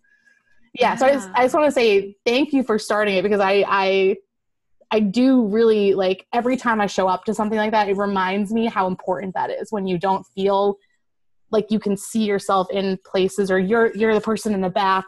yeah, 0.74 0.90
yeah. 0.90 0.96
so 0.96 1.06
I 1.06 1.12
just, 1.12 1.28
I 1.34 1.42
just 1.42 1.54
want 1.54 1.66
to 1.66 1.72
say 1.72 2.16
thank 2.24 2.52
you 2.52 2.62
for 2.62 2.78
starting 2.78 3.16
it 3.16 3.22
because 3.22 3.40
I 3.40 3.64
I 3.66 4.16
I 4.90 5.00
do 5.00 5.46
really 5.46 5.94
like 5.94 6.26
every 6.32 6.56
time 6.56 6.80
I 6.80 6.86
show 6.86 7.08
up 7.08 7.24
to 7.24 7.34
something 7.34 7.58
like 7.58 7.72
that 7.72 7.88
it 7.88 7.96
reminds 7.96 8.52
me 8.52 8.66
how 8.66 8.86
important 8.86 9.34
that 9.34 9.50
is 9.50 9.70
when 9.70 9.86
you 9.86 9.98
don't 9.98 10.26
feel 10.34 10.78
like 11.50 11.70
you 11.70 11.78
can 11.78 11.96
see 11.96 12.24
yourself 12.24 12.70
in 12.70 12.98
places 13.04 13.50
or 13.50 13.58
you're 13.58 13.94
you're 13.94 14.14
the 14.14 14.20
person 14.20 14.54
in 14.54 14.60
the 14.60 14.70
back 14.70 15.04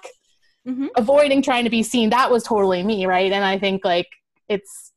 mm-hmm. 0.67 0.87
avoiding 0.97 1.41
trying 1.41 1.65
to 1.65 1.71
be 1.71 1.83
seen 1.83 2.11
that 2.11 2.31
was 2.31 2.43
totally 2.43 2.83
me 2.83 3.07
right 3.07 3.33
and 3.33 3.45
I 3.45 3.59
think 3.59 3.85
like 3.85 4.09
it's 4.49 4.90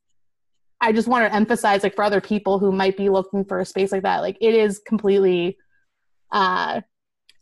I 0.84 0.92
just 0.92 1.08
want 1.08 1.26
to 1.26 1.34
emphasize 1.34 1.82
like 1.82 1.94
for 1.94 2.04
other 2.04 2.20
people 2.20 2.58
who 2.58 2.70
might 2.70 2.96
be 2.96 3.08
looking 3.08 3.44
for 3.44 3.58
a 3.58 3.64
space 3.64 3.90
like 3.90 4.02
that, 4.02 4.20
like 4.20 4.36
it 4.40 4.54
is 4.54 4.80
completely 4.86 5.56
uh 6.30 6.82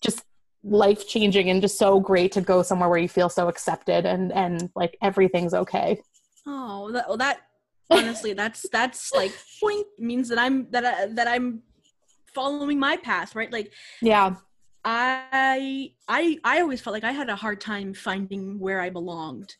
just 0.01 0.22
life 0.62 1.09
changing 1.09 1.51
and 1.51 1.61
just 1.61 1.76
so 1.76 1.99
great 1.99 2.30
to 2.32 2.40
go 2.40 2.62
somewhere 2.62 2.88
where 2.88 2.99
you 2.99 3.09
feel 3.09 3.28
so 3.28 3.49
accepted 3.49 4.07
and 4.07 4.32
and 4.32 4.70
like 4.76 4.97
everything's 5.03 5.55
okay. 5.55 6.01
Oh, 6.47 6.93
that, 6.93 7.09
well 7.09 7.16
that 7.16 7.40
honestly 7.90 8.32
that's 8.32 8.68
that's 8.70 9.12
like 9.12 9.32
point 9.61 9.86
means 9.99 10.28
that 10.28 10.38
I'm 10.38 10.70
that 10.70 10.84
I, 10.84 11.07
that 11.07 11.26
I'm 11.26 11.62
following 12.32 12.78
my 12.78 12.97
path, 12.97 13.34
right? 13.34 13.53
Like 13.53 13.72
Yeah. 14.01 14.36
I 14.84 15.93
I 16.09 16.38
I 16.45 16.61
always 16.61 16.80
felt 16.80 16.95
like 16.95 17.05
I 17.05 17.12
had 17.12 17.28
a 17.28 17.36
hard 17.36 17.61
time 17.61 17.93
finding 17.93 18.59
where 18.61 18.80
I 18.80 18.90
belonged. 18.90 19.55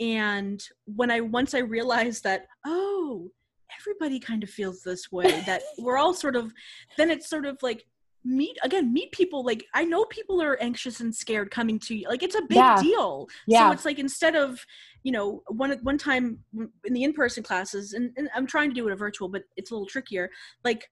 And 0.00 0.62
when 0.84 1.10
I 1.10 1.20
once 1.20 1.54
I 1.54 1.58
realized 1.58 2.24
that 2.24 2.46
oh, 2.66 3.30
everybody 3.78 4.18
kind 4.18 4.42
of 4.42 4.50
feels 4.50 4.82
this 4.82 5.10
way 5.10 5.40
that 5.46 5.62
we're 5.78 5.96
all 5.96 6.14
sort 6.14 6.36
of 6.36 6.52
then 6.96 7.10
it's 7.10 7.28
sort 7.28 7.46
of 7.46 7.58
like 7.62 7.84
meet 8.24 8.56
again 8.62 8.92
meet 8.92 9.10
people 9.12 9.44
like 9.44 9.64
i 9.74 9.84
know 9.84 10.04
people 10.06 10.42
are 10.42 10.60
anxious 10.60 11.00
and 11.00 11.14
scared 11.14 11.50
coming 11.50 11.78
to 11.78 11.94
you 11.94 12.08
like 12.08 12.22
it's 12.22 12.34
a 12.34 12.42
big 12.42 12.56
yeah. 12.56 12.76
deal 12.82 13.28
yeah. 13.46 13.68
so 13.68 13.72
it's 13.72 13.84
like 13.84 13.98
instead 13.98 14.34
of 14.34 14.60
you 15.04 15.12
know 15.12 15.42
one 15.48 15.70
one 15.82 15.96
time 15.96 16.38
in 16.84 16.92
the 16.92 17.04
in-person 17.04 17.42
classes 17.42 17.92
and, 17.92 18.10
and 18.16 18.28
i'm 18.34 18.46
trying 18.46 18.68
to 18.68 18.74
do 18.74 18.86
it 18.86 18.92
a 18.92 18.96
virtual 18.96 19.28
but 19.28 19.44
it's 19.56 19.70
a 19.70 19.74
little 19.74 19.86
trickier 19.86 20.28
like 20.64 20.90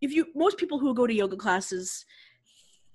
if 0.00 0.12
you 0.12 0.26
most 0.34 0.56
people 0.56 0.78
who 0.78 0.94
go 0.94 1.06
to 1.06 1.14
yoga 1.14 1.36
classes 1.36 2.04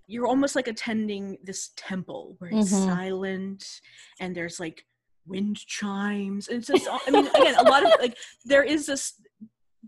you're 0.07 0.27
almost 0.27 0.55
like 0.55 0.67
attending 0.67 1.37
this 1.43 1.71
temple 1.77 2.35
where 2.39 2.51
it's 2.51 2.73
mm-hmm. 2.73 2.89
silent 2.89 3.81
and 4.19 4.35
there's 4.35 4.59
like 4.59 4.85
wind 5.27 5.57
chimes 5.65 6.47
and 6.47 6.57
it's 6.57 6.67
just 6.67 6.87
i 6.89 7.11
mean 7.11 7.27
again 7.27 7.55
a 7.55 7.63
lot 7.63 7.83
of 7.83 7.91
like 7.99 8.17
there 8.45 8.63
is 8.63 8.85
this 8.85 9.13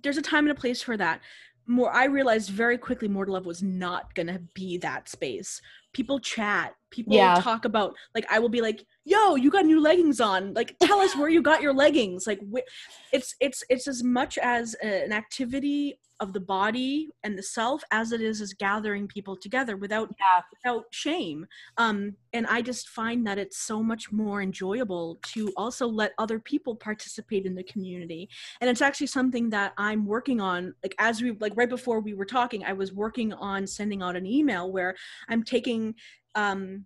there's 0.03 0.17
a 0.17 0.21
time 0.21 0.47
and 0.47 0.57
a 0.57 0.59
place 0.59 0.81
for 0.81 0.97
that. 0.97 1.21
More 1.65 1.91
i 1.91 2.05
realized 2.05 2.49
very 2.49 2.77
quickly 2.77 3.07
more 3.07 3.25
love 3.25 3.45
was 3.45 3.61
not 3.61 4.15
gonna 4.15 4.39
be 4.53 4.77
that 4.79 5.09
space. 5.09 5.61
People 5.93 6.19
chat 6.19 6.75
people 6.97 7.15
yeah. 7.15 7.35
talk 7.35 7.65
about 7.65 7.93
like 8.15 8.25
i 8.31 8.39
will 8.39 8.49
be 8.49 8.59
like 8.59 8.83
yo 9.05 9.35
you 9.35 9.51
got 9.51 9.65
new 9.65 9.79
leggings 9.79 10.19
on 10.19 10.51
like 10.55 10.75
tell 10.81 10.99
us 10.99 11.15
where 11.15 11.29
you 11.29 11.43
got 11.43 11.61
your 11.61 11.73
leggings 11.73 12.25
like 12.25 12.39
wh- 12.51 12.67
it's 13.13 13.35
it's 13.39 13.63
it's 13.69 13.87
as 13.87 14.03
much 14.03 14.39
as 14.39 14.75
a, 14.83 15.03
an 15.05 15.13
activity 15.13 15.99
of 16.19 16.33
the 16.33 16.39
body 16.39 17.09
and 17.23 17.37
the 17.37 17.43
self 17.43 17.83
as 17.91 18.11
it 18.11 18.21
is 18.21 18.41
as 18.41 18.51
gathering 18.53 19.07
people 19.07 19.37
together 19.37 19.77
without 19.77 20.09
yeah. 20.19 20.41
without 20.51 20.85
shame 20.89 21.45
um 21.77 22.15
and 22.33 22.47
i 22.47 22.59
just 22.59 22.89
find 22.89 23.25
that 23.27 23.37
it's 23.37 23.59
so 23.59 23.83
much 23.83 24.11
more 24.11 24.41
enjoyable 24.41 25.19
to 25.21 25.51
also 25.55 25.87
let 25.87 26.13
other 26.17 26.39
people 26.39 26.75
participate 26.75 27.45
in 27.45 27.53
the 27.53 27.63
community 27.63 28.27
and 28.61 28.69
it's 28.69 28.81
actually 28.81 29.05
something 29.05 29.47
that 29.49 29.73
i'm 29.77 30.07
working 30.07 30.41
on 30.41 30.73
like 30.83 30.95
as 30.97 31.21
we 31.21 31.31
like 31.39 31.53
right 31.55 31.69
before 31.69 31.99
we 31.99 32.15
were 32.15 32.25
talking 32.25 32.63
i 32.63 32.73
was 32.73 32.91
working 32.93 33.31
on 33.33 33.67
sending 33.67 34.01
out 34.01 34.15
an 34.15 34.25
email 34.25 34.71
where 34.71 34.95
i'm 35.29 35.43
taking 35.43 35.93
um 36.37 36.85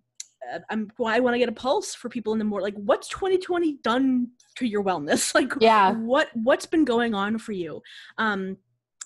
uh, 0.52 0.58
I'm 0.70 0.90
well, 0.98 1.14
I 1.14 1.20
want 1.20 1.34
to 1.34 1.38
get 1.38 1.48
a 1.48 1.52
pulse 1.52 1.94
for 1.94 2.08
people 2.08 2.32
in 2.32 2.40
the 2.40 2.44
more 2.44 2.60
like 2.60 2.74
what's 2.74 3.08
2020 3.08 3.74
done 3.84 4.28
to 4.56 4.66
your 4.66 4.82
wellness? 4.82 5.32
Like 5.42 5.52
yeah. 5.60 5.92
what 5.92 6.28
what's 6.34 6.66
been 6.66 6.84
going 6.84 7.14
on 7.14 7.38
for 7.38 7.52
you? 7.52 7.80
Um 8.18 8.56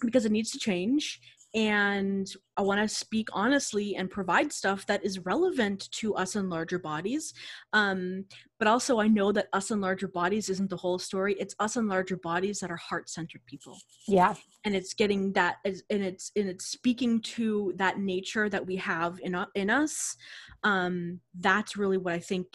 because 0.00 0.24
it 0.24 0.32
needs 0.32 0.50
to 0.52 0.58
change 0.58 1.20
and 1.56 2.30
I 2.58 2.62
want 2.62 2.80
to 2.82 2.94
speak 2.94 3.28
honestly 3.32 3.96
and 3.96 4.10
provide 4.10 4.52
stuff 4.52 4.86
that 4.86 5.04
is 5.04 5.18
relevant 5.20 5.90
to 5.92 6.14
us 6.14 6.36
in 6.36 6.50
larger 6.50 6.78
bodies. 6.78 7.32
Um, 7.72 8.26
but 8.58 8.68
also, 8.68 9.00
I 9.00 9.08
know 9.08 9.32
that 9.32 9.48
us 9.54 9.70
in 9.70 9.80
larger 9.80 10.06
bodies 10.06 10.50
isn't 10.50 10.70
the 10.70 10.76
whole 10.76 10.98
story. 10.98 11.34
It's 11.40 11.54
us 11.58 11.76
in 11.76 11.88
larger 11.88 12.18
bodies 12.18 12.60
that 12.60 12.70
are 12.70 12.76
heart-centered 12.76 13.40
people. 13.46 13.78
Yeah, 14.06 14.34
and 14.64 14.76
it's 14.76 14.94
getting 14.94 15.32
that, 15.32 15.56
and 15.64 15.82
it's 15.90 16.30
and 16.36 16.48
it's 16.48 16.66
speaking 16.66 17.20
to 17.22 17.72
that 17.76 17.98
nature 17.98 18.48
that 18.50 18.66
we 18.66 18.76
have 18.76 19.18
in 19.22 19.36
in 19.54 19.70
us. 19.70 20.16
Um, 20.62 21.20
that's 21.40 21.76
really 21.76 21.98
what 21.98 22.12
I 22.12 22.20
think 22.20 22.46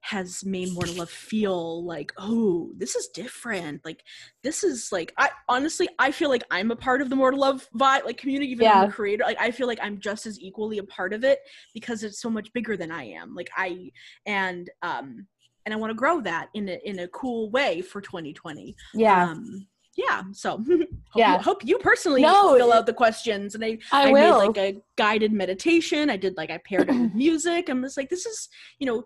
has 0.00 0.44
made 0.44 0.72
more 0.72 0.86
love 0.86 1.10
feel 1.10 1.84
like 1.84 2.12
oh 2.18 2.70
this 2.76 2.94
is 2.94 3.08
different. 3.08 3.84
Like 3.84 4.02
this 4.42 4.62
is 4.64 4.90
like 4.92 5.12
i 5.18 5.30
honestly 5.48 5.88
i 5.98 6.10
feel 6.10 6.28
like 6.28 6.44
i'm 6.50 6.70
a 6.70 6.76
part 6.76 7.02
of 7.02 7.10
the 7.10 7.16
more 7.16 7.32
love 7.32 7.66
vibe 7.78 8.04
like 8.04 8.16
community 8.16 8.52
even 8.52 8.64
yeah. 8.64 8.86
creator. 8.86 9.24
Like 9.24 9.40
i 9.40 9.50
feel 9.50 9.66
like 9.66 9.80
i'm 9.82 9.98
just 10.00 10.26
as 10.26 10.40
equally 10.40 10.78
a 10.78 10.84
part 10.84 11.12
of 11.12 11.24
it 11.24 11.40
because 11.74 12.02
it's 12.02 12.20
so 12.20 12.30
much 12.30 12.52
bigger 12.52 12.76
than 12.76 12.90
i 12.90 13.04
am. 13.04 13.34
Like 13.34 13.50
i 13.56 13.90
and 14.26 14.70
um 14.82 15.26
and 15.66 15.74
i 15.74 15.76
want 15.76 15.90
to 15.90 15.94
grow 15.94 16.20
that 16.20 16.48
in 16.54 16.68
a 16.68 16.78
in 16.84 17.00
a 17.00 17.08
cool 17.08 17.50
way 17.50 17.80
for 17.82 18.00
2020 18.00 18.74
yeah. 18.94 19.30
Um 19.30 19.66
yeah 19.98 20.22
so 20.32 20.56
hope 20.68 20.88
yeah. 21.16 21.36
you, 21.36 21.42
hope 21.42 21.64
you 21.64 21.76
personally 21.78 22.22
no, 22.22 22.56
fill 22.56 22.72
out 22.72 22.86
the 22.86 22.92
questions 22.92 23.56
and 23.56 23.64
i 23.64 23.76
i, 23.92 24.08
I 24.08 24.12
will. 24.12 24.38
made 24.38 24.46
like 24.46 24.58
a 24.58 24.80
guided 24.96 25.32
meditation. 25.32 26.08
I 26.08 26.16
did 26.16 26.36
like 26.36 26.50
i 26.50 26.58
paired 26.64 26.88
it 26.88 26.94
with 26.98 27.14
music. 27.26 27.68
I'm 27.68 27.82
just 27.82 27.96
like 27.96 28.08
this 28.08 28.24
is 28.24 28.48
you 28.78 28.86
know 28.86 29.04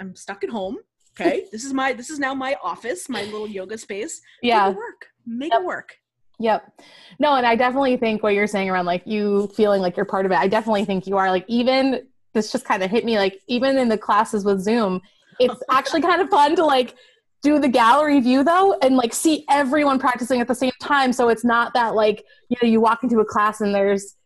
I'm 0.00 0.14
stuck 0.14 0.44
at 0.44 0.50
home. 0.50 0.78
Okay, 1.18 1.46
this 1.52 1.64
is 1.64 1.72
my 1.72 1.92
this 1.92 2.10
is 2.10 2.18
now 2.18 2.34
my 2.34 2.56
office, 2.62 3.08
my 3.08 3.22
little 3.24 3.46
yoga 3.46 3.78
space. 3.78 4.20
Yeah, 4.42 4.68
make 4.68 4.72
it 4.72 4.76
work. 4.76 5.06
Make 5.26 5.52
yep. 5.52 5.60
it 5.60 5.66
work. 5.66 5.96
Yep. 6.40 6.80
No, 7.18 7.34
and 7.34 7.44
I 7.44 7.56
definitely 7.56 7.96
think 7.96 8.22
what 8.22 8.34
you're 8.34 8.46
saying 8.46 8.70
around 8.70 8.86
like 8.86 9.02
you 9.06 9.48
feeling 9.56 9.82
like 9.82 9.96
you're 9.96 10.06
part 10.06 10.24
of 10.24 10.32
it. 10.32 10.38
I 10.38 10.46
definitely 10.46 10.84
think 10.84 11.06
you 11.06 11.16
are. 11.16 11.30
Like 11.30 11.44
even 11.48 12.06
this 12.32 12.52
just 12.52 12.64
kind 12.64 12.82
of 12.82 12.90
hit 12.90 13.04
me. 13.04 13.18
Like 13.18 13.40
even 13.48 13.76
in 13.76 13.88
the 13.88 13.98
classes 13.98 14.44
with 14.44 14.60
Zoom, 14.60 15.00
it's 15.40 15.60
actually 15.70 16.02
kind 16.02 16.20
of 16.20 16.28
fun 16.28 16.54
to 16.56 16.64
like 16.64 16.94
do 17.42 17.58
the 17.58 17.68
gallery 17.68 18.20
view 18.20 18.42
though 18.42 18.76
and 18.82 18.96
like 18.96 19.14
see 19.14 19.44
everyone 19.48 19.98
practicing 19.98 20.40
at 20.40 20.48
the 20.48 20.54
same 20.54 20.72
time 20.80 21.12
so 21.12 21.28
it's 21.28 21.44
not 21.44 21.72
that 21.72 21.94
like 21.94 22.24
you 22.48 22.56
know 22.60 22.68
you 22.68 22.80
walk 22.80 23.02
into 23.04 23.20
a 23.20 23.24
class 23.24 23.60
and 23.60 23.72
there's 23.72 24.16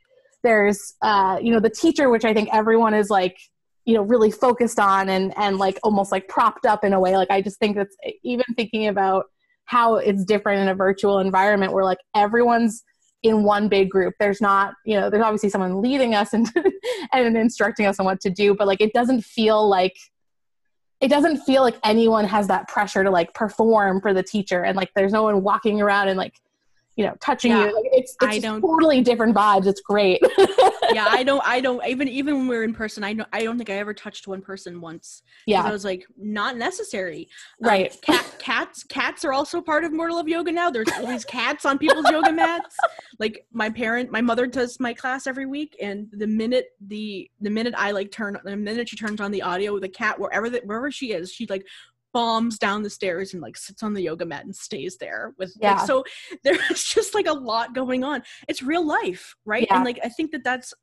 there's 0.43 0.95
uh 1.03 1.39
you 1.41 1.53
know 1.53 1.61
the 1.61 1.68
teacher 1.68 2.09
which 2.09 2.25
i 2.25 2.33
think 2.33 2.49
everyone 2.53 2.95
is 2.95 3.11
like 3.11 3.39
you 3.85 3.95
know 3.95 4.03
really 4.03 4.30
focused 4.30 4.78
on 4.78 5.09
and 5.09 5.37
and 5.37 5.59
like 5.59 5.78
almost 5.83 6.12
like 6.12 6.28
propped 6.28 6.66
up 6.66 6.85
in 6.85 6.93
a 6.93 7.01
way. 7.01 7.16
Like 7.16 7.30
i 7.30 7.41
just 7.41 7.59
think 7.59 7.76
that's 7.76 7.97
even 8.22 8.47
thinking 8.57 8.89
about 8.89 9.26
how 9.64 9.97
it's 9.97 10.24
different 10.24 10.61
in 10.62 10.68
a 10.68 10.74
virtual 10.74 11.18
environment 11.18 11.72
where 11.72 11.85
like 11.85 11.99
everyone's 12.14 12.85
in 13.22 13.45
one 13.45 13.68
big 13.68 13.89
group. 13.89 14.14
There's 14.18 14.41
not 14.41 14.74
you 14.85 14.99
know 14.99 15.11
there's 15.11 15.22
obviously 15.22 15.51
someone 15.51 15.80
leading 15.80 16.14
us 16.14 16.33
and 16.35 16.51
and 17.12 17.37
instructing 17.37 17.87
us 17.87 17.99
on 17.99 18.07
what 18.07 18.20
to 18.20 18.30
do 18.30 18.55
but 18.55 18.66
like 18.66 18.80
it 18.80 18.93
doesn't 18.93 19.22
feel 19.22 19.68
like 19.68 19.97
it 21.03 21.09
doesn't 21.09 21.39
feel 21.39 21.62
like 21.62 21.76
anyone 21.83 22.24
has 22.24 22.47
that 22.47 22.68
pressure 22.68 23.03
to 23.03 23.11
like 23.11 23.35
perform 23.35 24.01
for 24.01 24.14
the 24.14 24.22
teacher 24.22 24.62
and 24.62 24.76
like 24.76 24.89
there's 24.95 25.12
no 25.12 25.24
one 25.24 25.43
walking 25.43 25.83
around 25.83 26.09
and 26.09 26.16
like 26.16 26.35
you 26.97 27.05
know 27.05 27.14
touching 27.20 27.53
yeah, 27.53 27.66
you 27.66 27.74
like, 27.74 27.84
it's, 27.93 28.12
it's 28.20 28.36
I 28.36 28.38
don't, 28.38 28.61
totally 28.61 29.01
different 29.01 29.34
vibes. 29.34 29.66
It's 29.66 29.80
great. 29.80 30.20
Yeah 30.93 31.07
i 31.09 31.22
don't 31.22 31.43
i 31.47 31.61
don't 31.61 31.82
even 31.86 32.07
even 32.07 32.34
when 32.36 32.49
we 32.49 32.57
are 32.57 32.64
in 32.64 32.74
person 32.74 33.03
i 33.03 33.14
don't 33.14 33.28
i 33.32 33.43
don't 33.43 33.57
think 33.57 33.70
i 33.70 33.74
ever 33.74 33.95
touched 33.95 34.26
one 34.26 34.43
person 34.43 34.80
once. 34.80 35.22
Yeah. 35.47 35.62
I 35.62 35.72
was 35.72 35.84
like 35.84 36.07
not 36.16 36.57
necessary. 36.57 37.28
Um, 37.62 37.68
right. 37.70 37.93
um, 37.93 37.99
cat, 38.03 38.34
cats 38.38 38.84
cats 38.84 39.24
are 39.24 39.32
also 39.32 39.61
part 39.61 39.84
of 39.84 39.93
More 39.93 40.09
to 40.09 40.14
Love 40.14 40.28
yoga 40.28 40.53
now. 40.53 40.70
There's 40.70 40.90
always 40.99 41.24
cats 41.24 41.64
on 41.64 41.78
people's 41.78 42.11
yoga 42.11 42.32
mats. 42.32 42.76
Like 43.18 43.47
my 43.53 43.70
parent 43.70 44.11
my 44.11 44.20
mother 44.20 44.47
does 44.47 44.78
my 44.80 44.93
class 44.93 45.26
every 45.26 45.47
week 45.47 45.76
and 45.80 46.09
the 46.12 46.26
minute 46.26 46.70
the 46.86 47.30
the 47.40 47.51
minute 47.51 47.74
i 47.76 47.90
like 47.90 48.11
turn 48.11 48.36
the 48.45 48.57
minute 48.57 48.88
she 48.88 48.97
turns 48.97 49.20
on 49.20 49.30
the 49.30 49.43
audio 49.43 49.78
the 49.78 49.88
cat 49.88 50.18
wherever 50.18 50.51
the, 50.51 50.61
wherever 50.64 50.90
she 50.90 51.12
is 51.12 51.32
she 51.32 51.47
like 51.47 51.66
bombs 52.12 52.58
down 52.58 52.82
the 52.82 52.90
stairs 52.90 53.32
and 53.32 53.42
like 53.42 53.56
sits 53.56 53.82
on 53.82 53.94
the 53.94 54.02
yoga 54.02 54.24
mat 54.24 54.44
and 54.44 54.54
stays 54.54 54.96
there 54.98 55.32
with 55.38 55.54
yeah. 55.60 55.74
like 55.74 55.86
so 55.86 56.04
there's 56.44 56.84
just 56.84 57.14
like 57.14 57.26
a 57.26 57.32
lot 57.32 57.74
going 57.74 58.04
on 58.04 58.22
it's 58.48 58.62
real 58.62 58.84
life 58.84 59.34
right 59.44 59.66
yeah. 59.68 59.76
and 59.76 59.84
like 59.84 59.98
i 60.04 60.08
think 60.08 60.30
that 60.30 60.44
that's 60.44 60.74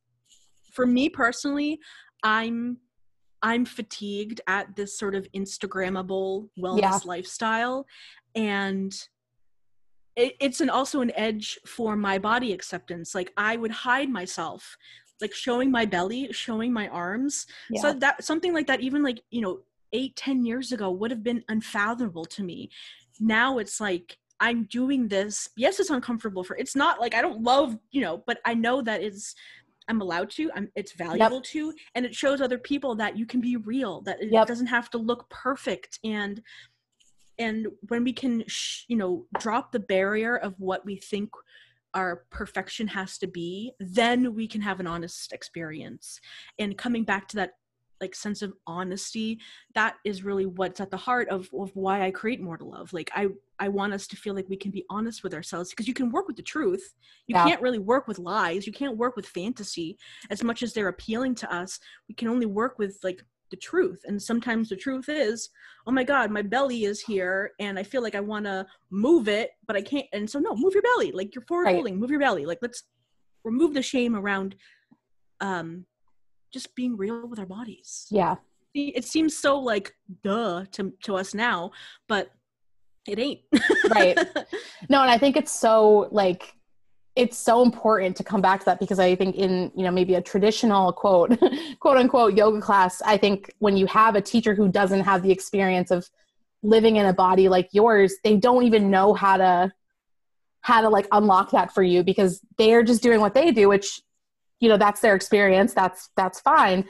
for 0.72 0.86
me 0.86 1.10
personally 1.10 1.80
i'm 2.24 2.78
i'm 3.42 3.66
fatigued 3.66 4.42
at 4.48 4.76
this 4.76 4.98
sort 4.98 5.16
of 5.16 5.28
instagrammable 5.36 6.50
wellness 6.60 6.82
yeah. 6.82 7.00
lifestyle 7.06 7.86
and 8.36 9.08
it, 10.16 10.36
it's 10.40 10.62
an 10.62 10.70
also 10.70 11.02
an 11.02 11.12
edge 11.16 11.60
for 11.66 11.96
my 11.96 12.18
body 12.18 12.54
acceptance 12.54 13.14
like 13.14 13.32
i 13.38 13.56
would 13.56 13.72
hide 13.72 14.10
myself 14.10 14.78
like 15.22 15.34
showing 15.34 15.70
my 15.70 15.86
belly 15.86 16.32
showing 16.32 16.72
my 16.72 16.88
arms 16.90 17.46
yeah. 17.70 17.82
so 17.82 17.94
that 17.94 18.24
something 18.24 18.54
like 18.54 18.68
that 18.68 18.82
even 18.82 19.04
like 19.04 19.22
you 19.32 19.42
know 19.42 19.60
eight 19.94 20.16
ten 20.16 20.46
years 20.46 20.72
ago 20.72 20.92
would 20.92 21.12
have 21.12 21.24
been 21.24 21.44
unfathomable 21.50 22.26
to 22.26 22.44
me 22.44 22.70
now 23.20 23.58
it's 23.58 23.80
like 23.80 24.18
i'm 24.40 24.64
doing 24.66 25.08
this 25.08 25.50
yes 25.58 25.80
it's 25.80 25.90
uncomfortable 25.90 26.44
for 26.44 26.56
it's 26.58 26.76
not 26.76 27.00
like 27.00 27.14
i 27.14 27.22
don't 27.22 27.42
love 27.42 27.78
you 27.92 28.02
know 28.02 28.24
but 28.26 28.40
i 28.46 28.54
know 28.54 28.82
that 28.82 29.02
it's 29.02 29.36
i'm 29.88 30.02
allowed 30.02 30.30
to 30.30 30.50
i'm 30.56 30.70
it's 30.76 30.94
valuable 30.94 31.38
yep. 31.38 31.44
to 31.44 31.74
and 31.96 32.06
it 32.06 32.16
shows 32.16 32.42
other 32.42 32.58
people 32.58 32.96
that 32.96 33.18
you 33.18 33.26
can 33.26 33.42
be 33.42 33.58
real 33.58 34.02
that 34.02 34.22
it 34.22 34.32
yep. 34.32 34.48
doesn't 34.48 34.68
have 34.68 34.90
to 34.90 34.98
look 34.98 35.30
perfect 35.30 36.00
and 36.04 36.42
and 37.38 37.68
when 37.88 38.04
we 38.04 38.14
can 38.14 38.44
sh- 38.48 38.84
you 38.88 38.96
know 38.96 39.26
drop 39.40 39.72
the 39.72 39.80
barrier 39.80 40.38
of 40.38 40.54
what 40.60 40.86
we 40.86 40.96
think 40.96 41.30
our 41.96 42.24
perfection 42.30 42.88
has 42.88 43.18
to 43.18 43.28
be 43.28 43.72
then 43.80 44.36
we 44.36 44.48
can 44.48 44.62
have 44.62 44.80
an 44.80 44.88
honest 44.88 45.34
experience 45.34 46.20
and 46.60 46.78
coming 46.78 47.04
back 47.04 47.28
to 47.28 47.36
that 47.36 47.54
like 48.02 48.16
sense 48.16 48.42
of 48.42 48.54
honesty 48.68 49.40
that 49.76 49.96
is 50.06 50.24
really 50.24 50.46
what's 50.46 50.80
at 50.80 50.92
the 50.92 50.98
heart 50.98 51.28
of, 51.30 51.50
of 51.54 51.72
why 51.76 52.06
i 52.06 52.12
create 52.12 52.42
more 52.42 52.58
to 52.58 52.66
love. 52.66 52.92
Like 52.94 53.10
i 53.16 53.28
i 53.60 53.68
want 53.68 53.94
us 53.94 54.08
to 54.08 54.16
feel 54.16 54.34
like 54.34 54.48
we 54.50 54.58
can 54.58 54.72
be 54.72 54.86
honest 54.90 55.24
with 55.24 55.34
ourselves 55.34 55.70
because 55.70 55.88
you 55.88 55.94
can 55.94 56.12
work 56.12 56.28
with 56.28 56.38
the 56.38 56.44
truth. 56.44 56.94
You 57.28 57.36
yeah. 57.36 57.46
can't 57.46 57.62
really 57.62 57.80
work 57.80 58.08
with 58.08 58.20
lies. 58.20 58.66
You 58.66 58.74
can't 58.74 58.98
work 58.98 59.16
with 59.16 59.26
fantasy. 59.26 59.98
As 60.30 60.44
much 60.44 60.64
as 60.64 60.74
they're 60.74 60.88
appealing 60.88 61.36
to 61.36 61.54
us 61.54 61.80
we 62.08 62.16
can 62.16 62.28
only 62.28 62.46
work 62.46 62.80
with 62.80 63.00
like 63.04 63.24
the 63.52 63.58
truth. 63.58 64.02
And 64.06 64.22
sometimes 64.22 64.70
the 64.70 64.76
truth 64.76 65.10
is 65.10 65.50
oh 65.88 65.92
my 65.92 66.04
god 66.04 66.32
my 66.32 66.42
belly 66.42 66.86
is 66.86 67.02
here 67.02 67.52
and 67.60 67.80
i 67.80 67.84
feel 67.84 68.04
like 68.04 68.14
i 68.16 68.20
want 68.20 68.46
to 68.46 68.66
move 68.92 69.28
it 69.28 69.52
but 69.66 69.76
i 69.76 69.82
can't 69.82 70.06
and 70.14 70.30
so 70.30 70.40
no 70.40 70.56
move 70.56 70.74
your 70.74 70.84
belly. 70.84 71.12
Like 71.12 71.34
you're 71.36 71.46
forward 71.46 71.66
right. 71.66 71.76
folding. 71.76 72.00
Move 72.00 72.12
your 72.12 72.20
belly. 72.20 72.46
Like 72.46 72.60
let's 72.62 72.84
remove 73.44 73.74
the 73.74 73.82
shame 73.82 74.16
around 74.16 74.56
um 75.42 75.86
just 76.52 76.76
being 76.76 76.98
real 76.98 77.28
with 77.28 77.40
our 77.40 77.46
bodies. 77.46 78.08
Yeah. 78.10 78.36
It 78.74 79.04
seems 79.04 79.36
so 79.36 79.60
like 79.60 79.96
duh 80.24 80.66
to 80.74 80.94
to 81.04 81.16
us 81.16 81.34
now, 81.34 81.72
but 82.08 82.30
it 83.08 83.20
ain't. 83.20 83.42
right. 83.90 84.18
No, 84.90 85.02
and 85.02 85.12
I 85.12 85.18
think 85.18 85.36
it's 85.36 85.52
so 85.52 86.08
like 86.12 86.54
it's 87.16 87.38
so 87.38 87.62
important 87.62 88.16
to 88.16 88.24
come 88.24 88.42
back 88.42 88.62
to 88.62 88.66
that 88.68 88.80
because 88.80 88.98
I 88.98 89.14
think 89.16 89.36
in 89.36 89.72
you 89.76 89.84
know 89.84 89.92
maybe 89.92 90.16
a 90.16 90.22
traditional 90.22 90.94
quote 90.94 91.38
quote 91.80 91.98
unquote 91.98 92.36
yoga 92.36 92.62
class, 92.62 93.02
I 93.02 93.18
think 93.18 93.54
when 93.60 93.76
you 93.76 93.88
have 93.88 94.16
a 94.16 94.22
teacher 94.22 94.56
who 94.56 94.70
doesn't 94.70 95.02
have 95.02 95.22
the 95.22 95.32
experience 95.32 95.92
of 95.92 96.10
living 96.64 96.96
in 96.96 97.06
a 97.06 97.14
body 97.14 97.50
like 97.50 97.70
yours, 97.72 98.16
they 98.24 98.38
don't 98.38 98.64
even 98.64 98.90
know 98.90 99.14
how 99.14 99.38
to 99.38 99.74
how 100.62 100.82
to 100.82 100.90
like 100.90 101.08
unlock 101.12 101.52
that 101.52 101.74
for 101.74 101.84
you 101.84 102.04
because 102.04 102.42
they're 102.58 102.84
just 102.84 103.04
doing 103.04 103.20
what 103.20 103.34
they 103.34 103.52
do, 103.52 103.68
which 103.70 104.02
you 104.60 104.70
know 104.70 104.78
that's 104.78 105.02
their 105.02 105.16
experience 105.16 105.74
that's 105.74 106.10
that's 106.16 106.40
fine. 106.40 106.86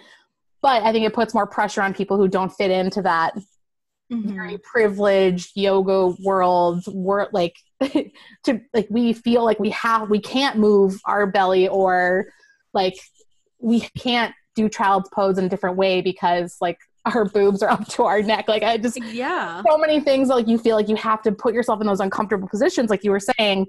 But 0.62 0.84
i 0.84 0.92
think 0.92 1.06
it 1.06 1.14
puts 1.14 1.34
more 1.34 1.48
pressure 1.48 1.82
on 1.82 1.94
people 1.94 2.18
who 2.18 2.28
don't 2.28 2.50
fit 2.50 2.70
into 2.70 3.02
that 3.04 3.34
mm-hmm. 4.12 4.34
very 4.34 4.58
privileged 4.58 5.52
yoga 5.56 6.14
world 6.24 6.84
world 6.88 7.30
like 7.32 7.56
to 8.44 8.60
like 8.74 8.88
we 8.90 9.14
feel 9.14 9.46
like 9.46 9.60
we 9.60 9.70
have 9.70 10.10
we 10.10 10.20
can't 10.20 10.58
move 10.58 11.00
our 11.06 11.26
belly 11.26 11.68
or 11.68 12.28
like 12.74 12.96
we 13.60 13.82
can't 13.98 14.34
do 14.56 14.68
child's 14.68 15.10
pose 15.10 15.38
in 15.38 15.46
a 15.46 15.50
different 15.50 15.78
way 15.78 16.02
because 16.02 16.58
like 16.60 16.78
our 17.06 17.26
boobs 17.26 17.64
are 17.64 17.70
up 17.70 17.88
to 17.88 18.04
our 18.04 18.22
neck. 18.22 18.48
Like 18.48 18.64
i 18.64 18.78
just 18.78 19.02
yeah. 19.02 19.62
so 19.68 19.78
many 19.78 20.00
things 20.00 20.28
like 20.28 20.48
you 20.48 20.58
feel 20.58 20.76
like 20.76 20.90
you 20.90 20.96
have 20.98 21.22
to 21.24 21.32
put 21.32 21.54
yourself 21.54 21.80
in 21.82 21.88
those 21.88 22.02
uncomfortable 22.02 22.48
positions 22.48 22.90
like 22.90 23.04
you 23.04 23.12
were 23.12 23.22
saying 23.22 23.68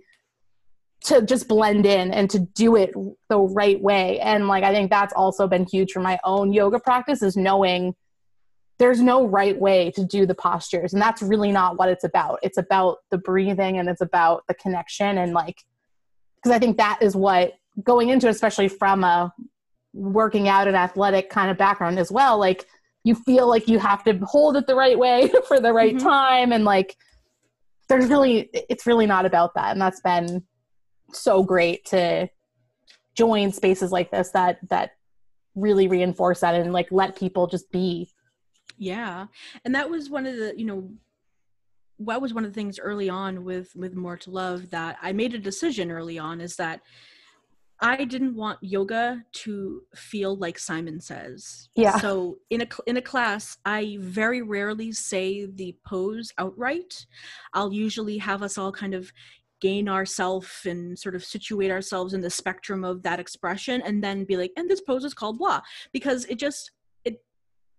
to 1.05 1.23
just 1.23 1.49
blend 1.49 1.87
in 1.87 2.13
and 2.13 2.29
to 2.31 2.39
do 2.39 2.77
it 2.77 2.93
the 3.29 3.39
right 3.39 3.81
way. 3.81 4.21
And 4.21 4.49
like 4.49 4.65
i 4.65 4.73
think 4.73 4.91
that's 4.91 5.13
also 5.15 5.47
been 5.47 5.67
huge 5.67 5.93
for 5.93 6.01
my 6.01 6.19
own 6.25 6.53
yoga 6.53 6.79
practice 6.79 7.23
is 7.23 7.37
knowing 7.37 7.95
there's 8.79 9.01
no 9.01 9.27
right 9.27 9.59
way 9.59 9.91
to 9.91 10.05
do 10.05 10.25
the 10.25 10.35
postures. 10.35 10.95
And 10.95 11.03
that's 11.03 11.21
really 11.21 11.53
not 11.53 11.79
what 11.79 11.91
it's 11.91 12.05
about. 12.05 12.39
It's 12.43 12.57
about 12.57 12.99
the 13.11 13.19
breathing 13.19 13.77
and 13.79 13.89
it's 13.89 14.01
about 14.01 14.45
the 14.49 14.55
connection 14.55 15.19
and 15.19 15.33
like 15.33 15.59
because 16.37 16.55
i 16.55 16.59
think 16.59 16.79
that 16.79 16.99
is 17.03 17.15
what 17.15 17.55
going 17.83 18.09
into 18.09 18.29
especially 18.29 18.69
from 18.69 19.05
a 19.05 19.33
working 19.93 20.49
out 20.49 20.69
and 20.69 20.77
athletic 20.77 21.29
kind 21.31 21.51
of 21.51 21.59
background 21.59 21.99
as 21.99 22.11
well 22.11 22.39
like 22.39 22.65
you 23.05 23.15
feel 23.15 23.49
like 23.49 23.69
you 23.69 23.79
have 23.79 24.05
to 24.05 24.19
hold 24.25 24.57
it 24.57 24.67
the 24.67 24.75
right 24.75 24.99
way 24.99 25.31
for 25.49 25.61
the 25.61 25.73
right 25.73 25.97
mm-hmm. 25.97 26.07
time. 26.07 26.53
And 26.53 26.65
like 26.65 26.97
there's 27.89 28.09
really 28.09 28.51
it's 28.53 28.87
really 28.87 29.07
not 29.07 29.27
about 29.27 29.55
that. 29.55 29.73
And 29.73 29.81
that's 29.81 30.01
been 30.01 30.45
so 31.13 31.43
great 31.43 31.85
to 31.87 32.29
join 33.15 33.53
spaces 33.53 33.93
like 33.93 34.11
this 34.11 34.31
that 34.31 34.59
that 34.69 34.93
really 35.55 35.89
reinforce 35.89 36.41
that 36.41 36.55
and 36.55 36.73
like 36.73 36.89
let 36.91 37.17
people 37.17 37.47
just 37.47 37.71
be. 37.71 38.11
Yeah. 38.79 39.27
And 39.65 39.75
that 39.75 39.91
was 39.91 40.09
one 40.09 40.27
of 40.27 40.37
the 40.37 40.55
you 40.57 40.65
know 40.65 40.91
that 42.07 42.23
was 42.23 42.33
one 42.33 42.45
of 42.45 42.51
the 42.51 42.55
things 42.55 42.79
early 42.79 43.09
on 43.09 43.45
with 43.45 43.75
with 43.77 43.95
more 43.95 44.17
to 44.17 44.31
love 44.31 44.71
that 44.71 44.97
i 45.03 45.13
made 45.13 45.35
a 45.35 45.39
decision 45.39 45.91
early 45.91 46.19
on 46.19 46.41
is 46.41 46.57
that 46.57 46.81
i 47.81 48.05
didn't 48.05 48.35
want 48.35 48.59
yoga 48.63 49.23
to 49.33 49.83
feel 49.95 50.37
like 50.37 50.59
simon 50.59 51.01
says. 51.01 51.69
Yeah. 51.75 51.99
So 51.99 52.39
in 52.49 52.63
a 52.63 52.67
in 52.87 52.97
a 52.97 53.03
class 53.03 53.59
i 53.65 53.99
very 54.01 54.43
rarely 54.43 54.93
say 54.93 55.47
the 55.47 55.77
pose 55.87 56.33
outright. 56.39 57.07
I'll 57.53 57.73
usually 57.73 58.19
have 58.19 58.43
us 58.43 58.57
all 58.57 58.73
kind 58.73 58.95
of 58.95 59.13
gain 59.61 59.89
ourself 59.89 60.63
and 60.67 60.99
sort 60.99 61.15
of 61.15 61.25
situate 61.25 61.71
ourselves 61.71 62.15
in 62.15 62.21
the 62.21 62.31
spectrum 62.31 62.85
of 62.85 63.03
that 63.03 63.21
expression 63.21 63.81
and 63.83 64.03
then 64.03 64.25
be 64.25 64.37
like 64.37 64.53
and 64.57 64.69
this 64.69 64.81
pose 64.81 65.05
is 65.05 65.15
called 65.15 65.39
blah 65.39 65.61
because 65.93 66.25
it 66.27 66.37
just 66.37 66.73
it 67.05 67.23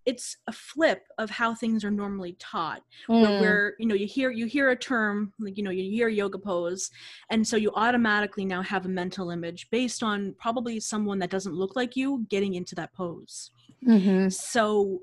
it's 0.06 0.36
a 0.46 0.52
flip 0.52 1.02
of 1.18 1.30
how 1.30 1.54
things 1.54 1.84
are 1.84 1.90
normally 1.90 2.36
taught 2.38 2.82
mm. 3.08 3.20
where, 3.20 3.40
where 3.40 3.74
you 3.78 3.86
know 3.86 3.94
you 3.94 4.06
hear 4.06 4.30
you 4.30 4.46
hear 4.46 4.70
a 4.70 4.76
term 4.76 5.32
like 5.38 5.56
you 5.56 5.62
know 5.62 5.70
you 5.70 5.90
hear 5.90 6.08
yoga 6.08 6.38
pose 6.38 6.90
and 7.30 7.46
so 7.46 7.56
you 7.56 7.70
automatically 7.74 8.44
now 8.44 8.62
have 8.62 8.86
a 8.86 8.88
mental 8.88 9.30
image 9.30 9.68
based 9.70 10.02
on 10.02 10.34
probably 10.38 10.80
someone 10.80 11.18
that 11.18 11.30
doesn't 11.30 11.54
look 11.54 11.76
like 11.76 11.96
you 11.96 12.24
getting 12.28 12.54
into 12.54 12.74
that 12.74 12.92
pose 12.94 13.50
mm-hmm. 13.86 14.28
so 14.28 15.02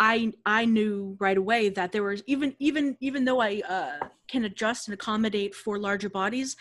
I 0.00 0.32
I 0.46 0.64
knew 0.64 1.16
right 1.20 1.36
away 1.36 1.68
that 1.68 1.92
there 1.92 2.02
was 2.02 2.22
even 2.26 2.56
even 2.58 2.96
even 3.00 3.24
though 3.26 3.40
I 3.40 3.62
uh, 3.68 4.08
can 4.28 4.44
adjust 4.46 4.88
and 4.88 4.94
accommodate 4.94 5.54
for 5.54 5.78
larger 5.78 6.08
bodies, 6.08 6.56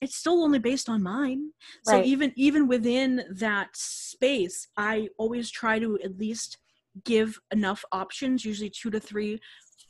it's 0.00 0.14
still 0.16 0.42
only 0.44 0.60
based 0.60 0.88
on 0.88 1.02
mine. 1.02 1.50
So 1.82 2.00
even 2.02 2.32
even 2.36 2.68
within 2.68 3.24
that 3.32 3.76
space, 3.76 4.68
I 4.76 5.08
always 5.18 5.50
try 5.50 5.80
to 5.80 5.98
at 6.02 6.16
least 6.16 6.58
give 7.04 7.38
enough 7.50 7.84
options, 7.92 8.44
usually 8.44 8.70
two 8.70 8.90
to 8.90 9.00
three 9.00 9.40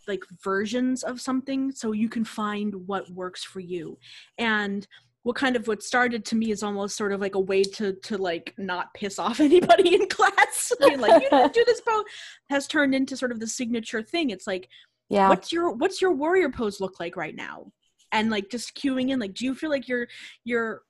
like 0.08 0.24
versions 0.42 1.02
of 1.02 1.20
something 1.20 1.70
so 1.72 1.92
you 1.92 2.08
can 2.08 2.24
find 2.24 2.74
what 2.86 3.10
works 3.10 3.44
for 3.44 3.60
you. 3.60 3.98
And 4.38 4.86
what 5.26 5.34
kind 5.34 5.56
of 5.56 5.66
what 5.66 5.82
started 5.82 6.24
to 6.24 6.36
me 6.36 6.52
is 6.52 6.62
almost 6.62 6.96
sort 6.96 7.10
of 7.10 7.20
like 7.20 7.34
a 7.34 7.40
way 7.40 7.64
to 7.64 7.94
to 7.94 8.16
like 8.16 8.54
not 8.58 8.94
piss 8.94 9.18
off 9.18 9.40
anybody 9.50 9.96
in 9.96 10.08
class. 10.08 10.72
Being 10.80 11.00
like 11.00 11.20
you 11.20 11.28
didn't 11.28 11.52
do 11.52 11.64
this 11.66 11.80
pose 11.80 12.04
has 12.48 12.68
turned 12.68 12.94
into 12.94 13.16
sort 13.16 13.32
of 13.32 13.40
the 13.40 13.46
signature 13.48 14.02
thing. 14.02 14.30
It's 14.30 14.46
like 14.46 14.68
yeah. 15.08 15.28
what's 15.28 15.50
your 15.50 15.72
what's 15.72 16.00
your 16.00 16.12
warrior 16.12 16.48
pose 16.48 16.78
look 16.78 17.00
like 17.00 17.16
right 17.16 17.34
now? 17.34 17.72
And 18.12 18.30
like 18.30 18.50
just 18.50 18.76
cueing 18.76 19.10
in 19.10 19.18
like 19.18 19.34
do 19.34 19.44
you 19.44 19.56
feel 19.56 19.68
like 19.68 19.88
you're 19.88 20.06
you're 20.44 20.82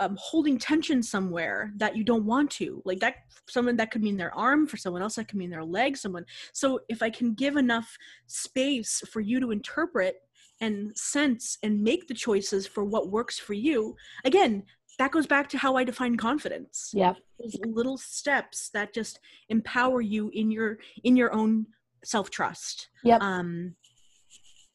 um, 0.00 0.18
holding 0.20 0.58
tension 0.58 1.00
somewhere 1.00 1.72
that 1.76 1.96
you 1.96 2.02
don't 2.02 2.26
want 2.26 2.50
to? 2.52 2.82
Like 2.84 2.98
that 2.98 3.14
someone 3.48 3.76
that 3.76 3.92
could 3.92 4.02
mean 4.02 4.16
their 4.16 4.34
arm 4.34 4.66
for 4.66 4.76
someone 4.76 5.02
else 5.02 5.14
that 5.14 5.28
could 5.28 5.38
mean 5.38 5.50
their 5.50 5.64
leg 5.64 5.96
someone 5.96 6.24
so 6.52 6.80
if 6.88 7.02
i 7.02 7.10
can 7.10 7.34
give 7.34 7.56
enough 7.56 7.96
space 8.26 9.02
for 9.10 9.20
you 9.20 9.38
to 9.38 9.50
interpret 9.50 10.16
and 10.64 10.96
sense 10.96 11.58
and 11.62 11.82
make 11.82 12.08
the 12.08 12.14
choices 12.14 12.66
for 12.66 12.84
what 12.84 13.10
works 13.10 13.38
for 13.38 13.54
you. 13.54 13.94
Again 14.24 14.64
that 14.96 15.10
goes 15.10 15.26
back 15.26 15.48
to 15.48 15.58
how 15.58 15.74
i 15.76 15.84
define 15.84 16.16
confidence. 16.16 16.90
Yeah 16.94 17.14
those 17.40 17.56
little 17.66 17.98
steps 17.98 18.70
that 18.74 18.94
just 18.94 19.18
empower 19.48 20.00
you 20.00 20.30
in 20.32 20.50
your 20.50 20.78
in 21.02 21.16
your 21.16 21.34
own 21.34 21.66
self-trust. 22.04 22.88
Yep. 23.04 23.20
Um 23.20 23.74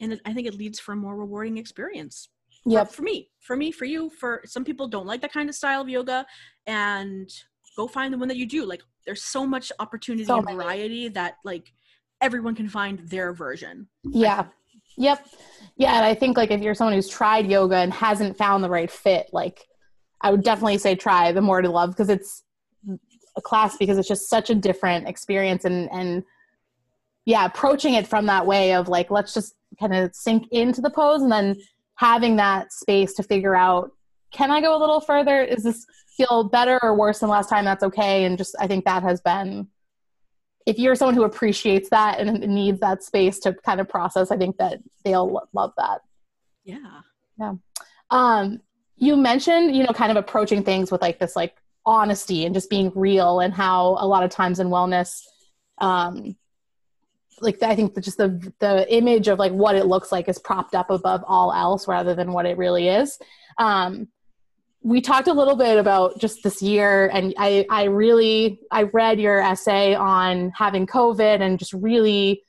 and 0.02 0.14
it, 0.14 0.22
i 0.26 0.34
think 0.34 0.48
it 0.48 0.56
leads 0.56 0.80
for 0.80 0.94
a 0.94 0.98
more 0.98 1.16
rewarding 1.16 1.58
experience. 1.58 2.30
Yeah 2.66 2.84
for, 2.84 2.94
for 2.98 3.02
me 3.04 3.30
for 3.40 3.56
me 3.56 3.72
for 3.72 3.86
you 3.86 4.10
for 4.10 4.42
some 4.46 4.64
people 4.64 4.88
don't 4.88 5.08
like 5.08 5.22
that 5.22 5.34
kind 5.34 5.50
of 5.50 5.56
style 5.56 5.82
of 5.82 5.90
yoga 5.90 6.26
and 6.68 7.30
go 7.78 7.88
find 7.88 8.14
the 8.14 8.18
one 8.18 8.28
that 8.28 8.38
you 8.38 8.46
do. 8.46 8.66
Like 8.66 8.84
there's 9.06 9.24
so 9.24 9.46
much 9.46 9.72
opportunity 9.80 10.26
so 10.26 10.38
and 10.38 10.50
variety 10.50 11.08
that 11.10 11.36
like 11.46 11.72
everyone 12.22 12.54
can 12.54 12.68
find 12.68 13.00
their 13.00 13.32
version. 13.34 13.88
Yeah 14.04 14.46
Yep. 14.98 15.26
Yeah, 15.78 15.96
and 15.96 16.06
I 16.06 16.14
think 16.14 16.38
like 16.38 16.52
if 16.52 16.62
you're 16.62 16.76
someone 16.76 16.94
who's 16.94 17.08
tried 17.08 17.50
yoga 17.50 17.78
and 17.78 17.94
hasn't 17.94 18.38
found 18.38 18.64
the 18.64 18.70
right 18.70 18.92
fit, 18.92 19.30
like 19.32 19.66
I 20.22 20.32
would 20.32 20.44
definitely 20.44 20.78
say 20.78 20.96
try 20.96 21.32
the 21.32 21.42
more 21.42 21.62
to 21.62 21.70
love 21.70 21.92
because 21.92 22.10
it's 22.10 22.44
a 23.38 23.42
class 23.42 23.78
because 23.78 23.98
it's 23.98 24.08
just 24.08 24.30
such 24.30 24.50
a 24.50 24.56
different 24.56 25.08
experience 25.08 25.66
and 25.66 25.90
and 25.92 26.24
yeah, 27.26 27.46
approaching 27.46 27.94
it 27.94 28.08
from 28.08 28.26
that 28.26 28.46
way 28.46 28.74
of 28.74 28.88
like 28.88 29.10
let's 29.10 29.34
just 29.34 29.56
kind 29.80 29.96
of 29.96 30.14
sink 30.14 30.48
into 30.52 30.82
the 30.82 30.90
pose 30.90 31.22
and 31.22 31.32
then 31.32 31.56
having 31.96 32.36
that 32.38 32.74
space 32.74 33.14
to 33.14 33.24
figure 33.24 33.56
out 33.56 33.92
can 34.32 34.52
I 34.52 34.62
go 34.62 34.78
a 34.78 34.80
little 34.80 35.02
further? 35.02 35.42
Is 35.42 35.64
this 35.64 35.86
feel 36.18 36.44
better 36.44 36.80
or 36.84 36.96
worse 36.96 37.20
than 37.20 37.30
last 37.30 37.50
time? 37.50 37.66
That's 37.66 37.84
okay. 37.84 38.26
And 38.26 38.38
just 38.38 38.56
I 38.60 38.68
think 38.68 38.86
that 38.86 39.04
has 39.04 39.22
been 39.22 39.68
if 40.66 40.78
you're 40.78 40.95
someone 40.95 41.16
who 41.16 41.24
appreciates 41.24 41.89
that 41.89 42.20
and 42.20 42.39
needs 42.41 42.80
that 42.80 43.03
space 43.03 43.39
to 43.39 43.53
kind 43.53 43.80
of 43.80 43.88
process, 43.88 44.32
I 44.32 44.38
think 44.38 44.57
that 44.57 44.80
they'll 45.03 45.47
love 45.53 45.74
that. 45.78 46.01
Yeah. 46.64 47.01
Yeah. 47.38 47.53
Um, 48.12 48.62
you 48.95 49.16
mentioned, 49.16 49.76
you 49.76 49.84
know, 49.84 49.93
kind 49.93 50.12
of 50.12 50.18
approaching 50.18 50.64
things 50.64 50.91
with 50.91 51.01
like 51.01 51.20
this 51.20 51.36
like 51.36 51.55
honesty 51.86 52.45
and 52.45 52.53
just 52.53 52.70
being 52.70 52.91
real 52.95 53.39
and 53.39 53.53
how 53.53 53.97
a 53.99 54.05
lot 54.05 54.24
of 54.24 54.30
times 54.30 54.60
in 54.60 54.68
wellness, 54.68 55.24
um, 55.80 56.36
like 57.41 57.64
I 57.64 57.76
think 57.76 57.97
just 58.01 58.18
the 58.18 58.53
the 58.60 58.93
image 58.93 59.30
of 59.30 59.39
like 59.39 59.53
what 59.53 59.76
it 59.76 59.86
looks 59.86 60.12
like 60.12 60.28
is 60.28 60.38
propped 60.39 60.76
up 60.76 60.89
above 60.89 61.24
all 61.26 61.53
else 61.53 61.88
rather 61.88 62.14
than 62.14 62.34
what 62.34 62.45
it 62.45 62.57
really 62.57 62.89
is. 62.89 63.18
Um, 63.57 64.10
we 64.82 65.02
talked 65.02 65.28
a 65.28 65.34
little 65.34 65.56
bit 65.56 65.78
about 65.78 66.20
just 66.20 66.42
this 66.44 66.62
year 66.62 67.10
and 67.14 67.34
I, 67.38 67.66
I 67.70 67.84
really 67.86 68.60
i 68.72 68.84
read 68.84 69.20
your 69.20 69.40
essay 69.40 69.94
on 69.94 70.52
having 70.56 70.88
covid 70.88 71.42
and 71.42 71.60
just 71.60 71.74
really 71.74 72.44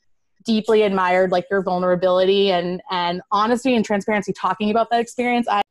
deeply 0.45 0.83
admired 0.83 1.31
like 1.31 1.47
your 1.51 1.63
vulnerability 1.63 2.51
and 2.51 2.81
and 2.91 3.21
honesty 3.31 3.75
and 3.75 3.85
transparency 3.85 4.33
talking 4.33 4.71
about 4.71 4.91
that 4.91 5.01
experience. 5.01 5.47
I 5.49 5.63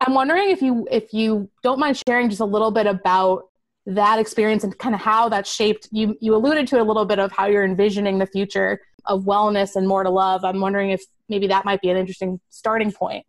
i'm 0.00 0.14
wondering 0.14 0.50
if 0.50 0.62
you 0.62 0.86
if 0.90 1.12
you 1.12 1.50
don't 1.62 1.78
mind 1.78 2.00
sharing 2.06 2.28
just 2.28 2.40
a 2.40 2.44
little 2.44 2.70
bit 2.70 2.86
about 2.86 3.48
that 3.86 4.18
experience 4.18 4.62
and 4.62 4.76
kind 4.78 4.94
of 4.94 5.00
how 5.00 5.28
that 5.28 5.46
shaped 5.46 5.88
you 5.90 6.16
you 6.20 6.34
alluded 6.34 6.68
to 6.68 6.80
a 6.80 6.84
little 6.84 7.04
bit 7.04 7.18
of 7.18 7.32
how 7.32 7.46
you're 7.46 7.64
envisioning 7.64 8.18
the 8.18 8.26
future 8.26 8.80
of 9.06 9.24
wellness 9.24 9.74
and 9.74 9.88
more 9.88 10.04
to 10.04 10.10
love. 10.10 10.44
I'm 10.44 10.60
wondering 10.60 10.90
if 10.90 11.02
maybe 11.28 11.48
that 11.48 11.64
might 11.64 11.80
be 11.80 11.90
an 11.90 11.96
interesting 11.96 12.38
starting 12.50 12.92
point. 12.92 13.26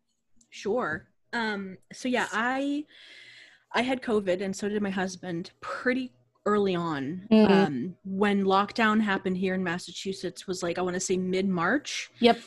Sure 0.52 1.08
um 1.34 1.78
so 1.92 2.08
yeah 2.08 2.28
i 2.32 2.84
i 3.74 3.82
had 3.82 4.02
covid 4.02 4.42
and 4.42 4.56
so 4.56 4.70
did 4.70 4.82
my 4.82 4.90
husband 4.90 5.52
pretty 5.62 6.12
early 6.46 6.76
on 6.76 7.28
mm-hmm. 7.32 7.52
um 7.52 7.96
when 8.06 8.44
lockdown 8.44 9.02
happened 9.02 9.38
here 9.38 9.54
in 9.54 9.64
massachusetts 9.64 10.48
was 10.48 10.62
like 10.62 10.78
i 10.78 10.82
want 10.82 10.94
to 10.94 11.00
say 11.00 11.18
mid-march 11.18 12.10
yep 12.20 12.40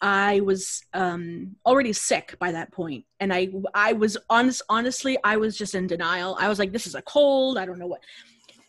I 0.00 0.40
was 0.40 0.82
um, 0.92 1.56
already 1.64 1.94
sick 1.94 2.36
by 2.38 2.52
that 2.52 2.70
point, 2.72 3.06
and 3.20 3.32
I 3.32 3.48
I 3.72 3.94
was 3.94 4.18
honest. 4.28 4.60
Honestly, 4.68 5.16
I 5.24 5.38
was 5.38 5.56
just 5.56 5.74
in 5.74 5.86
denial. 5.86 6.36
I 6.38 6.48
was 6.48 6.58
like, 6.58 6.72
"This 6.72 6.86
is 6.86 6.94
a 6.94 7.00
cold. 7.00 7.56
I 7.56 7.64
don't 7.64 7.78
know 7.78 7.86
what." 7.86 8.02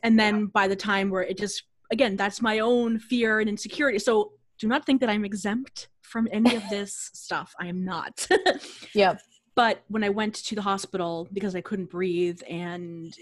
And 0.04 0.18
then 0.18 0.46
by 0.46 0.70
the 0.70 0.78
time 0.78 1.10
where 1.10 1.24
it 1.24 1.38
just 1.38 1.64
again, 1.92 2.16
that's 2.16 2.42
my 2.42 2.60
own 2.60 3.00
fear 3.00 3.40
and 3.40 3.50
insecurity. 3.50 4.00
So 4.00 4.34
do 4.60 4.68
not 4.68 4.86
think 4.86 5.02
that 5.02 5.10
I'm 5.10 5.26
exempt 5.26 5.90
from 6.02 6.28
any 6.32 6.56
of 6.56 6.64
this 6.70 6.94
stuff. 7.14 7.54
I 7.60 7.68
am 7.68 7.84
not. 7.84 8.28
yeah. 8.94 9.18
But 9.56 9.84
when 9.88 10.04
I 10.04 10.10
went 10.10 10.36
to 10.36 10.56
the 10.56 10.62
hospital 10.62 11.28
because 11.32 11.56
I 11.56 11.62
couldn't 11.62 11.90
breathe 11.90 12.42
and 12.50 13.16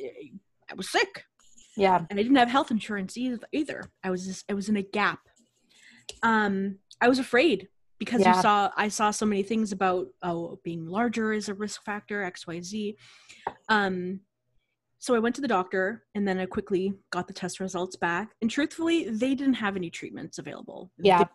I 0.69 0.73
was 0.75 0.89
sick. 0.89 1.25
Yeah. 1.77 2.05
And 2.09 2.19
I 2.19 2.23
didn't 2.23 2.38
have 2.38 2.49
health 2.49 2.71
insurance 2.71 3.17
either. 3.17 3.84
I 4.03 4.09
was 4.09 4.25
just, 4.25 4.45
I 4.49 4.53
was 4.53 4.69
in 4.69 4.77
a 4.77 4.81
gap. 4.81 5.19
Um, 6.21 6.79
I 7.01 7.07
was 7.07 7.19
afraid 7.19 7.67
because 8.03 8.21
yeah. 8.21 8.36
you 8.36 8.41
saw 8.41 8.69
I 8.75 8.89
saw 8.89 9.11
so 9.11 9.25
many 9.25 9.43
things 9.43 9.71
about 9.71 10.07
oh 10.21 10.59
being 10.63 10.86
larger 10.86 11.31
is 11.31 11.47
a 11.49 11.53
risk 11.53 11.84
factor 11.84 12.21
XYZ. 12.21 12.95
Um 13.69 14.19
so 14.99 15.15
I 15.15 15.19
went 15.19 15.36
to 15.36 15.41
the 15.41 15.47
doctor 15.47 16.03
and 16.15 16.27
then 16.27 16.39
I 16.39 16.45
quickly 16.45 16.93
got 17.11 17.27
the 17.27 17.34
test 17.34 17.59
results 17.59 17.95
back 17.95 18.36
and 18.41 18.49
truthfully 18.49 19.09
they 19.09 19.36
didn't 19.36 19.55
have 19.55 19.75
any 19.75 19.89
treatments 19.89 20.38
available. 20.38 20.91
Yeah. 20.97 21.25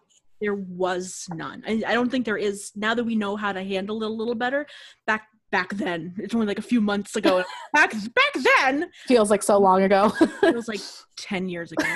There 0.40 0.54
was 0.54 1.26
none. 1.34 1.62
I, 1.66 1.82
I 1.86 1.94
don't 1.94 2.10
think 2.10 2.24
there 2.24 2.36
is 2.36 2.72
now 2.76 2.94
that 2.94 3.04
we 3.04 3.16
know 3.16 3.36
how 3.36 3.52
to 3.52 3.62
handle 3.62 4.02
it 4.02 4.06
a 4.06 4.08
little 4.08 4.34
better. 4.34 4.66
Back 5.06 5.28
back 5.50 5.70
then 5.70 6.14
it's 6.18 6.34
only 6.34 6.46
like 6.46 6.58
a 6.58 6.62
few 6.62 6.78
months 6.78 7.16
ago 7.16 7.42
back 7.72 7.90
back 7.92 8.58
then 8.60 8.90
feels 9.06 9.30
like 9.30 9.42
so 9.42 9.56
long 9.56 9.82
ago 9.82 10.12
it 10.42 10.54
was 10.54 10.68
like 10.68 10.80
10 11.16 11.48
years 11.48 11.72
ago 11.72 11.86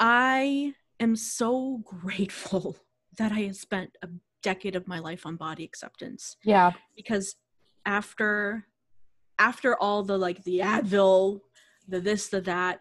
i 0.00 0.74
am 0.98 1.14
so 1.14 1.80
grateful 1.84 2.76
that 3.18 3.32
I 3.32 3.40
had 3.40 3.56
spent 3.56 3.96
a 4.02 4.08
decade 4.42 4.76
of 4.76 4.86
my 4.86 4.98
life 4.98 5.26
on 5.26 5.36
body 5.36 5.64
acceptance. 5.64 6.36
Yeah. 6.44 6.72
Because 6.94 7.36
after 7.84 8.66
after 9.38 9.76
all 9.76 10.02
the 10.02 10.16
like 10.16 10.44
the 10.44 10.60
Advil, 10.60 11.40
the 11.88 12.00
this, 12.00 12.28
the 12.28 12.40
that, 12.42 12.80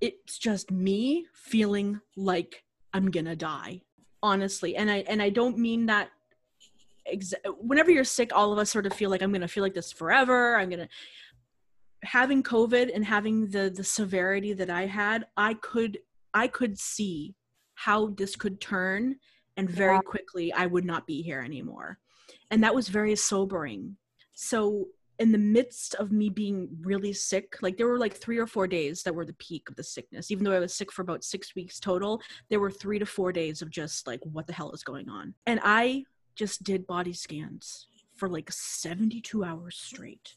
it's 0.00 0.38
just 0.38 0.70
me 0.70 1.26
feeling 1.34 2.00
like 2.16 2.64
I'm 2.92 3.10
gonna 3.10 3.36
die. 3.36 3.82
Honestly. 4.22 4.76
And 4.76 4.90
I 4.90 4.98
and 5.08 5.22
I 5.22 5.30
don't 5.30 5.58
mean 5.58 5.86
that 5.86 6.10
ex- 7.06 7.34
whenever 7.58 7.90
you're 7.90 8.04
sick, 8.04 8.30
all 8.34 8.52
of 8.52 8.58
us 8.58 8.70
sort 8.70 8.86
of 8.86 8.92
feel 8.92 9.10
like 9.10 9.22
I'm 9.22 9.32
gonna 9.32 9.48
feel 9.48 9.62
like 9.62 9.74
this 9.74 9.92
forever. 9.92 10.56
I'm 10.56 10.70
gonna 10.70 10.88
having 12.04 12.42
COVID 12.42 12.94
and 12.94 13.04
having 13.04 13.48
the 13.48 13.70
the 13.70 13.84
severity 13.84 14.52
that 14.54 14.70
I 14.70 14.86
had, 14.86 15.26
I 15.36 15.54
could 15.54 15.98
I 16.34 16.48
could 16.48 16.78
see 16.78 17.34
how 17.74 18.08
this 18.08 18.36
could 18.36 18.60
turn 18.60 19.16
and 19.56 19.68
very 19.68 20.00
quickly 20.02 20.52
I 20.52 20.66
would 20.66 20.84
not 20.84 21.06
be 21.06 21.22
here 21.22 21.40
anymore. 21.40 21.98
And 22.50 22.62
that 22.62 22.74
was 22.74 22.88
very 22.88 23.16
sobering. 23.16 23.96
So 24.32 24.86
in 25.18 25.32
the 25.32 25.38
midst 25.38 25.94
of 25.96 26.12
me 26.12 26.28
being 26.28 26.68
really 26.80 27.12
sick, 27.12 27.56
like 27.60 27.76
there 27.76 27.88
were 27.88 27.98
like 27.98 28.14
three 28.14 28.38
or 28.38 28.46
four 28.46 28.66
days 28.66 29.02
that 29.02 29.14
were 29.14 29.24
the 29.24 29.32
peak 29.34 29.68
of 29.68 29.76
the 29.76 29.82
sickness. 29.82 30.30
Even 30.30 30.44
though 30.44 30.52
I 30.52 30.60
was 30.60 30.74
sick 30.74 30.92
for 30.92 31.02
about 31.02 31.24
six 31.24 31.54
weeks 31.54 31.80
total, 31.80 32.22
there 32.50 32.60
were 32.60 32.70
three 32.70 32.98
to 32.98 33.06
four 33.06 33.32
days 33.32 33.60
of 33.60 33.70
just 33.70 34.06
like, 34.06 34.20
what 34.22 34.46
the 34.46 34.52
hell 34.52 34.72
is 34.72 34.84
going 34.84 35.08
on? 35.08 35.34
And 35.46 35.60
I 35.64 36.04
just 36.36 36.62
did 36.62 36.86
body 36.86 37.12
scans 37.12 37.88
for 38.14 38.28
like 38.28 38.50
72 38.52 39.44
hours 39.44 39.76
straight. 39.76 40.34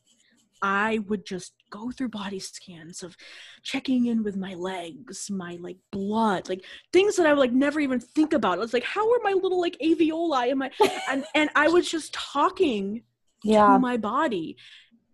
I 0.64 1.00
would 1.08 1.26
just 1.26 1.54
go 1.72 1.90
through 1.92 2.10
body 2.10 2.40
scans 2.40 3.02
of 3.02 3.18
checking 3.64 4.06
in 4.08 4.24
with 4.24 4.36
my 4.36 4.54
legs, 4.54 5.30
my 5.30 5.58
like 5.60 5.78
blood, 5.92 6.50
like 6.50 6.64
things 6.94 7.16
that 7.16 7.26
I 7.26 7.34
would 7.34 7.40
like 7.40 7.52
never 7.52 7.80
even 7.80 8.00
think 8.00 8.34
about. 8.34 8.58
I 8.58 8.62
was 8.62 8.74
like, 8.74 8.84
how 8.84 9.12
are 9.12 9.20
my 9.24 9.34
little 9.34 9.60
like 9.60 9.78
alveoli 9.84 10.50
and 10.50 10.60
my 10.60 10.72
and 11.10 11.26
and 11.34 11.50
I 11.56 11.68
was 11.68 11.90
just 11.90 12.14
talking 12.14 13.02
yeah. 13.44 13.68
to 13.68 13.80
my 13.80 13.98
body 13.98 14.58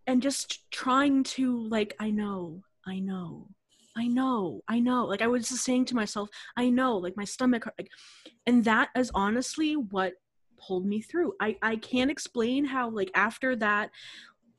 and 0.06 0.22
just 0.22 0.70
trying 0.72 1.24
to 1.24 1.68
like, 1.68 1.96
I 2.00 2.12
know, 2.12 2.62
I 2.86 3.00
know, 3.00 3.48
I 3.96 4.08
know, 4.08 4.62
I 4.68 4.80
know. 4.80 5.06
Like 5.06 5.22
I 5.22 5.28
was 5.28 5.50
just 5.50 5.64
saying 5.64 5.86
to 5.86 5.96
myself, 5.96 6.30
I 6.56 6.70
know, 6.70 6.98
like 6.98 7.18
my 7.18 7.26
stomach 7.26 7.66
like 7.78 7.90
and 8.46 8.64
that 8.64 8.90
is 8.96 9.12
honestly 9.14 9.76
what 9.76 10.14
pulled 10.58 10.86
me 10.86 11.02
through. 11.02 11.34
I 11.42 11.58
I 11.62 11.76
can't 11.76 12.12
explain 12.12 12.66
how 12.66 12.90
like 12.90 13.12
after 13.16 13.56
that 13.58 13.92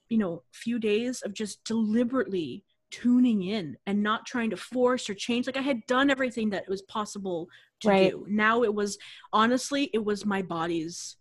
you 0.08 0.18
know 0.18 0.42
few 0.52 0.78
days 0.78 1.22
of 1.22 1.34
just 1.34 1.62
deliberately 1.64 2.64
tuning 2.90 3.42
in 3.42 3.76
and 3.86 4.02
not 4.02 4.24
trying 4.24 4.50
to 4.50 4.56
force 4.56 5.10
or 5.10 5.14
change 5.14 5.46
like 5.46 5.56
i 5.56 5.62
had 5.62 5.84
done 5.86 6.10
everything 6.10 6.48
that 6.48 6.66
was 6.68 6.82
possible 6.82 7.48
to 7.80 7.88
right. 7.88 8.10
do 8.10 8.24
now 8.28 8.62
it 8.62 8.72
was 8.72 8.96
honestly 9.32 9.90
it 9.92 10.02
was 10.02 10.24
my 10.24 10.40
body's 10.40 11.16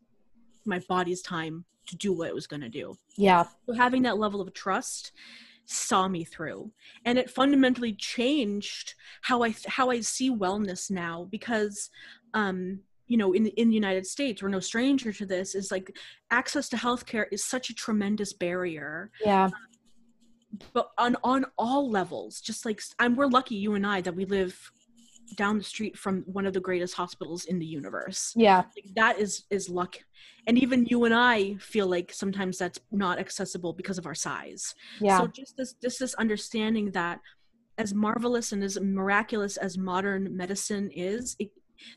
my 0.65 0.81
body's 0.87 1.21
time 1.21 1.65
to 1.87 1.95
do 1.95 2.13
what 2.13 2.27
it 2.27 2.35
was 2.35 2.47
going 2.47 2.61
to 2.61 2.69
do. 2.69 2.97
Yeah. 3.15 3.45
So 3.65 3.73
having 3.73 4.03
that 4.03 4.17
level 4.17 4.41
of 4.41 4.53
trust 4.53 5.11
saw 5.65 6.07
me 6.07 6.23
through. 6.23 6.71
And 7.05 7.17
it 7.17 7.29
fundamentally 7.29 7.93
changed 7.93 8.95
how 9.21 9.43
i 9.43 9.53
how 9.67 9.89
i 9.89 9.99
see 9.99 10.31
wellness 10.31 10.89
now 10.89 11.27
because 11.29 11.89
um 12.33 12.79
you 13.07 13.17
know 13.17 13.33
in 13.33 13.47
in 13.47 13.69
the 13.69 13.75
united 13.75 14.05
states 14.05 14.41
we're 14.41 14.49
no 14.49 14.59
stranger 14.59 15.11
to 15.11 15.25
this 15.25 15.55
is 15.55 15.71
like 15.71 15.95
access 16.31 16.69
to 16.69 16.77
healthcare 16.77 17.25
is 17.31 17.43
such 17.43 17.69
a 17.69 17.75
tremendous 17.75 18.33
barrier. 18.33 19.11
Yeah. 19.23 19.49
But 20.73 20.89
on 20.97 21.17
on 21.23 21.45
all 21.57 21.89
levels 21.91 22.39
just 22.39 22.65
like 22.65 22.81
i'm 22.99 23.15
we're 23.15 23.27
lucky 23.27 23.55
you 23.55 23.73
and 23.73 23.85
i 23.85 23.99
that 24.01 24.15
we 24.15 24.25
live 24.25 24.71
down 25.35 25.57
the 25.57 25.63
street 25.63 25.97
from 25.97 26.23
one 26.25 26.45
of 26.45 26.53
the 26.53 26.59
greatest 26.59 26.93
hospitals 26.93 27.45
in 27.45 27.59
the 27.59 27.65
universe. 27.65 28.33
Yeah. 28.35 28.57
Like 28.57 28.93
that 28.95 29.19
is 29.19 29.43
is 29.49 29.69
luck. 29.69 29.97
And 30.47 30.57
even 30.57 30.85
you 30.85 31.03
and 31.03 31.13
i 31.13 31.55
feel 31.55 31.87
like 31.87 32.13
sometimes 32.13 32.57
that's 32.57 32.79
not 32.91 33.19
accessible 33.19 33.73
because 33.73 33.97
of 33.97 34.05
our 34.05 34.15
size. 34.15 34.73
Yeah. 34.99 35.19
so 35.19 35.27
just 35.27 35.57
this 35.57 35.73
just 35.81 35.99
this 35.99 36.13
understanding 36.15 36.91
that 36.91 37.19
as 37.77 37.93
marvelous 37.93 38.51
and 38.53 38.63
as 38.63 38.79
miraculous 38.79 39.57
as 39.57 39.77
modern 39.77 40.35
medicine 40.35 40.89
is 40.91 41.35
it, 41.39 41.51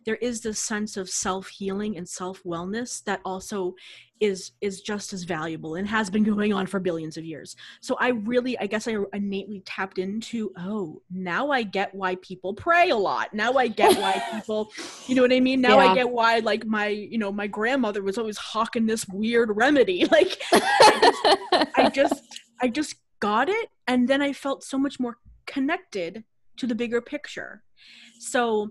there 0.05 0.17
is 0.17 0.41
this 0.41 0.59
sense 0.59 0.97
of 0.97 1.09
self-healing 1.09 1.97
and 1.97 2.09
self-wellness 2.09 3.03
that 3.05 3.21
also 3.25 3.75
is 4.21 4.53
is 4.61 4.83
just 4.83 5.13
as 5.13 5.25
valuable 5.25 5.77
and 5.77 5.89
has 5.89 6.11
been 6.11 6.23
going 6.35 6.53
on 6.53 6.67
for 6.67 6.79
billions 6.79 7.17
of 7.17 7.25
years. 7.25 7.57
So 7.81 7.97
i 8.01 8.09
really 8.09 8.59
i 8.59 8.67
guess 8.67 8.87
i 8.87 8.97
innately 9.13 9.63
tapped 9.65 9.99
into 9.99 10.53
oh 10.59 11.01
now 11.11 11.51
i 11.51 11.63
get 11.63 11.95
why 11.95 12.17
people 12.17 12.55
pray 12.55 12.91
a 12.91 12.97
lot. 12.97 13.33
Now 13.33 13.55
i 13.55 13.69
get 13.69 13.99
why 13.99 14.23
people 14.33 14.71
you 15.07 15.15
know 15.15 15.23
what 15.23 15.33
i 15.33 15.41
mean? 15.41 15.61
Now 15.61 15.81
yeah. 15.81 15.93
i 15.93 15.95
get 15.95 16.11
why 16.11 16.39
like 16.41 16.67
my 16.67 16.89
you 16.89 17.19
know 17.19 17.33
my 17.33 17.47
grandmother 17.47 18.03
was 18.03 18.19
always 18.19 18.37
hawking 18.37 18.87
this 18.87 19.07
weird 19.09 19.57
remedy. 19.57 20.07
Like 20.11 20.43
I 20.53 21.63
just, 21.63 21.79
I 21.79 21.89
just 21.89 22.23
i 22.63 22.69
just 22.69 22.95
got 23.21 23.49
it 23.49 23.69
and 23.87 24.09
then 24.09 24.21
i 24.21 24.33
felt 24.33 24.65
so 24.65 24.77
much 24.77 24.99
more 24.99 25.19
connected 25.47 26.25
to 26.57 26.67
the 26.67 26.75
bigger 26.75 27.01
picture. 27.01 27.63
So 28.19 28.71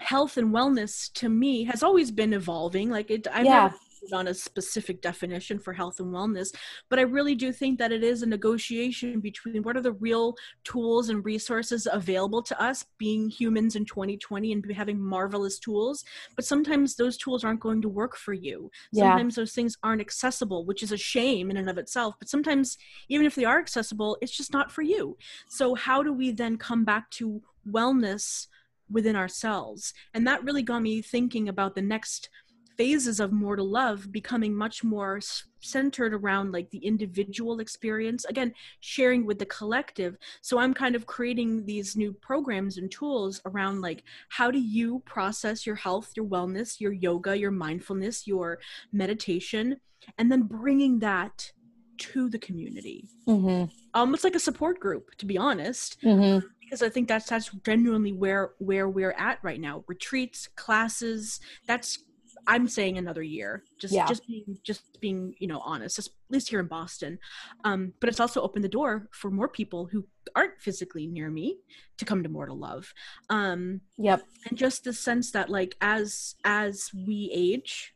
health 0.00 0.36
and 0.36 0.52
wellness 0.52 1.12
to 1.12 1.28
me 1.28 1.64
has 1.64 1.82
always 1.82 2.10
been 2.10 2.32
evolving. 2.32 2.90
Like 2.90 3.10
it, 3.10 3.26
I've 3.32 3.44
yeah. 3.44 3.62
never 3.64 3.76
on 4.14 4.28
a 4.28 4.34
specific 4.34 5.02
definition 5.02 5.58
for 5.58 5.74
health 5.74 6.00
and 6.00 6.08
wellness, 6.08 6.54
but 6.88 6.98
I 6.98 7.02
really 7.02 7.34
do 7.34 7.52
think 7.52 7.78
that 7.78 7.92
it 7.92 8.02
is 8.02 8.22
a 8.22 8.26
negotiation 8.26 9.20
between 9.20 9.62
what 9.62 9.76
are 9.76 9.82
the 9.82 9.92
real 9.92 10.34
tools 10.64 11.10
and 11.10 11.22
resources 11.22 11.86
available 11.90 12.42
to 12.42 12.62
us 12.62 12.86
being 12.96 13.28
humans 13.28 13.76
in 13.76 13.84
2020 13.84 14.52
and 14.52 14.72
having 14.72 14.98
marvelous 14.98 15.58
tools, 15.58 16.02
but 16.34 16.46
sometimes 16.46 16.96
those 16.96 17.18
tools 17.18 17.44
aren't 17.44 17.60
going 17.60 17.82
to 17.82 17.90
work 17.90 18.16
for 18.16 18.32
you. 18.32 18.70
Yeah. 18.90 19.10
Sometimes 19.10 19.34
those 19.34 19.52
things 19.52 19.76
aren't 19.82 20.00
accessible, 20.00 20.64
which 20.64 20.82
is 20.82 20.92
a 20.92 20.96
shame 20.96 21.50
in 21.50 21.58
and 21.58 21.68
of 21.68 21.76
itself, 21.76 22.14
but 22.18 22.30
sometimes 22.30 22.78
even 23.10 23.26
if 23.26 23.34
they 23.34 23.44
are 23.44 23.58
accessible, 23.58 24.16
it's 24.22 24.36
just 24.36 24.52
not 24.52 24.72
for 24.72 24.82
you. 24.82 25.16
So 25.46 25.74
how 25.74 26.02
do 26.02 26.12
we 26.12 26.30
then 26.30 26.56
come 26.56 26.84
back 26.84 27.10
to 27.10 27.42
wellness 27.70 28.46
within 28.90 29.16
ourselves. 29.16 29.94
And 30.14 30.26
that 30.26 30.42
really 30.44 30.62
got 30.62 30.82
me 30.82 31.02
thinking 31.02 31.48
about 31.48 31.74
the 31.74 31.82
next 31.82 32.28
phases 32.76 33.20
of 33.20 33.30
More 33.30 33.56
to 33.56 33.62
Love 33.62 34.10
becoming 34.10 34.54
much 34.54 34.82
more 34.82 35.20
centered 35.60 36.14
around 36.14 36.52
like 36.52 36.70
the 36.70 36.78
individual 36.78 37.60
experience 37.60 38.24
again 38.24 38.54
sharing 38.80 39.26
with 39.26 39.38
the 39.38 39.44
collective 39.44 40.16
so 40.40 40.58
i'm 40.58 40.72
kind 40.72 40.96
of 40.96 41.06
creating 41.06 41.64
these 41.66 41.94
new 41.94 42.12
programs 42.14 42.78
and 42.78 42.90
tools 42.90 43.42
around 43.44 43.82
like 43.82 44.02
how 44.30 44.50
do 44.50 44.58
you 44.58 45.02
process 45.04 45.66
your 45.66 45.76
health 45.76 46.10
your 46.16 46.24
wellness 46.24 46.80
your 46.80 46.92
yoga 46.92 47.36
your 47.38 47.50
mindfulness 47.50 48.26
your 48.26 48.58
meditation 48.92 49.76
and 50.16 50.32
then 50.32 50.42
bringing 50.42 50.98
that 50.98 51.52
to 51.98 52.30
the 52.30 52.38
community 52.38 53.06
mm-hmm. 53.28 53.70
almost 53.92 54.24
like 54.24 54.34
a 54.34 54.40
support 54.40 54.80
group 54.80 55.14
to 55.18 55.26
be 55.26 55.36
honest 55.36 55.98
mm-hmm. 56.02 56.46
Because 56.70 56.82
i 56.82 56.88
think 56.88 57.08
that's 57.08 57.28
that's 57.28 57.50
genuinely 57.64 58.12
where 58.12 58.52
where 58.58 58.88
we're 58.88 59.16
at 59.18 59.40
right 59.42 59.60
now 59.60 59.82
retreats 59.88 60.48
classes 60.54 61.40
that's 61.66 61.98
I'm 62.46 62.68
saying 62.68 62.98
another 62.98 63.22
year. 63.22 63.64
Just 63.78 63.94
yeah. 63.94 64.06
just 64.06 64.26
being 64.26 64.58
just 64.62 65.00
being, 65.00 65.34
you 65.38 65.46
know, 65.46 65.60
honest, 65.60 65.96
just, 65.96 66.08
at 66.08 66.34
least 66.34 66.48
here 66.48 66.60
in 66.60 66.66
Boston. 66.66 67.18
Um, 67.64 67.92
but 68.00 68.08
it's 68.08 68.20
also 68.20 68.42
opened 68.42 68.64
the 68.64 68.68
door 68.68 69.08
for 69.12 69.30
more 69.30 69.48
people 69.48 69.86
who 69.86 70.06
aren't 70.34 70.60
physically 70.60 71.06
near 71.06 71.30
me 71.30 71.58
to 71.98 72.04
come 72.04 72.22
to 72.22 72.28
More 72.28 72.46
to 72.46 72.52
Love. 72.52 72.92
Um, 73.28 73.80
yep. 73.98 74.22
And 74.48 74.58
just 74.58 74.84
the 74.84 74.92
sense 74.92 75.30
that 75.32 75.50
like 75.50 75.76
as 75.80 76.34
as 76.44 76.90
we 76.94 77.30
age, 77.32 77.92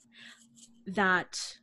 that 0.86 1.58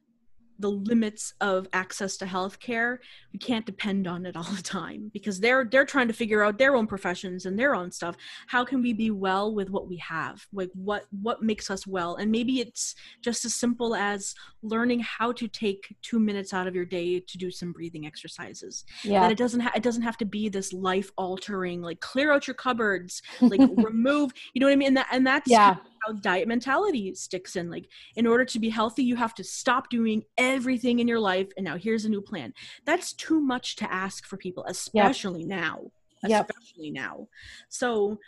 the 0.61 0.71
limits 0.71 1.33
of 1.41 1.67
access 1.73 2.17
to 2.17 2.25
healthcare 2.25 2.97
we 3.33 3.39
can't 3.39 3.65
depend 3.65 4.07
on 4.07 4.25
it 4.25 4.35
all 4.37 4.43
the 4.43 4.61
time 4.61 5.09
because 5.13 5.39
they're 5.39 5.65
they're 5.65 5.85
trying 5.85 6.07
to 6.07 6.13
figure 6.13 6.43
out 6.43 6.57
their 6.57 6.75
own 6.75 6.87
professions 6.87 7.45
and 7.45 7.57
their 7.57 7.75
own 7.75 7.91
stuff. 7.91 8.15
How 8.47 8.63
can 8.63 8.81
we 8.81 8.93
be 8.93 9.11
well 9.11 9.53
with 9.53 9.69
what 9.69 9.87
we 9.87 9.97
have? 9.97 10.45
Like 10.53 10.69
what 10.73 11.05
what 11.21 11.41
makes 11.41 11.69
us 11.69 11.87
well? 11.87 12.15
And 12.15 12.31
maybe 12.31 12.59
it's 12.59 12.95
just 13.21 13.45
as 13.45 13.55
simple 13.55 13.95
as 13.95 14.35
learning 14.61 15.01
how 15.01 15.31
to 15.33 15.47
take 15.47 15.95
2 16.03 16.19
minutes 16.19 16.53
out 16.53 16.67
of 16.67 16.75
your 16.75 16.85
day 16.85 17.19
to 17.19 17.37
do 17.37 17.51
some 17.51 17.71
breathing 17.71 18.05
exercises. 18.05 18.85
Yeah. 19.03 19.21
That 19.21 19.31
it 19.31 19.37
doesn't 19.37 19.61
ha- 19.61 19.73
it 19.75 19.83
doesn't 19.83 20.03
have 20.03 20.17
to 20.17 20.25
be 20.25 20.49
this 20.49 20.73
life 20.73 21.11
altering 21.17 21.81
like 21.81 21.99
clear 21.99 22.31
out 22.31 22.47
your 22.47 22.55
cupboards 22.55 23.21
like 23.41 23.61
remove 23.77 24.31
you 24.53 24.59
know 24.59 24.67
what 24.67 24.73
i 24.73 24.75
mean? 24.75 24.89
And, 24.89 24.97
that, 24.97 25.07
and 25.11 25.25
that's 25.25 25.49
yeah 25.49 25.77
how 26.05 26.13
diet 26.13 26.47
mentality 26.47 27.13
sticks 27.15 27.55
in. 27.55 27.69
Like, 27.69 27.87
in 28.15 28.27
order 28.27 28.45
to 28.45 28.59
be 28.59 28.69
healthy, 28.69 29.03
you 29.03 29.15
have 29.15 29.33
to 29.35 29.43
stop 29.43 29.89
doing 29.89 30.23
everything 30.37 30.99
in 30.99 31.07
your 31.07 31.19
life, 31.19 31.47
and 31.57 31.65
now 31.65 31.77
here's 31.77 32.05
a 32.05 32.09
new 32.09 32.21
plan. 32.21 32.53
That's 32.85 33.13
too 33.13 33.39
much 33.39 33.75
to 33.77 33.91
ask 33.91 34.25
for 34.25 34.37
people, 34.37 34.63
especially 34.67 35.41
yep. 35.41 35.49
now. 35.49 35.91
Especially 36.23 36.91
yep. 36.91 36.93
now. 36.93 37.27
So, 37.69 38.19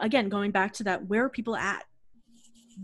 again, 0.00 0.28
going 0.28 0.50
back 0.50 0.72
to 0.74 0.84
that, 0.84 1.06
where 1.06 1.24
are 1.24 1.30
people 1.30 1.56
at? 1.56 1.84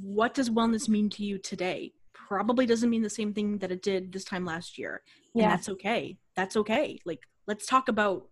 What 0.03 0.34
does 0.34 0.51
wellness 0.51 0.89
mean 0.89 1.11
to 1.11 1.24
you 1.24 1.39
today? 1.39 1.93
Probably 2.12 2.66
doesn't 2.66 2.91
mean 2.91 3.03
the 3.03 3.11
same 3.11 3.32
thing 3.32 3.59
that 3.59 3.72
it 3.72 3.82
did 3.82 4.12
this 4.12 4.24
time 4.24 4.45
last 4.45 4.78
year. 4.78 5.03
And 5.34 5.43
yeah. 5.43 5.49
that's 5.51 5.68
okay. 5.68 6.18
That's 6.36 6.57
okay. 6.57 6.99
Like, 7.07 7.20
let's 7.47 7.66
talk 7.66 7.89
about 7.89 8.28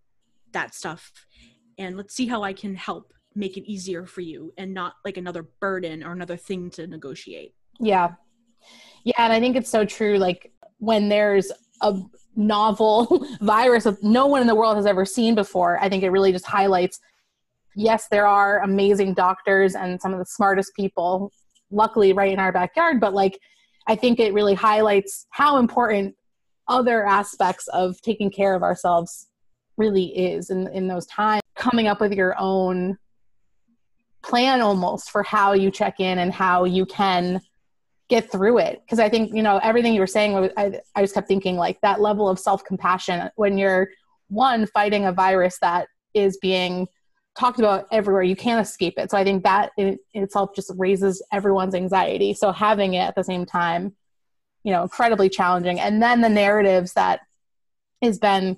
that 0.51 0.75
stuff 0.75 1.11
and 1.77 1.97
let's 1.97 2.13
see 2.13 2.27
how 2.27 2.43
I 2.43 2.53
can 2.53 2.75
help 2.75 3.13
make 3.37 3.57
it 3.57 3.69
easier 3.69 4.05
for 4.05 4.21
you 4.21 4.53
and 4.57 4.73
not 4.73 4.93
like 5.05 5.17
another 5.17 5.43
burden 5.59 6.03
or 6.03 6.11
another 6.11 6.37
thing 6.37 6.69
to 6.71 6.87
negotiate. 6.87 7.53
Yeah. 7.79 8.13
Yeah. 9.03 9.13
And 9.17 9.31
I 9.31 9.39
think 9.39 9.55
it's 9.55 9.69
so 9.69 9.85
true. 9.85 10.17
Like 10.17 10.51
when 10.79 11.09
there's 11.09 11.51
a 11.81 11.99
novel 12.35 13.25
virus 13.41 13.85
that 13.85 14.01
no 14.03 14.25
one 14.25 14.41
in 14.41 14.47
the 14.47 14.55
world 14.55 14.75
has 14.75 14.85
ever 14.85 15.05
seen 15.05 15.35
before, 15.35 15.79
I 15.79 15.89
think 15.89 16.03
it 16.03 16.09
really 16.09 16.31
just 16.31 16.45
highlights 16.45 16.99
yes, 17.77 18.07
there 18.09 18.27
are 18.27 18.63
amazing 18.63 19.13
doctors 19.13 19.75
and 19.75 20.01
some 20.01 20.11
of 20.11 20.19
the 20.19 20.25
smartest 20.25 20.73
people, 20.75 21.31
luckily, 21.71 22.11
right 22.11 22.33
in 22.33 22.39
our 22.39 22.51
backyard. 22.51 22.99
But 22.99 23.13
like, 23.13 23.39
I 23.87 23.95
think 23.95 24.19
it 24.19 24.33
really 24.33 24.55
highlights 24.55 25.27
how 25.29 25.57
important 25.57 26.15
other 26.67 27.05
aspects 27.05 27.67
of 27.69 28.01
taking 28.01 28.29
care 28.29 28.55
of 28.55 28.63
ourselves 28.63 29.27
really 29.77 30.05
is 30.05 30.49
in, 30.49 30.67
in 30.73 30.87
those 30.87 31.05
times. 31.05 31.41
Coming 31.55 31.87
up 31.87 32.01
with 32.01 32.11
your 32.13 32.35
own 32.39 32.97
plan 34.27 34.61
almost 34.61 35.09
for 35.09 35.23
how 35.23 35.53
you 35.53 35.71
check 35.71 35.99
in 35.99 36.19
and 36.19 36.33
how 36.33 36.65
you 36.65 36.85
can 36.85 37.41
get 38.09 38.31
through 38.31 38.57
it. 38.59 38.81
Because 38.85 38.99
i 38.99 39.09
think 39.09 39.33
you 39.33 39.43
know 39.43 39.57
everything 39.57 39.93
you 39.93 39.99
were 39.99 40.07
saying 40.07 40.51
I, 40.57 40.79
I 40.95 41.01
just 41.01 41.13
kept 41.13 41.27
thinking 41.27 41.55
like 41.55 41.79
that 41.81 42.01
level 42.01 42.27
of 42.29 42.39
self-compassion 42.39 43.29
when 43.35 43.57
you're 43.57 43.89
one 44.29 44.65
fighting 44.67 45.05
a 45.05 45.11
virus 45.11 45.57
that 45.59 45.87
is 46.13 46.37
being 46.37 46.87
talked 47.37 47.59
about 47.59 47.85
everywhere 47.91 48.23
you 48.23 48.35
can't 48.35 48.65
escape 48.65 48.95
it. 48.97 49.11
So 49.11 49.17
i 49.17 49.23
think 49.23 49.43
that 49.43 49.71
in 49.77 49.97
itself 50.13 50.55
just 50.55 50.71
raises 50.77 51.21
everyone's 51.31 51.75
anxiety. 51.75 52.33
So 52.33 52.51
having 52.51 52.95
it 52.95 52.99
at 52.99 53.15
the 53.15 53.23
same 53.23 53.45
time 53.45 53.95
you 54.63 54.71
know 54.71 54.83
incredibly 54.83 55.29
challenging. 55.29 55.79
And 55.79 56.01
then 56.01 56.21
the 56.21 56.29
narratives 56.29 56.93
that 56.93 57.21
has 58.01 58.19
been 58.19 58.57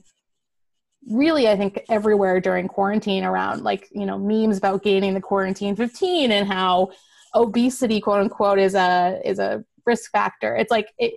really 1.08 1.48
i 1.48 1.56
think 1.56 1.80
everywhere 1.90 2.42
during 2.42 2.68
quarantine 2.68 3.24
around 3.24 3.64
like 3.64 3.88
you 3.92 4.06
know 4.06 4.18
memes 4.18 4.58
about 4.58 4.84
gaining 4.84 5.14
the 5.14 5.22
quarantine 5.22 5.76
15 5.76 6.32
and 6.32 6.48
how 6.48 6.90
obesity 7.36 8.02
quote 8.02 8.22
unquote 8.22 8.60
is 8.60 8.76
a 8.76 9.20
is 9.24 9.40
a 9.40 9.64
risk 9.86 10.12
factor. 10.12 10.56
It's 10.56 10.72
like 10.72 10.94
it 10.98 11.14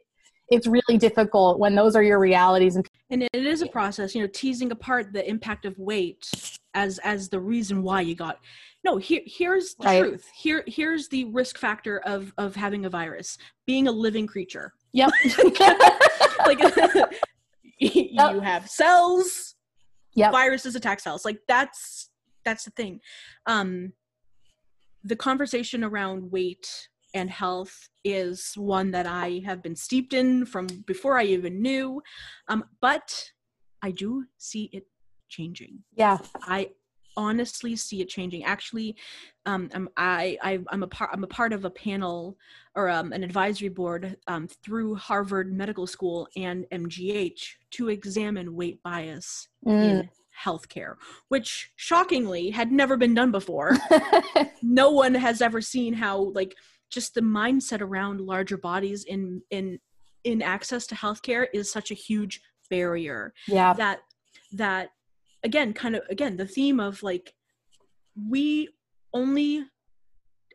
it's 0.48 0.66
really 0.66 0.98
difficult 0.98 1.58
when 1.58 1.74
those 1.74 1.96
are 1.96 2.02
your 2.02 2.18
realities 2.18 2.76
and 2.76 2.86
and 3.10 3.22
it 3.22 3.46
is 3.46 3.62
a 3.62 3.66
process 3.66 4.14
you 4.14 4.22
know 4.22 4.28
teasing 4.32 4.70
apart 4.72 5.12
the 5.12 5.26
impact 5.28 5.64
of 5.64 5.78
weight 5.78 6.28
as 6.74 6.98
as 6.98 7.28
the 7.28 7.40
reason 7.40 7.82
why 7.82 8.00
you 8.00 8.14
got 8.14 8.38
no 8.84 8.96
here 8.96 9.22
here's 9.24 9.74
the 9.76 9.84
right. 9.84 10.00
truth. 10.00 10.28
Here 10.34 10.64
here's 10.66 11.08
the 11.08 11.24
risk 11.26 11.58
factor 11.58 12.00
of 12.00 12.32
of 12.38 12.56
having 12.56 12.84
a 12.84 12.90
virus 12.90 13.38
being 13.66 13.88
a 13.88 13.92
living 13.92 14.26
creature. 14.26 14.72
Yep. 14.92 15.10
Like 16.44 16.58
you 17.78 18.40
have 18.40 18.68
cells 18.68 19.54
yeah 20.14 20.30
viruses 20.30 20.74
attack 20.74 21.00
cells. 21.00 21.24
Like 21.24 21.40
that's 21.48 22.10
that's 22.44 22.64
the 22.64 22.70
thing. 22.70 23.00
Um 23.46 23.92
the 25.04 25.16
conversation 25.16 25.82
around 25.82 26.30
weight 26.30 26.88
and 27.14 27.28
health 27.28 27.88
is 28.04 28.52
one 28.56 28.90
that 28.92 29.06
i 29.06 29.42
have 29.44 29.62
been 29.62 29.76
steeped 29.76 30.14
in 30.14 30.46
from 30.46 30.66
before 30.86 31.18
i 31.18 31.24
even 31.24 31.60
knew. 31.60 32.00
Um 32.48 32.64
but 32.80 33.30
i 33.82 33.90
do 33.90 34.24
see 34.38 34.70
it 34.72 34.86
changing. 35.28 35.82
Yeah. 35.96 36.18
I 36.42 36.70
honestly 37.16 37.76
see 37.76 38.00
it 38.00 38.08
changing. 38.08 38.44
Actually, 38.44 38.96
um, 39.46 39.68
I'm 39.74 39.88
I, 39.96 40.38
I 40.42 40.60
am 40.72 40.82
a 40.82 40.86
part 40.86 41.10
I'm 41.12 41.24
a 41.24 41.28
part 41.28 41.52
of 41.52 41.64
a 41.64 41.70
panel 41.70 42.36
or 42.74 42.88
um, 42.88 43.12
an 43.12 43.22
advisory 43.22 43.68
board 43.68 44.16
um, 44.26 44.48
through 44.48 44.94
Harvard 44.94 45.52
Medical 45.52 45.86
School 45.86 46.28
and 46.36 46.66
MGH 46.72 47.42
to 47.72 47.88
examine 47.88 48.54
weight 48.54 48.82
bias 48.82 49.48
mm. 49.66 49.70
in 49.70 50.10
healthcare, 50.44 50.94
which 51.28 51.70
shockingly 51.76 52.50
had 52.50 52.72
never 52.72 52.96
been 52.96 53.14
done 53.14 53.30
before. 53.30 53.76
no 54.62 54.90
one 54.90 55.14
has 55.14 55.42
ever 55.42 55.60
seen 55.60 55.94
how 55.94 56.32
like 56.34 56.54
just 56.90 57.14
the 57.14 57.20
mindset 57.20 57.80
around 57.80 58.20
larger 58.20 58.56
bodies 58.56 59.04
in 59.04 59.42
in 59.50 59.78
in 60.24 60.42
access 60.42 60.86
to 60.86 60.94
healthcare 60.94 61.46
is 61.52 61.70
such 61.70 61.90
a 61.90 61.94
huge 61.94 62.40
barrier. 62.70 63.32
Yeah. 63.48 63.72
That 63.74 64.00
that 64.52 64.90
again 65.44 65.72
kind 65.72 65.96
of 65.96 66.02
again 66.10 66.36
the 66.36 66.46
theme 66.46 66.80
of 66.80 67.02
like 67.02 67.34
we 68.28 68.68
only 69.14 69.64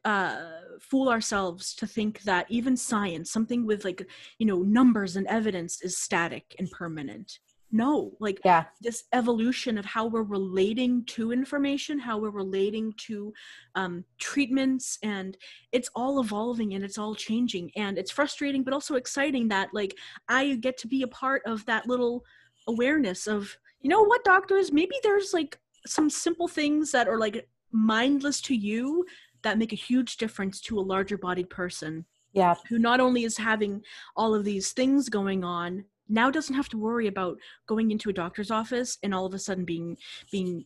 uh 0.06 0.38
fool 0.80 1.10
ourselves 1.10 1.74
to 1.74 1.88
think 1.88 2.22
that 2.22 2.46
even 2.50 2.78
science 2.78 3.32
something 3.32 3.66
with 3.66 3.84
like 3.84 4.08
you 4.38 4.46
know 4.46 4.60
numbers 4.60 5.16
and 5.16 5.28
evidence 5.28 5.82
is 5.82 5.98
static 5.98 6.56
and 6.60 6.70
permanent. 6.72 7.40
No 7.70 8.14
like 8.22 8.40
yeah. 8.46 8.66
this 8.80 9.04
evolution 9.12 9.78
of 9.78 9.84
how 9.84 10.06
we're 10.06 10.24
relating 10.24 11.04
to 11.06 11.34
information 11.34 12.00
how 12.00 12.18
we're 12.18 12.30
relating 12.30 12.94
to 13.08 13.34
um, 13.76 14.06
treatments 14.20 14.98
and 15.04 15.36
it's 15.74 15.90
all 15.94 16.22
evolving 16.22 16.76
and 16.76 16.84
it's 16.86 16.98
all 16.98 17.14
changing. 17.14 17.70
And 17.76 17.98
it's 17.98 18.12
frustrating 18.12 18.64
but 18.64 18.74
also 18.74 18.96
exciting 18.96 19.50
that 19.50 19.74
like 19.74 19.98
i 20.30 20.56
get 20.56 20.78
to 20.78 20.88
be 20.88 21.02
a 21.02 21.08
part 21.08 21.42
of 21.46 21.66
that 21.66 21.88
little 21.88 22.24
awareness 22.68 23.28
of 23.28 23.58
you 23.82 23.90
know 23.90 24.04
what 24.04 24.24
doctors? 24.24 24.72
Maybe 24.72 24.96
there's 25.04 25.34
like 25.34 25.60
some 25.86 26.10
simple 26.10 26.48
things 26.48 26.92
that 26.92 27.08
are 27.08 27.20
like 27.20 27.48
mindless 27.72 28.42
to 28.42 28.56
you 28.56 29.06
that 29.44 29.58
make 29.58 29.74
a 29.74 29.78
huge 29.78 30.18
difference 30.18 30.60
to 30.62 30.80
a 30.80 30.82
larger 30.82 31.18
bodied 31.18 31.50
person. 31.50 32.06
Yeah. 32.34 32.56
Who 32.70 32.78
not 32.78 33.00
only 33.00 33.24
is 33.24 33.38
having 33.38 33.82
all 34.16 34.36
of 34.36 34.44
these 34.44 34.72
things 34.72 35.10
going 35.10 35.44
on 35.44 35.86
now 36.10 36.32
doesn't 36.32 36.56
have 36.56 36.70
to 36.70 36.78
worry 36.78 37.08
about 37.08 37.38
going 37.68 37.92
into 37.92 38.10
a 38.10 38.14
doctor's 38.14 38.52
office 38.52 38.98
and 39.04 39.14
all 39.14 39.26
of 39.26 39.34
a 39.34 39.40
sudden 39.40 39.66
being 39.66 39.98
being 40.32 40.64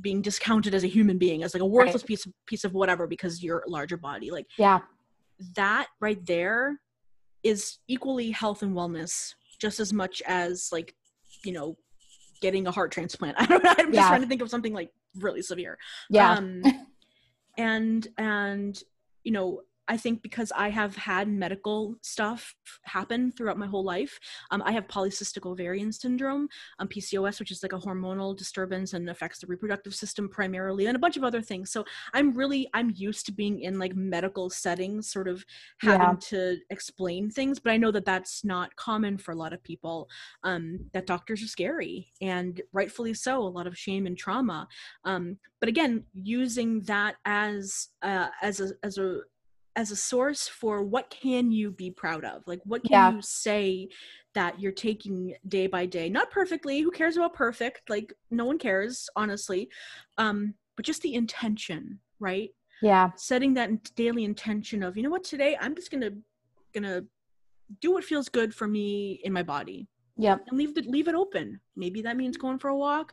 being 0.00 0.22
discounted 0.22 0.74
as 0.74 0.84
a 0.84 0.88
human 0.88 1.18
being 1.18 1.42
as 1.42 1.54
like 1.54 1.62
a 1.62 1.66
worthless 1.66 2.02
right. 2.02 2.06
piece 2.06 2.26
of 2.26 2.32
piece 2.46 2.64
of 2.64 2.72
whatever 2.72 3.06
because 3.06 3.42
you're 3.42 3.64
a 3.66 3.70
larger 3.70 3.96
body. 3.96 4.30
Like 4.30 4.46
yeah. 4.56 4.80
that 5.54 5.88
right 6.00 6.24
there 6.26 6.80
is 7.42 7.78
equally 7.88 8.30
health 8.30 8.62
and 8.62 8.74
wellness 8.74 9.34
just 9.60 9.80
as 9.80 9.92
much 9.92 10.22
as 10.26 10.70
like 10.72 10.94
you 11.44 11.52
know 11.52 11.76
getting 12.40 12.66
a 12.66 12.70
heart 12.70 12.92
transplant. 12.92 13.36
I 13.40 13.46
don't 13.46 13.62
know. 13.62 13.70
I'm 13.70 13.86
just 13.86 13.94
yeah. 13.94 14.08
trying 14.08 14.22
to 14.22 14.28
think 14.28 14.42
of 14.42 14.50
something 14.50 14.72
like 14.72 14.90
really 15.16 15.42
severe. 15.42 15.78
Yeah. 16.10 16.32
Um, 16.32 16.62
and 17.58 18.06
and 18.18 18.80
you 19.24 19.32
know, 19.32 19.62
I 19.88 19.96
think 19.96 20.22
because 20.22 20.52
I 20.56 20.68
have 20.70 20.96
had 20.96 21.28
medical 21.28 21.96
stuff 22.02 22.54
happen 22.84 23.30
throughout 23.30 23.58
my 23.58 23.66
whole 23.66 23.84
life, 23.84 24.18
um, 24.50 24.62
I 24.64 24.72
have 24.72 24.88
polycystic 24.88 25.46
ovarian 25.46 25.92
syndrome, 25.92 26.48
um, 26.78 26.88
PCOS, 26.88 27.38
which 27.38 27.50
is 27.50 27.62
like 27.62 27.72
a 27.72 27.78
hormonal 27.78 28.36
disturbance 28.36 28.94
and 28.94 29.08
affects 29.08 29.38
the 29.38 29.46
reproductive 29.46 29.94
system 29.94 30.28
primarily, 30.28 30.86
and 30.86 30.96
a 30.96 31.00
bunch 31.00 31.16
of 31.16 31.24
other 31.24 31.40
things. 31.40 31.70
So 31.70 31.84
I'm 32.14 32.34
really 32.34 32.68
I'm 32.74 32.92
used 32.94 33.26
to 33.26 33.32
being 33.32 33.60
in 33.60 33.78
like 33.78 33.94
medical 33.94 34.50
settings, 34.50 35.10
sort 35.10 35.28
of 35.28 35.44
having 35.78 36.00
yeah. 36.00 36.16
to 36.20 36.56
explain 36.70 37.30
things. 37.30 37.58
But 37.58 37.72
I 37.72 37.76
know 37.76 37.90
that 37.92 38.04
that's 38.04 38.44
not 38.44 38.74
common 38.76 39.18
for 39.18 39.32
a 39.32 39.36
lot 39.36 39.52
of 39.52 39.62
people. 39.62 40.08
Um, 40.42 40.78
that 40.92 41.06
doctors 41.06 41.42
are 41.42 41.48
scary, 41.48 42.12
and 42.20 42.60
rightfully 42.72 43.14
so. 43.14 43.38
A 43.38 43.48
lot 43.48 43.66
of 43.66 43.78
shame 43.78 44.06
and 44.06 44.16
trauma. 44.16 44.68
Um, 45.04 45.38
but 45.60 45.68
again, 45.68 46.04
using 46.14 46.80
that 46.82 47.16
as 47.24 47.88
uh, 48.02 48.28
as 48.42 48.60
a 48.60 48.70
as 48.82 48.98
a 48.98 49.20
as 49.76 49.90
a 49.90 49.96
source 49.96 50.48
for 50.48 50.82
what 50.82 51.10
can 51.10 51.52
you 51.52 51.70
be 51.70 51.90
proud 51.90 52.24
of? 52.24 52.42
Like 52.46 52.60
what 52.64 52.82
can 52.82 52.92
yeah. 52.92 53.12
you 53.12 53.22
say 53.22 53.88
that 54.34 54.58
you're 54.58 54.72
taking 54.72 55.36
day 55.46 55.66
by 55.66 55.84
day? 55.86 56.08
Not 56.08 56.30
perfectly 56.30 56.80
who 56.80 56.90
cares 56.90 57.16
about 57.16 57.34
perfect? 57.34 57.88
Like 57.88 58.12
no 58.30 58.46
one 58.46 58.58
cares 58.58 59.08
honestly. 59.14 59.68
Um 60.18 60.54
but 60.76 60.84
just 60.84 61.02
the 61.02 61.14
intention 61.14 62.00
right? 62.18 62.50
Yeah. 62.82 63.10
Setting 63.16 63.54
that 63.54 63.94
daily 63.94 64.24
intention 64.24 64.82
of 64.82 64.96
you 64.96 65.02
know 65.02 65.10
what 65.10 65.24
today 65.24 65.56
i'm 65.60 65.74
just 65.74 65.90
gonna 65.90 66.10
gonna 66.74 67.02
do 67.80 67.92
what 67.92 68.04
feels 68.04 68.28
good 68.28 68.54
for 68.54 68.66
me 68.66 69.20
in 69.24 69.32
my 69.32 69.42
body. 69.42 69.88
Yeah 70.16 70.38
and 70.48 70.58
leave 70.58 70.76
it 70.78 70.86
leave 70.86 71.08
it 71.08 71.14
open. 71.14 71.60
Maybe 71.76 72.00
that 72.02 72.16
means 72.16 72.38
going 72.38 72.58
for 72.58 72.68
a 72.68 72.76
walk 72.76 73.12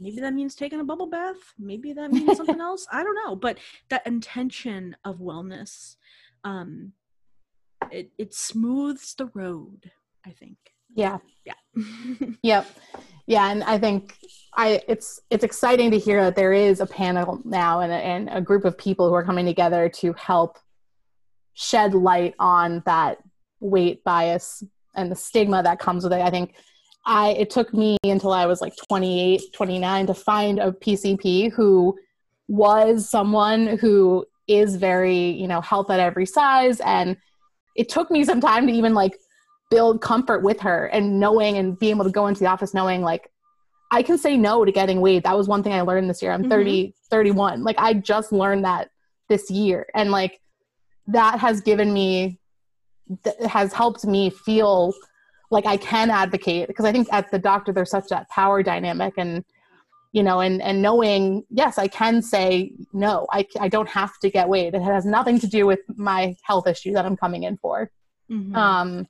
maybe 0.00 0.20
that 0.20 0.34
means 0.34 0.54
taking 0.54 0.80
a 0.80 0.84
bubble 0.84 1.06
bath 1.06 1.54
maybe 1.58 1.92
that 1.92 2.10
means 2.10 2.36
something 2.36 2.60
else 2.68 2.86
i 2.90 3.02
don't 3.02 3.18
know 3.24 3.36
but 3.36 3.58
that 3.88 4.06
intention 4.06 4.96
of 5.04 5.18
wellness 5.18 5.96
um 6.44 6.92
it 7.90 8.10
it 8.18 8.34
smooths 8.34 9.14
the 9.14 9.26
road 9.26 9.90
i 10.26 10.30
think. 10.30 10.56
Yeah. 10.96 11.18
Yeah. 11.44 11.54
Yep. 12.42 12.66
Yeah 13.26 13.48
and 13.50 13.62
i 13.64 13.78
think 13.78 14.16
i 14.54 14.82
it's 14.88 15.20
it's 15.30 15.44
exciting 15.44 15.90
to 15.92 15.98
hear 15.98 16.24
that 16.24 16.34
there 16.34 16.52
is 16.52 16.80
a 16.80 16.86
panel 16.86 17.40
now 17.44 17.80
and 17.80 17.92
a, 17.92 17.96
and 17.96 18.28
a 18.32 18.40
group 18.40 18.64
of 18.64 18.76
people 18.76 19.08
who 19.08 19.14
are 19.14 19.24
coming 19.24 19.46
together 19.46 19.88
to 20.00 20.12
help 20.14 20.58
shed 21.54 21.94
light 21.94 22.34
on 22.38 22.82
that 22.86 23.18
weight 23.60 24.02
bias 24.02 24.64
and 24.94 25.10
the 25.10 25.16
stigma 25.16 25.62
that 25.62 25.78
comes 25.78 26.04
with 26.04 26.12
it. 26.12 26.20
I 26.20 26.30
think 26.30 26.54
i 27.06 27.30
it 27.30 27.50
took 27.50 27.72
me 27.72 27.96
until 28.04 28.32
i 28.32 28.46
was 28.46 28.60
like 28.60 28.74
28 28.88 29.40
29 29.52 30.06
to 30.06 30.14
find 30.14 30.58
a 30.58 30.72
pcp 30.72 31.52
who 31.52 31.96
was 32.48 33.08
someone 33.08 33.78
who 33.78 34.26
is 34.50 34.74
very 34.74 35.30
you 35.30 35.46
know 35.46 35.60
health 35.60 35.90
at 35.90 36.00
every 36.00 36.26
size. 36.26 36.80
And 36.80 37.16
it 37.76 37.88
took 37.88 38.10
me 38.10 38.24
some 38.24 38.40
time 38.40 38.66
to 38.66 38.72
even 38.72 38.92
like 38.92 39.16
build 39.70 40.02
comfort 40.02 40.42
with 40.42 40.60
her 40.60 40.86
and 40.86 41.20
knowing 41.20 41.56
and 41.56 41.78
being 41.78 41.94
able 41.94 42.04
to 42.04 42.10
go 42.10 42.26
into 42.26 42.40
the 42.40 42.46
office 42.46 42.74
knowing 42.74 43.02
like 43.02 43.30
i 43.92 44.02
can 44.02 44.18
say 44.18 44.36
no 44.36 44.64
to 44.64 44.72
getting 44.72 45.00
weighed. 45.00 45.22
That 45.22 45.36
was 45.36 45.46
one 45.46 45.62
thing 45.62 45.72
i 45.72 45.80
learned 45.80 46.10
this 46.10 46.20
year. 46.20 46.32
I'm 46.32 46.42
mm-hmm. 46.42 46.50
30 46.50 46.94
31 47.10 47.62
like 47.62 47.76
i 47.78 47.94
just 47.94 48.32
learned 48.32 48.64
that 48.64 48.90
this 49.28 49.48
year. 49.50 49.86
And 49.94 50.10
like 50.10 50.40
that 51.06 51.38
has 51.38 51.60
given 51.60 51.92
me 51.92 52.40
that 53.22 53.40
has 53.46 53.72
helped 53.72 54.04
me 54.04 54.30
feel 54.30 54.92
like 55.50 55.66
i 55.66 55.76
can 55.76 56.10
advocate 56.10 56.68
because 56.68 56.84
i 56.84 56.92
think 56.92 57.08
at 57.12 57.30
the 57.30 57.38
doctor 57.38 57.72
there's 57.72 57.90
such 57.90 58.08
that 58.08 58.28
power 58.28 58.62
dynamic 58.62 59.14
and 59.16 59.44
you 60.12 60.22
know 60.22 60.40
and 60.40 60.60
and 60.62 60.80
knowing 60.80 61.44
yes 61.50 61.78
i 61.78 61.86
can 61.86 62.22
say 62.22 62.72
no 62.92 63.26
i, 63.32 63.46
I 63.58 63.68
don't 63.68 63.88
have 63.88 64.18
to 64.20 64.30
get 64.30 64.48
weighed 64.48 64.74
it 64.74 64.82
has 64.82 65.04
nothing 65.04 65.38
to 65.40 65.46
do 65.46 65.66
with 65.66 65.80
my 65.96 66.36
health 66.42 66.66
issue 66.66 66.92
that 66.92 67.04
i'm 67.04 67.16
coming 67.16 67.44
in 67.44 67.56
for 67.58 67.90
mm-hmm. 68.30 68.54
um 68.54 69.06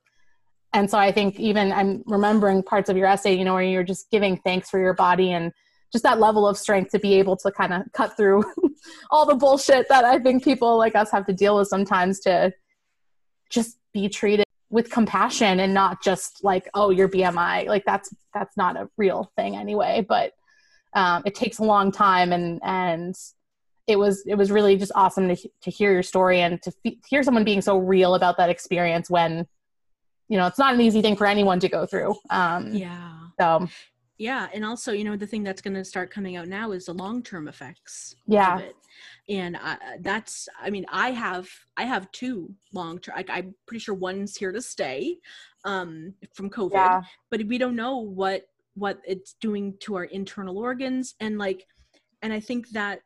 and 0.72 0.90
so 0.90 0.98
i 0.98 1.10
think 1.12 1.38
even 1.38 1.72
i'm 1.72 2.02
remembering 2.06 2.62
parts 2.62 2.90
of 2.90 2.96
your 2.96 3.06
essay 3.06 3.34
you 3.34 3.44
know 3.44 3.54
where 3.54 3.62
you're 3.62 3.82
just 3.82 4.10
giving 4.10 4.36
thanks 4.38 4.68
for 4.68 4.80
your 4.80 4.94
body 4.94 5.32
and 5.32 5.52
just 5.92 6.04
that 6.04 6.20
level 6.20 6.46
of 6.46 6.56
strength 6.56 6.92
to 6.92 7.00
be 7.00 7.14
able 7.14 7.36
to 7.36 7.50
kind 7.50 7.72
of 7.72 7.82
cut 7.92 8.16
through 8.16 8.44
all 9.10 9.26
the 9.26 9.34
bullshit 9.34 9.88
that 9.88 10.04
i 10.04 10.18
think 10.18 10.44
people 10.44 10.76
like 10.76 10.94
us 10.94 11.10
have 11.10 11.26
to 11.26 11.32
deal 11.32 11.56
with 11.56 11.68
sometimes 11.68 12.20
to 12.20 12.52
just 13.48 13.78
be 13.92 14.08
treated 14.08 14.44
with 14.70 14.90
compassion 14.90 15.60
and 15.60 15.74
not 15.74 16.02
just 16.02 16.44
like 16.44 16.68
oh 16.74 16.90
your 16.90 17.08
bmi 17.08 17.66
like 17.66 17.84
that's 17.84 18.14
that's 18.32 18.56
not 18.56 18.76
a 18.76 18.88
real 18.96 19.30
thing 19.36 19.56
anyway 19.56 20.04
but 20.08 20.32
um, 20.92 21.22
it 21.24 21.34
takes 21.34 21.58
a 21.58 21.64
long 21.64 21.92
time 21.92 22.32
and 22.32 22.60
and 22.64 23.14
it 23.86 23.98
was 23.98 24.24
it 24.26 24.36
was 24.36 24.50
really 24.50 24.76
just 24.76 24.92
awesome 24.94 25.28
to 25.28 25.36
to 25.62 25.70
hear 25.70 25.92
your 25.92 26.02
story 26.02 26.40
and 26.40 26.62
to 26.62 26.72
hear 27.08 27.22
someone 27.22 27.44
being 27.44 27.60
so 27.60 27.76
real 27.76 28.14
about 28.14 28.36
that 28.36 28.50
experience 28.50 29.10
when 29.10 29.46
you 30.28 30.36
know 30.36 30.46
it's 30.46 30.58
not 30.58 30.74
an 30.74 30.80
easy 30.80 31.02
thing 31.02 31.16
for 31.16 31.26
anyone 31.26 31.60
to 31.60 31.68
go 31.68 31.86
through. 31.86 32.14
Um 32.30 32.72
yeah. 32.72 33.18
so. 33.38 33.68
Yeah. 34.16 34.48
And 34.52 34.66
also 34.66 34.92
you 34.92 35.04
know 35.04 35.16
the 35.16 35.26
thing 35.26 35.42
that's 35.42 35.62
going 35.62 35.74
to 35.74 35.84
start 35.84 36.10
coming 36.10 36.36
out 36.36 36.46
now 36.46 36.72
is 36.72 36.86
the 36.86 36.92
long-term 36.92 37.48
effects 37.48 38.14
yeah 38.26 38.60
and 39.30 39.56
I, 39.56 39.78
that's 40.00 40.48
i 40.60 40.68
mean 40.68 40.84
i 40.92 41.12
have 41.12 41.48
i 41.76 41.84
have 41.84 42.10
two 42.12 42.52
long 42.74 42.98
term 42.98 43.14
I, 43.16 43.24
i'm 43.30 43.54
pretty 43.66 43.80
sure 43.80 43.94
one's 43.94 44.36
here 44.36 44.52
to 44.52 44.60
stay 44.60 45.18
um 45.64 46.12
from 46.34 46.50
covid 46.50 46.72
yeah. 46.72 47.02
but 47.30 47.46
we 47.46 47.56
don't 47.56 47.76
know 47.76 47.98
what 47.98 48.42
what 48.74 48.98
it's 49.06 49.34
doing 49.40 49.74
to 49.80 49.94
our 49.94 50.04
internal 50.04 50.58
organs 50.58 51.14
and 51.20 51.38
like 51.38 51.66
and 52.22 52.32
i 52.32 52.40
think 52.40 52.68
that 52.70 53.00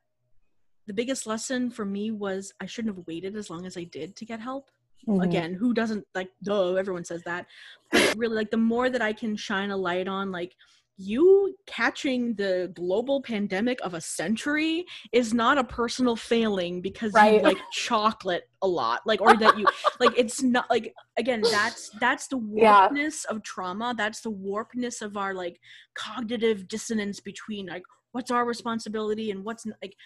the 0.87 0.95
biggest 0.95 1.27
lesson 1.27 1.71
for 1.71 1.85
me 1.85 2.11
was 2.11 2.53
i 2.61 2.67
shouldn't 2.67 2.97
have 2.97 3.07
waited 3.07 3.37
as 3.37 3.51
long 3.51 3.67
as 3.67 3.77
i 3.77 3.85
did 3.85 4.17
to 4.17 4.25
get 4.25 4.41
help 4.41 4.71
mm-hmm. 5.07 5.21
again 5.21 5.53
who 5.53 5.75
doesn't 5.75 6.07
like 6.15 6.31
duh 6.43 6.75
everyone 6.75 7.05
says 7.05 7.23
that 7.25 7.47
but 7.93 8.15
really 8.17 8.35
like 8.35 8.51
the 8.51 8.57
more 8.57 8.89
that 8.89 9.03
i 9.03 9.13
can 9.13 9.37
shine 9.37 9.71
a 9.71 9.77
light 9.77 10.09
on 10.09 10.33
like 10.33 10.55
you 10.97 11.55
catching 11.67 12.35
the 12.35 12.71
global 12.75 13.21
pandemic 13.21 13.81
of 13.83 13.95
a 13.95 14.01
century 14.01 14.85
is 15.13 15.35
not 15.35 15.59
a 15.59 15.65
personal 15.65 16.15
failing 16.15 16.81
because 16.81 17.13
right. 17.13 17.35
you 17.35 17.41
like 17.41 17.59
chocolate 17.73 18.49
a 18.63 18.67
lot 18.67 19.01
like 19.05 19.21
or 19.21 19.37
that 19.37 19.59
you 19.59 19.67
like 20.01 20.17
it's 20.17 20.43
not 20.43 20.69
like 20.71 20.95
again 21.17 21.43
that's 21.51 21.91
that's 22.01 22.29
the 22.29 22.39
warpness 22.39 23.25
yeah. 23.25 23.35
of 23.35 23.43
trauma 23.43 23.93
that's 23.97 24.21
the 24.21 24.31
warpness 24.31 25.03
of 25.03 25.17
our 25.17 25.35
like 25.35 25.59
cognitive 25.95 26.69
dissonance 26.69 27.19
between 27.19 27.67
like 27.67 27.83
what's 28.13 28.31
our 28.31 28.45
responsibility 28.45 29.33
and 29.33 29.45
what's 29.45 29.67
like 29.83 29.97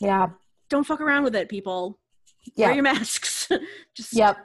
yeah 0.00 0.28
don't 0.68 0.86
fuck 0.86 1.00
around 1.00 1.24
with 1.24 1.34
it 1.34 1.48
people 1.48 1.98
yeah. 2.54 2.66
wear 2.66 2.74
your 2.76 2.84
masks 2.84 3.48
just 3.96 4.12
yep 4.12 4.36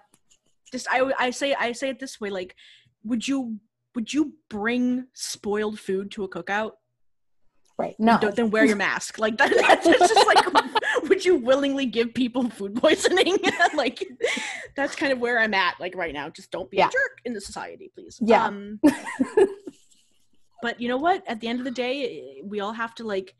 just 0.71 0.87
i 0.89 1.11
i 1.19 1.29
say 1.29 1.53
i 1.53 1.71
say 1.71 1.89
it 1.89 1.99
this 1.99 2.19
way 2.19 2.31
like 2.31 2.55
would 3.03 3.27
you 3.27 3.59
would 3.95 4.13
you 4.13 4.33
bring 4.49 5.07
spoiled 5.13 5.79
food 5.79 6.11
to 6.11 6.23
a 6.23 6.29
cookout? 6.29 6.71
Right. 7.77 7.95
No. 7.99 8.17
Don't, 8.19 8.35
then 8.35 8.51
wear 8.51 8.65
your 8.65 8.75
mask. 8.75 9.19
Like 9.19 9.37
that, 9.39 9.53
that's 9.55 9.87
just 9.87 10.27
like, 10.27 10.45
would 11.09 11.25
you 11.25 11.37
willingly 11.37 11.85
give 11.85 12.13
people 12.13 12.49
food 12.49 12.75
poisoning? 12.75 13.37
like, 13.75 14.05
that's 14.75 14.95
kind 14.95 15.11
of 15.11 15.19
where 15.19 15.39
I'm 15.39 15.53
at. 15.53 15.75
Like 15.79 15.95
right 15.95 16.13
now, 16.13 16.29
just 16.29 16.51
don't 16.51 16.69
be 16.69 16.77
yeah. 16.77 16.87
a 16.87 16.91
jerk 16.91 17.19
in 17.25 17.33
the 17.33 17.41
society, 17.41 17.91
please. 17.93 18.19
Yeah. 18.21 18.45
Um, 18.45 18.79
but 20.61 20.79
you 20.79 20.87
know 20.87 20.97
what? 20.97 21.23
At 21.27 21.41
the 21.41 21.47
end 21.47 21.59
of 21.59 21.65
the 21.65 21.71
day, 21.71 22.41
we 22.43 22.59
all 22.59 22.73
have 22.73 22.95
to 22.95 23.03
like 23.03 23.35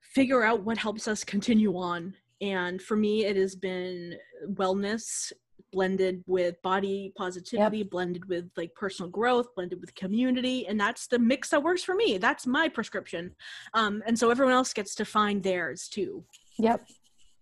figure 0.00 0.44
out 0.44 0.62
what 0.62 0.78
helps 0.78 1.08
us 1.08 1.24
continue 1.24 1.76
on. 1.76 2.14
And 2.40 2.82
for 2.82 2.96
me, 2.96 3.24
it 3.24 3.36
has 3.36 3.56
been 3.56 4.16
wellness 4.50 5.32
blended 5.74 6.22
with 6.26 6.60
body 6.62 7.12
positivity 7.16 7.78
yep. 7.78 7.90
blended 7.90 8.28
with 8.28 8.48
like 8.56 8.74
personal 8.74 9.10
growth 9.10 9.54
blended 9.54 9.80
with 9.80 9.94
community 9.94 10.66
and 10.68 10.78
that's 10.78 11.06
the 11.08 11.18
mix 11.18 11.50
that 11.50 11.62
works 11.62 11.82
for 11.82 11.94
me 11.94 12.16
that's 12.16 12.46
my 12.46 12.68
prescription 12.68 13.34
um, 13.74 14.02
and 14.06 14.18
so 14.18 14.30
everyone 14.30 14.54
else 14.54 14.72
gets 14.72 14.94
to 14.94 15.04
find 15.04 15.42
theirs 15.42 15.88
too 15.88 16.24
yep 16.58 16.80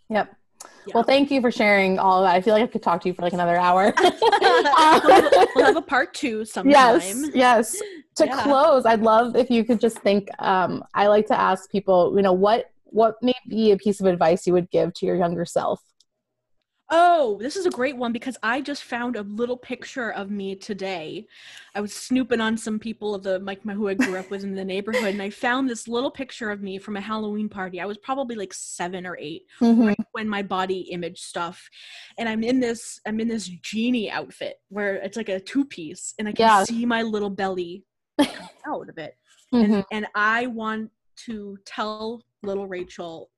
yep 0.09 0.35
yeah. 0.87 0.93
Well, 0.95 1.05
thank 1.05 1.31
you 1.31 1.41
for 1.41 1.51
sharing 1.51 1.99
all 1.99 2.23
of 2.23 2.29
that. 2.29 2.37
I 2.37 2.41
feel 2.41 2.55
like 2.55 2.63
I 2.63 2.67
could 2.67 2.83
talk 2.83 3.01
to 3.03 3.09
you 3.09 3.15
for 3.15 3.23
like 3.23 3.33
another 3.33 3.57
hour. 3.57 3.93
we'll, 4.01 5.65
have 5.65 5.77
a 5.77 5.83
part 5.83 6.15
two 6.15 6.45
sometime. 6.45 6.71
Yes, 6.71 7.31
yes. 7.35 7.83
To 8.17 8.27
yeah. 8.27 8.43
close, 8.43 8.85
I'd 8.85 9.01
love 9.01 9.37
if 9.37 9.49
you 9.49 9.65
could 9.65 9.81
just 9.81 9.99
think. 10.01 10.29
Um, 10.39 10.85
I 10.95 11.07
like 11.07 11.27
to 11.29 11.41
ask 11.41 11.71
people, 11.71 12.13
you 12.15 12.21
know, 12.21 12.35
what 12.35 12.67
what 12.85 13.15
may 13.23 13.33
be 13.49 13.73
a 13.73 13.79
piece 13.79 14.01
of 14.01 14.07
advice 14.07 14.47
you 14.47 14.53
would 14.53 14.71
give 14.71 14.93
to 14.97 15.07
your 15.07 15.17
younger 15.17 15.47
self? 15.47 15.81
Oh, 16.95 17.39
this 17.41 17.57
is 17.57 17.65
a 17.65 17.71
great 17.71 17.97
one 17.97 18.13
because 18.13 18.37
I 18.43 18.61
just 18.61 18.85
found 18.85 19.17
a 19.17 19.23
little 19.23 19.57
picture 19.57 20.13
of 20.13 20.31
me 20.31 20.55
today. 20.55 21.27
I 21.75 21.81
was 21.81 21.95
snooping 21.95 22.43
on 22.43 22.59
some 22.59 22.79
people 22.79 23.15
of 23.15 23.23
the 23.23 23.39
like 23.39 23.63
who 23.63 23.89
I 23.89 23.95
grew 23.95 24.19
up 24.19 24.31
with 24.31 24.45
in 24.45 24.55
the 24.55 24.63
neighborhood, 24.63 25.15
and 25.15 25.23
I 25.23 25.31
found 25.31 25.71
this 25.71 25.89
little 25.89 26.11
picture 26.11 26.51
of 26.51 26.61
me 26.61 26.77
from 26.77 26.99
a 26.99 27.01
Halloween 27.01 27.49
party. 27.49 27.81
I 27.81 27.87
was 27.87 27.97
probably 27.97 28.37
like 28.37 28.53
seven 28.53 29.07
or 29.07 29.17
8 29.19 29.43
mm-hmm. 29.63 29.87
right 29.87 30.07
when 30.13 30.29
my 30.29 30.43
body 30.43 30.81
image 30.93 31.19
stuff, 31.19 31.67
and 32.19 32.29
I'm 32.29 32.45
in 32.45 32.61
this 32.61 33.01
I'm 33.07 33.21
in 33.21 33.29
this 33.29 33.47
genie 33.47 34.11
outfit 34.11 34.57
where 34.69 34.97
it's 34.97 35.17
like 35.17 35.31
a 35.31 35.41
two 35.41 35.65
piece, 35.65 36.13
and 36.19 36.29
I 36.29 36.33
can 36.33 36.47
yeah. 36.47 36.65
see 36.65 36.85
my 36.85 37.01
little 37.01 37.31
belly 37.31 37.85
out 38.67 38.91
of 38.91 38.99
it, 38.99 39.17
mm-hmm. 39.55 39.73
and, 39.73 39.85
and 39.91 40.07
I 40.15 40.47
want 40.49 40.91
to 41.25 41.57
tell 41.65 42.23
little 42.43 42.67
Rachel 42.67 43.31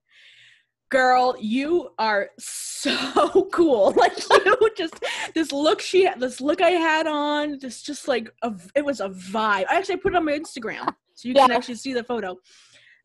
girl 0.94 1.34
you 1.40 1.90
are 1.98 2.30
so 2.38 3.48
cool. 3.52 3.92
Like 4.04 4.16
you 4.30 4.70
just 4.76 5.04
this 5.34 5.52
look 5.52 5.80
she 5.80 6.08
this 6.18 6.40
look 6.40 6.60
i 6.60 6.70
had 6.70 7.06
on 7.06 7.58
just 7.58 7.84
just 7.86 8.08
like 8.08 8.32
a, 8.42 8.52
it 8.74 8.84
was 8.84 9.00
a 9.00 9.08
vibe. 9.08 9.66
I 9.68 9.76
actually 9.78 9.96
put 9.96 10.12
it 10.12 10.16
on 10.16 10.24
my 10.24 10.38
instagram 10.38 10.86
so 11.14 11.28
you 11.28 11.34
yeah. 11.34 11.46
can 11.46 11.56
actually 11.56 11.76
see 11.76 11.92
the 11.92 12.04
photo. 12.04 12.36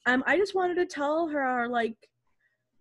Um 0.05 0.23
i 0.27 0.37
just 0.37 0.55
wanted 0.55 0.75
to 0.75 0.85
tell 0.85 1.27
her 1.29 1.67
like 1.67 1.95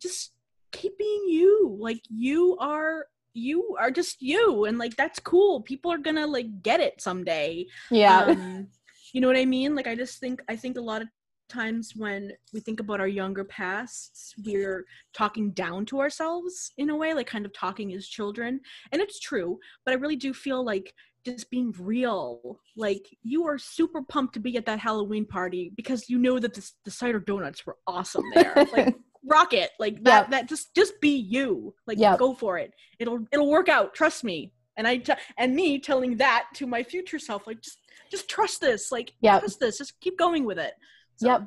just 0.00 0.32
keep 0.72 0.98
being 0.98 1.24
you. 1.28 1.76
Like 1.80 2.02
you 2.11 2.56
are 2.61 3.06
you 3.34 3.76
are 3.80 3.90
just 3.90 4.20
you 4.20 4.66
and 4.66 4.78
like 4.78 4.96
that's 4.96 5.20
cool. 5.20 5.62
People 5.62 5.90
are 5.90 5.98
gonna 5.98 6.26
like 6.26 6.62
get 6.62 6.80
it 6.80 7.00
someday. 7.00 7.66
Yeah. 7.90 8.24
Um, 8.24 8.68
you 9.12 9.20
know 9.22 9.28
what 9.28 9.38
i 9.38 9.46
mean? 9.46 9.74
Like 9.74 9.86
i 9.86 9.94
just 9.94 10.20
think 10.20 10.42
i 10.48 10.56
think 10.56 10.76
a 10.76 10.82
lot 10.82 11.02
of 11.02 11.09
times 11.49 11.94
when 11.96 12.32
we 12.53 12.61
think 12.61 12.80
about 12.80 13.01
our 13.01 13.09
younger 13.09 13.44
pasts 13.44 14.34
we're 14.44 14.84
talking 15.12 15.51
down 15.53 15.84
to 15.86 16.01
ourselves 16.01 16.72
in 16.78 16.90
a 16.90 16.96
way 16.96 17.14
like 17.14 17.26
kind 17.26 17.46
of 17.46 17.53
talking 17.53 17.92
as 17.94 18.07
children. 18.07 18.61
And 18.92 19.01
it's 19.01 19.20
true 19.20 19.59
but 19.84 19.92
i 19.92 19.94
really 19.94 20.16
do 20.16 20.32
feel 20.32 20.64
like 20.64 20.94
just 21.24 21.51
being 21.51 21.74
real 21.78 22.61
like 22.76 23.07
you 23.22 23.46
are 23.46 23.59
super 23.59 24.03
pumped 24.03 24.34
to 24.34 24.40
be 24.40 24.57
at 24.57 24.64
that 24.66 24.78
halloween 24.78 25.26
party 25.26 25.72
because 25.76 26.09
you 26.09 26.18
know 26.18 26.38
that 26.38 26.55
the, 26.55 26.70
the 26.84 26.90
cider 26.90 27.18
donuts 27.18 27.66
were 27.66 27.76
awesome 27.86 28.24
there. 28.34 28.55
Like 28.72 28.94
rock 29.24 29.53
it. 29.53 29.70
Like 29.78 30.03
that 30.05 30.22
yep. 30.22 30.30
that 30.30 30.49
just 30.49 30.74
just 30.74 31.01
be 31.01 31.16
you. 31.16 31.74
Like 31.86 31.99
yep. 31.99 32.18
go 32.18 32.34
for 32.34 32.59
it. 32.59 32.72
It'll 32.99 33.26
it'll 33.32 33.51
work 33.51 33.68
out. 33.68 33.94
Trust 33.94 34.24
me. 34.24 34.53
And 34.76 34.86
I 34.86 34.99
t- 34.99 35.12
and 35.36 35.55
me 35.55 35.78
telling 35.80 36.16
that 36.18 36.46
to 36.55 36.66
my 36.66 36.82
future 36.82 37.18
self 37.18 37.46
like 37.46 37.61
just 37.61 37.78
just 38.11 38.28
trust 38.28 38.61
this. 38.61 38.92
Like 38.92 39.14
yep. 39.20 39.40
trust 39.40 39.61
this. 39.61 39.78
Just 39.78 40.01
keep 40.01 40.18
going 40.18 40.44
with 40.44 40.59
it 40.59 40.74
so. 41.19 41.27
yep. 41.27 41.43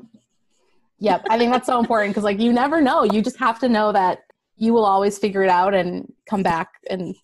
Yep. 0.99 1.25
I 1.29 1.37
think 1.37 1.51
that's 1.51 1.65
so 1.65 1.79
important 1.79 2.11
because 2.11 2.23
like 2.23 2.39
you 2.39 2.53
never 2.53 2.79
know. 2.79 3.03
You 3.03 3.21
just 3.21 3.37
have 3.37 3.57
to 3.59 3.69
know 3.69 3.91
that 3.91 4.19
you 4.55 4.73
will 4.73 4.85
always 4.85 5.17
figure 5.17 5.43
it 5.43 5.49
out 5.49 5.73
and 5.73 6.11
come 6.29 6.43
back 6.43 6.69
and 6.89 7.15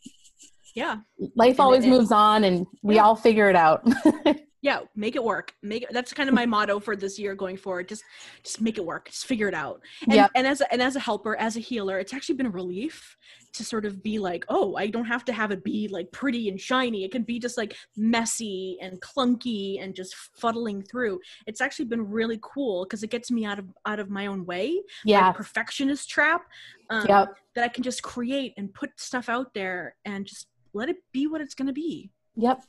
yeah. 0.76 0.98
life 1.36 1.52
and 1.52 1.60
always 1.60 1.86
moves 1.86 2.12
on 2.12 2.44
and 2.44 2.66
we 2.82 2.96
yeah. 2.96 3.04
all 3.04 3.16
figure 3.16 3.50
it 3.50 3.56
out 3.56 3.88
yeah 4.62 4.80
make 4.96 5.16
it 5.16 5.24
work. 5.24 5.54
Make 5.62 5.84
it 5.84 5.90
that's 5.92 6.14
kind 6.14 6.30
of 6.30 6.36
my 6.36 6.46
motto 6.56 6.80
for 6.80 6.96
this 6.96 7.20
year 7.20 7.36
going 7.36 7.58
forward. 7.58 7.88
Just 7.88 8.04
just 8.44 8.62
make 8.62 8.78
it 8.78 8.86
work. 8.86 9.10
Just 9.10 9.26
figure 9.26 9.48
it 9.48 9.54
out. 9.54 9.82
And, 10.04 10.14
yep. 10.14 10.32
and 10.36 10.48
as 10.48 10.62
a, 10.62 10.72
and 10.72 10.82
as 10.82 10.96
a 10.96 11.00
helper 11.00 11.36
as 11.36 11.56
a 11.58 11.60
healer 11.60 12.00
it's 12.00 12.14
actually 12.14 12.36
been 12.36 12.48
a 12.48 12.52
relief 12.52 13.18
to 13.54 13.64
sort 13.64 13.86
of 13.86 14.04
be 14.04 14.20
like 14.20 14.46
oh 14.50 14.76
i 14.76 14.88
don't 14.88 15.06
have 15.06 15.26
to 15.26 15.34
have 15.34 15.52
it 15.52 15.64
be 15.64 15.88
like 15.88 16.12
pretty 16.12 16.50
and 16.50 16.60
shiny. 16.60 17.04
It 17.04 17.12
can 17.12 17.24
be 17.24 17.40
just 17.40 17.58
like 17.58 17.76
messy 17.96 18.78
and 18.82 19.00
clunky 19.02 19.82
and 19.82 19.96
just 19.96 20.16
fuddling 20.16 20.82
through. 20.82 21.20
It's 21.46 21.62
actually 21.62 21.86
been 21.86 22.10
really 22.10 22.40
cool 22.42 22.86
because 22.86 23.04
it 23.04 23.10
gets 23.10 23.32
me 23.32 23.46
out 23.46 23.60
of 23.60 23.66
out 23.86 24.00
of 24.00 24.10
my 24.10 24.28
own 24.28 24.46
way. 24.46 24.82
Yeah. 25.06 25.32
perfectionist 25.32 26.10
trap 26.10 26.44
um, 26.90 27.06
yep. 27.08 27.36
that 27.56 27.64
i 27.64 27.68
can 27.68 27.84
just 27.84 28.02
create 28.02 28.54
and 28.58 28.74
put 28.74 28.90
stuff 29.00 29.30
out 29.30 29.54
there 29.54 29.96
and 30.06 30.26
just 30.26 30.48
let 30.74 30.90
it 30.90 30.98
be 31.12 31.28
what 31.28 31.42
it's 31.42 31.54
going 31.54 31.68
to 31.68 31.74
be. 31.74 32.12
Yep 32.36 32.62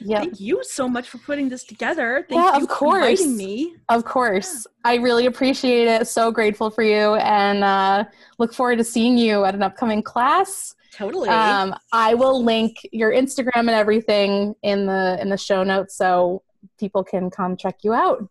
Yep. 0.00 0.22
Thank 0.22 0.40
you 0.40 0.62
so 0.62 0.88
much 0.88 1.08
for 1.08 1.18
putting 1.18 1.48
this 1.48 1.64
together. 1.64 2.26
Thank 2.28 2.40
yeah, 2.40 2.56
of 2.56 2.68
course. 2.68 3.26
me. 3.26 3.76
Of 3.88 4.04
course. 4.04 4.66
Yeah. 4.66 4.92
I 4.92 4.94
really 4.96 5.26
appreciate 5.26 5.88
it. 5.88 6.06
So 6.08 6.30
grateful 6.30 6.70
for 6.70 6.82
you 6.82 7.14
and 7.16 7.64
uh, 7.64 8.04
look 8.38 8.54
forward 8.54 8.78
to 8.78 8.84
seeing 8.84 9.18
you 9.18 9.44
at 9.44 9.54
an 9.54 9.62
upcoming 9.62 10.02
class. 10.02 10.74
Totally. 10.92 11.28
Um, 11.28 11.74
I 11.92 12.14
will 12.14 12.42
link 12.42 12.76
your 12.92 13.12
Instagram 13.12 13.60
and 13.60 13.70
everything 13.70 14.54
in 14.62 14.86
the 14.86 15.18
in 15.20 15.28
the 15.28 15.36
show 15.36 15.62
notes 15.62 15.96
so 15.96 16.42
people 16.78 17.04
can 17.04 17.30
come 17.30 17.56
check 17.56 17.76
you 17.82 17.92
out. 17.92 18.26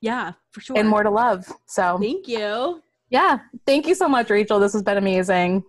Yeah, 0.00 0.32
for 0.50 0.60
sure. 0.60 0.76
And 0.78 0.88
More 0.88 1.02
to 1.02 1.10
Love. 1.10 1.46
So 1.66 1.98
thank 1.98 2.26
you. 2.26 2.82
Yeah. 3.10 3.38
Thank 3.66 3.86
you 3.86 3.94
so 3.94 4.08
much, 4.08 4.30
Rachel. 4.30 4.58
This 4.58 4.72
has 4.72 4.82
been 4.82 4.98
amazing. 4.98 5.64